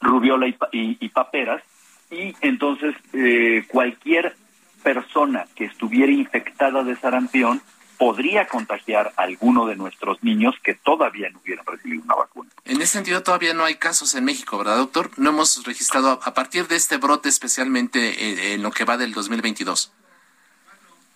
Rubiola 0.00 0.46
y, 0.72 1.08
paperas, 1.10 1.62
y 2.10 2.34
entonces 2.40 2.94
eh, 3.12 3.64
cualquier 3.68 4.34
persona 4.82 5.44
que 5.54 5.64
estuviera 5.64 6.12
infectada 6.12 6.82
de 6.82 6.96
sarampión 6.96 7.60
podría 8.02 8.48
contagiar 8.48 9.12
a 9.16 9.22
alguno 9.22 9.64
de 9.64 9.76
nuestros 9.76 10.24
niños 10.24 10.56
que 10.64 10.74
todavía 10.74 11.30
no 11.30 11.38
hubieran 11.38 11.64
recibido 11.64 12.02
una 12.02 12.16
vacuna. 12.16 12.50
En 12.64 12.82
ese 12.82 12.94
sentido, 12.94 13.22
todavía 13.22 13.54
no 13.54 13.62
hay 13.62 13.76
casos 13.76 14.16
en 14.16 14.24
México, 14.24 14.58
¿verdad, 14.58 14.78
doctor? 14.78 15.10
No 15.18 15.30
hemos 15.30 15.64
registrado 15.64 16.18
a 16.20 16.34
partir 16.34 16.66
de 16.66 16.74
este 16.74 16.96
brote, 16.96 17.28
especialmente 17.28 18.54
en 18.54 18.62
lo 18.64 18.72
que 18.72 18.84
va 18.84 18.96
del 18.96 19.12
2022. 19.12 19.92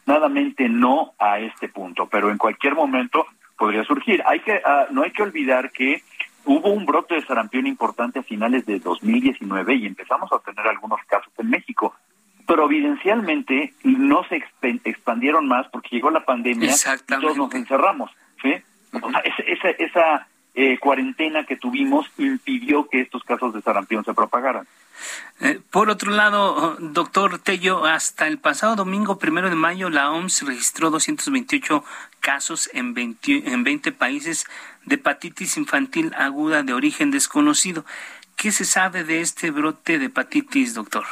Nadamente 0.06 0.68
no 0.68 1.14
a 1.18 1.40
este 1.40 1.68
punto, 1.68 2.06
pero 2.06 2.30
en 2.30 2.38
cualquier 2.38 2.76
momento 2.76 3.26
podría 3.58 3.82
surgir. 3.82 4.22
Hay 4.24 4.38
que, 4.38 4.62
ah, 4.64 4.86
no 4.92 5.02
hay 5.02 5.10
que 5.10 5.24
olvidar 5.24 5.72
que 5.72 6.04
hubo 6.44 6.70
un 6.70 6.86
brote 6.86 7.16
de 7.16 7.26
sarampión 7.26 7.66
importante 7.66 8.20
a 8.20 8.22
finales 8.22 8.64
de 8.64 8.78
2019 8.78 9.74
y 9.74 9.86
empezamos 9.86 10.32
a 10.32 10.38
tener 10.38 10.64
algunos 10.68 11.00
casos 11.08 11.32
en 11.36 11.50
México 11.50 11.95
providencialmente 12.66 13.74
no 13.84 14.24
se 14.24 14.42
expandieron 14.84 15.46
más 15.46 15.68
porque 15.68 15.90
llegó 15.92 16.10
la 16.10 16.24
pandemia 16.24 16.72
y 16.74 17.20
todos 17.20 17.36
nos 17.36 17.54
encerramos. 17.54 18.10
¿sí? 18.42 18.54
esa, 19.46 19.70
esa 19.70 20.26
eh, 20.56 20.76
cuarentena 20.80 21.44
que 21.44 21.56
tuvimos 21.56 22.10
impidió 22.18 22.88
que 22.88 23.02
estos 23.02 23.22
casos 23.22 23.54
de 23.54 23.62
sarampión 23.62 24.04
se 24.04 24.14
propagaran. 24.14 24.66
Eh, 25.42 25.60
por 25.70 25.90
otro 25.90 26.10
lado, 26.10 26.76
doctor 26.80 27.38
Tello, 27.38 27.84
hasta 27.84 28.26
el 28.26 28.38
pasado 28.38 28.74
domingo 28.74 29.16
primero 29.16 29.48
de 29.48 29.54
mayo 29.54 29.88
la 29.88 30.10
OMS 30.10 30.42
registró 30.44 30.90
228 30.90 31.84
casos 32.18 32.68
en 32.72 32.94
20, 32.94 33.48
en 33.48 33.62
20 33.62 33.92
países 33.92 34.44
de 34.84 34.96
hepatitis 34.96 35.56
infantil 35.56 36.12
aguda 36.18 36.64
de 36.64 36.72
origen 36.72 37.12
desconocido. 37.12 37.84
¿Qué 38.34 38.50
se 38.50 38.64
sabe 38.64 39.04
de 39.04 39.20
este 39.20 39.52
brote 39.52 40.00
de 40.00 40.06
hepatitis, 40.06 40.74
doctor? 40.74 41.04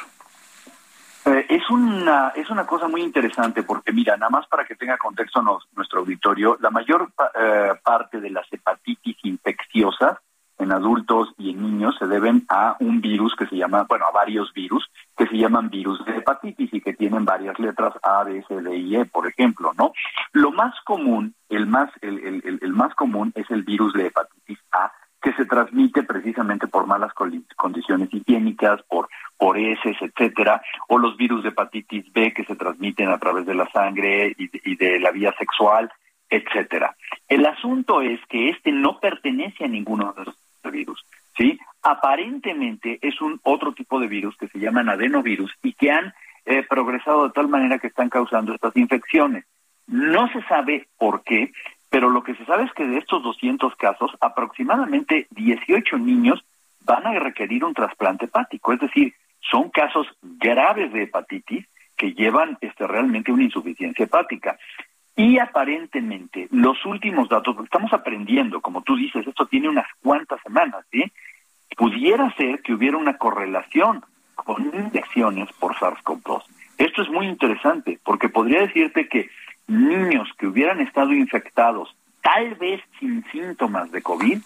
Eh, 1.26 1.46
es 1.48 1.70
una 1.70 2.32
es 2.34 2.50
una 2.50 2.66
cosa 2.66 2.86
muy 2.86 3.02
interesante 3.02 3.62
porque 3.62 3.92
mira, 3.92 4.16
nada 4.16 4.28
más 4.28 4.46
para 4.46 4.64
que 4.64 4.74
tenga 4.74 4.98
contexto 4.98 5.42
nuestro 5.74 6.00
auditorio, 6.00 6.58
la 6.60 6.70
mayor 6.70 7.10
eh, 7.34 7.72
parte 7.82 8.20
de 8.20 8.28
las 8.28 8.46
hepatitis 8.52 9.16
infecciosas 9.22 10.18
en 10.58 10.70
adultos 10.70 11.32
y 11.38 11.50
en 11.50 11.62
niños 11.62 11.96
se 11.98 12.06
deben 12.06 12.44
a 12.48 12.76
un 12.78 13.00
virus 13.00 13.34
que 13.36 13.46
se 13.46 13.56
llama, 13.56 13.86
bueno, 13.88 14.06
a 14.06 14.12
varios 14.12 14.52
virus 14.52 14.88
que 15.16 15.26
se 15.26 15.36
llaman 15.36 15.70
virus 15.70 16.04
de 16.04 16.18
hepatitis 16.18 16.72
y 16.74 16.80
que 16.80 16.92
tienen 16.92 17.24
varias 17.24 17.58
letras 17.58 17.94
A, 18.02 18.22
B, 18.24 18.44
C, 18.46 18.60
D 18.60 18.76
y 18.76 18.96
E, 18.96 19.04
por 19.06 19.26
ejemplo, 19.26 19.72
¿no? 19.78 19.92
Lo 20.32 20.52
más 20.52 20.74
común, 20.84 21.34
el 21.48 21.66
más 21.66 21.90
el, 22.02 22.18
el, 22.18 22.58
el 22.60 22.72
más 22.72 22.94
común 22.94 23.32
es 23.34 23.50
el 23.50 23.62
virus 23.62 23.94
de 23.94 24.06
hepatitis 24.06 24.58
A 24.72 24.92
que 25.24 25.32
se 25.32 25.46
transmite 25.46 26.02
precisamente 26.02 26.66
por 26.66 26.86
malas 26.86 27.10
condiciones 27.56 28.12
higiénicas, 28.12 28.82
por, 28.82 29.08
por 29.38 29.56
heces, 29.56 29.96
etcétera, 29.98 30.60
o 30.86 30.98
los 30.98 31.16
virus 31.16 31.42
de 31.42 31.48
hepatitis 31.48 32.12
B 32.12 32.34
que 32.34 32.44
se 32.44 32.56
transmiten 32.56 33.08
a 33.08 33.16
través 33.16 33.46
de 33.46 33.54
la 33.54 33.66
sangre 33.70 34.36
y 34.36 34.76
de, 34.76 35.00
la 35.00 35.10
vía 35.12 35.34
sexual, 35.38 35.90
etcétera. 36.28 36.94
El 37.26 37.46
asunto 37.46 38.02
es 38.02 38.20
que 38.28 38.50
este 38.50 38.70
no 38.70 39.00
pertenece 39.00 39.64
a 39.64 39.68
ninguno 39.68 40.12
de 40.12 40.26
los 40.26 40.36
virus, 40.70 41.02
¿sí? 41.38 41.58
Aparentemente 41.82 42.98
es 43.00 43.18
un 43.22 43.40
otro 43.44 43.72
tipo 43.72 43.98
de 44.00 44.08
virus 44.08 44.36
que 44.36 44.48
se 44.48 44.58
llaman 44.58 44.90
adenovirus 44.90 45.54
y 45.62 45.72
que 45.72 45.90
han 45.90 46.12
eh, 46.44 46.66
progresado 46.68 47.24
de 47.24 47.32
tal 47.32 47.48
manera 47.48 47.78
que 47.78 47.86
están 47.86 48.10
causando 48.10 48.52
estas 48.52 48.76
infecciones. 48.76 49.46
No 49.86 50.28
se 50.28 50.42
sabe 50.42 50.86
por 50.98 51.22
qué, 51.22 51.50
pero 51.94 52.10
lo 52.10 52.24
que 52.24 52.34
se 52.34 52.44
sabe 52.44 52.64
es 52.64 52.72
que 52.72 52.84
de 52.84 52.98
estos 52.98 53.22
200 53.22 53.76
casos, 53.76 54.10
aproximadamente 54.20 55.28
18 55.30 55.96
niños 55.98 56.44
van 56.80 57.06
a 57.06 57.20
requerir 57.20 57.64
un 57.64 57.72
trasplante 57.72 58.24
hepático, 58.24 58.72
es 58.72 58.80
decir, 58.80 59.14
son 59.48 59.70
casos 59.70 60.08
graves 60.20 60.92
de 60.92 61.04
hepatitis 61.04 61.64
que 61.96 62.12
llevan 62.14 62.58
este, 62.60 62.88
realmente 62.88 63.30
una 63.30 63.44
insuficiencia 63.44 64.06
hepática. 64.06 64.58
Y 65.14 65.38
aparentemente, 65.38 66.48
los 66.50 66.84
últimos 66.84 67.28
datos, 67.28 67.54
estamos 67.62 67.92
aprendiendo, 67.92 68.60
como 68.60 68.82
tú 68.82 68.96
dices, 68.96 69.24
esto 69.24 69.46
tiene 69.46 69.68
unas 69.68 69.86
cuantas 70.02 70.40
semanas, 70.42 70.84
¿sí? 70.90 71.04
Pudiera 71.76 72.28
ser 72.34 72.60
que 72.62 72.74
hubiera 72.74 72.96
una 72.96 73.18
correlación 73.18 74.04
con 74.34 74.64
infecciones 74.64 75.48
por 75.60 75.76
SARS-CoV-2. 75.76 76.42
Esto 76.76 77.02
es 77.02 77.08
muy 77.08 77.28
interesante, 77.28 78.00
porque 78.04 78.28
podría 78.28 78.62
decirte 78.62 79.06
que 79.06 79.30
niños 79.66 80.28
que 80.38 80.46
hubieran 80.46 80.80
estado 80.80 81.12
infectados, 81.12 81.94
tal 82.22 82.54
vez 82.54 82.80
sin 82.98 83.24
síntomas 83.30 83.90
de 83.92 84.02
COVID, 84.02 84.38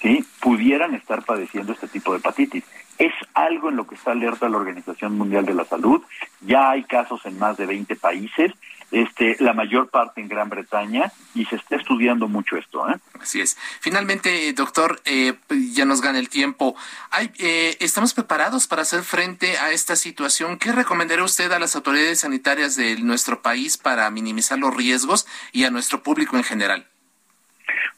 ¿sí? 0.00 0.24
pudieran 0.40 0.94
estar 0.94 1.24
padeciendo 1.24 1.72
este 1.72 1.88
tipo 1.88 2.12
de 2.12 2.18
hepatitis. 2.18 2.64
Es 2.98 3.12
algo 3.34 3.70
en 3.70 3.76
lo 3.76 3.86
que 3.86 3.94
está 3.94 4.12
alerta 4.12 4.48
la 4.48 4.58
Organización 4.58 5.16
Mundial 5.16 5.46
de 5.46 5.54
la 5.54 5.64
Salud. 5.64 6.02
Ya 6.40 6.70
hay 6.70 6.84
casos 6.84 7.24
en 7.24 7.38
más 7.38 7.56
de 7.56 7.66
20 7.66 7.96
países, 7.96 8.52
este, 8.92 9.36
la 9.40 9.52
mayor 9.52 9.88
parte 9.88 10.20
en 10.20 10.28
Gran 10.28 10.48
Bretaña, 10.48 11.10
y 11.34 11.44
se 11.46 11.56
está 11.56 11.76
estudiando 11.76 12.28
mucho 12.28 12.56
esto. 12.56 12.88
¿eh? 12.88 12.94
Así 13.20 13.40
es. 13.40 13.56
Finalmente, 13.80 14.52
doctor, 14.52 15.00
eh, 15.04 15.34
ya 15.74 15.84
nos 15.84 16.00
gana 16.00 16.18
el 16.18 16.28
tiempo. 16.28 16.76
Hay, 17.10 17.32
eh, 17.38 17.76
¿Estamos 17.80 18.14
preparados 18.14 18.66
para 18.66 18.82
hacer 18.82 19.02
frente 19.02 19.58
a 19.58 19.70
esta 19.70 19.96
situación? 19.96 20.58
¿Qué 20.58 20.72
recomendaría 20.72 21.24
usted 21.24 21.50
a 21.52 21.58
las 21.58 21.74
autoridades 21.74 22.20
sanitarias 22.20 22.76
de 22.76 22.96
nuestro 23.00 23.42
país 23.42 23.78
para 23.78 24.08
minimizar 24.10 24.58
los 24.58 24.76
riesgos 24.76 25.26
y 25.52 25.64
a 25.64 25.70
nuestro 25.70 26.02
público 26.02 26.36
en 26.36 26.44
general? 26.44 26.86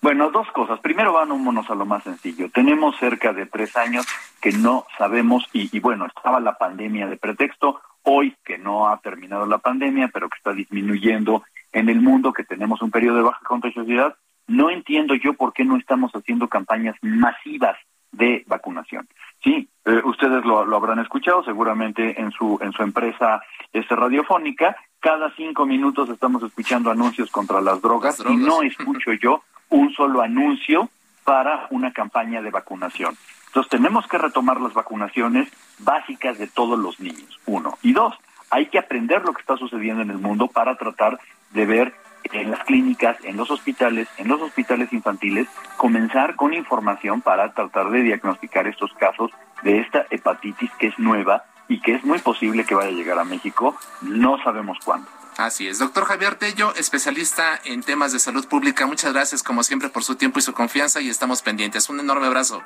Bueno, 0.01 0.31
dos 0.31 0.47
cosas. 0.53 0.81
Primero, 0.81 1.15
vámonos 1.15 1.71
a 1.71 1.75
lo 1.75 1.87
más 1.87 2.05
sencillo. 2.05 2.51
Tenemos 2.51 2.95
cerca 2.99 3.33
de 3.33 3.47
tres 3.47 3.75
años 3.75 4.07
que 4.41 4.53
no 4.53 4.87
sabemos, 4.99 5.49
y, 5.55 5.81
bueno, 5.81 6.05
estaba 6.05 6.41
la 6.41 6.59
pandemia 6.59 7.07
de 7.07 7.17
pretexto, 7.17 7.81
hoy 8.05 8.35
que 8.45 8.59
no 8.59 8.89
ha 8.89 8.99
terminado 9.01 9.47
la 9.47 9.59
pandemia, 9.59 10.09
pero 10.13 10.29
que 10.29 10.37
está 10.37 10.53
disminuyendo 10.53 11.43
en 11.73 11.89
el 11.89 12.01
mundo, 12.01 12.33
que 12.33 12.45
tenemos 12.45 12.81
un 12.83 12.91
periodo 12.91 13.17
de 13.17 13.23
baja 13.23 13.45
contagiosidad, 13.47 14.17
no 14.47 14.71
entiendo 14.71 15.15
yo 15.15 15.35
por 15.35 15.53
qué 15.53 15.65
no 15.65 15.77
estamos 15.77 16.13
haciendo 16.13 16.49
campañas 16.49 16.97
masivas 17.03 17.77
de 18.13 18.45
vacunación. 18.47 19.09
Sí, 19.43 19.69
eh, 19.85 20.01
ustedes 20.05 20.45
lo, 20.45 20.59
habrán 20.59 21.01
escuchado 21.01 21.43
seguramente 21.45 22.21
en 22.21 22.31
su 22.31 22.59
en 22.63 22.73
su 22.73 22.83
empresa 22.83 23.43
este, 23.73 23.97
radiofónica. 23.97 24.77
Cada 25.01 25.35
cinco 25.35 25.67
minutos 25.67 26.09
estamos 26.09 26.43
escuchando 26.43 26.91
anuncios 26.91 27.31
contra 27.31 27.61
las 27.61 27.83
drogas. 27.83 28.23
y 28.29 28.37
no 28.37 28.63
escucho 28.63 29.13
yo 29.15 29.43
un 29.71 29.93
solo 29.93 30.23
anuncio 30.23 30.89
para 31.25 31.67
una 31.71 31.93
campaña 31.93 32.41
de 32.41 32.51
vacunación. 32.51 33.17
Entonces 33.55 33.71
tenemos 33.71 34.09
que 34.09 34.19
retomar 34.19 34.61
las 34.61 34.75
vacunaciones 34.75 35.49
básicas 35.79 36.37
de 36.39 36.49
todos 36.49 36.77
los 36.77 36.99
niños, 36.99 37.39
uno. 37.47 37.79
Y 37.83 37.93
dos, 37.93 38.13
hay 38.51 38.67
que 38.67 38.81
aprender 38.81 39.23
lo 39.25 39.33
que 39.33 39.43
está 39.43 39.57
sucediendo 39.57 40.03
en 40.03 40.11
el 40.11 40.19
mundo 40.19 40.49
para 40.49 40.77
tratar 40.77 41.21
de 41.53 41.65
ver 41.65 41.95
en 42.33 42.51
las 42.51 42.65
clínicas, 42.65 43.17
en 43.23 43.37
los 43.37 43.53
hospitales, 43.53 44.09
en 44.19 44.27
los 44.27 44.43
hospitales 44.43 44.93
infantiles, 44.93 45.47
comenzar 45.77 46.35
con 46.35 46.53
información 46.53 47.21
para 47.21 47.53
tratar 47.53 47.91
de 47.91 48.03
diagnosticar 48.03 48.67
estos 48.67 48.93
casos 48.95 49.31
de 49.63 49.79
esta 49.79 50.05
hepatitis 50.11 50.73
que 50.81 50.89
es 50.89 50.99
nueva 50.99 51.45
y 51.69 51.81
que 51.81 51.95
es 51.95 52.05
muy 52.05 52.19
posible 52.19 52.65
que 52.65 52.75
vaya 52.75 52.89
a 52.89 52.93
llegar 52.93 53.21
a 53.21 53.25
México, 53.25 53.77
no 54.03 54.37
sabemos 54.43 54.79
cuándo. 54.85 55.09
Así 55.37 55.69
es. 55.69 55.79
Doctor 55.79 56.07
Javier 56.07 56.35
Tello, 56.35 56.75
especialista 56.75 57.61
en 57.65 57.85
temas 57.85 58.13
de 58.13 58.19
salud 58.19 58.49
pública, 58.49 58.87
muchas 58.89 59.13
gracias 59.13 59.45
como 59.45 59.63
siempre 59.63 59.91
por 59.91 60.03
su 60.03 60.17
tiempo 60.17 60.41
y 60.41 60.43
su 60.43 60.55
confianza 60.55 61.01
y 61.01 61.09
estamos 61.09 61.41
pendientes. 61.43 61.89
Un 61.89 62.01
enorme 62.01 62.27
abrazo. 62.27 62.61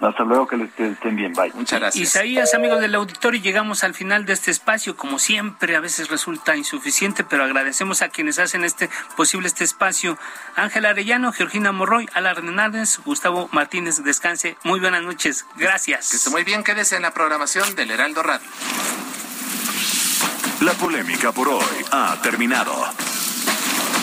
Hasta 0.00 0.24
luego, 0.24 0.46
que 0.46 0.56
les 0.58 0.78
estén 0.78 1.16
bien. 1.16 1.32
Bye. 1.32 1.52
Muchas 1.54 1.80
gracias. 1.80 2.02
Isaías, 2.02 2.54
amigos 2.54 2.80
del 2.80 2.94
auditorio, 2.94 3.40
llegamos 3.40 3.82
al 3.82 3.94
final 3.94 4.26
de 4.26 4.34
este 4.34 4.50
espacio. 4.50 4.96
Como 4.96 5.18
siempre, 5.18 5.74
a 5.74 5.80
veces 5.80 6.08
resulta 6.08 6.54
insuficiente, 6.54 7.24
pero 7.24 7.44
agradecemos 7.44 8.02
a 8.02 8.08
quienes 8.08 8.38
hacen 8.38 8.64
este 8.64 8.90
posible 9.16 9.48
este 9.48 9.64
espacio. 9.64 10.18
Ángela 10.54 10.90
Arellano, 10.90 11.32
Georgina 11.32 11.72
Morroy, 11.72 12.08
Ala 12.12 12.32
Hernández, 12.32 12.98
Gustavo 13.04 13.48
Martínez, 13.52 14.02
descanse. 14.04 14.56
Muy 14.64 14.80
buenas 14.80 15.02
noches. 15.02 15.46
Gracias. 15.56 16.10
Que 16.10 16.16
esté 16.16 16.30
muy 16.30 16.44
bien. 16.44 16.62
Quédese 16.62 16.96
en 16.96 17.02
la 17.02 17.12
programación 17.12 17.74
del 17.74 17.90
Heraldo 17.90 18.22
Radio. 18.22 18.46
La 20.60 20.72
polémica 20.72 21.32
por 21.32 21.48
hoy 21.48 21.84
ha 21.90 22.16
terminado. 22.22 22.72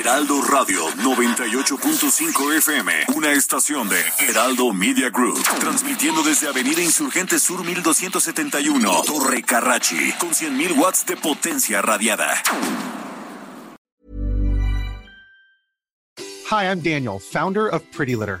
Heraldo 0.00 0.42
Radio 0.42 0.88
98.5 1.04 2.56
FM, 2.58 2.92
una 3.14 3.30
estación 3.32 3.88
de 3.88 4.02
Heraldo 4.18 4.72
Media 4.72 5.08
Group, 5.08 5.40
transmitiendo 5.60 6.22
desde 6.24 6.48
Avenida 6.48 6.82
Insurgente 6.82 7.38
Sur 7.38 7.64
1271, 7.64 9.02
Torre 9.06 9.42
Carrachi, 9.42 10.12
con 10.18 10.30
100.000 10.30 10.76
watts 10.76 11.06
de 11.06 11.16
potencia 11.16 11.80
radiada. 11.80 12.34
Hi, 16.50 16.64
I'm 16.64 16.80
Daniel, 16.80 17.20
founder 17.20 17.68
of 17.68 17.82
Pretty 17.92 18.16
Litter. 18.16 18.40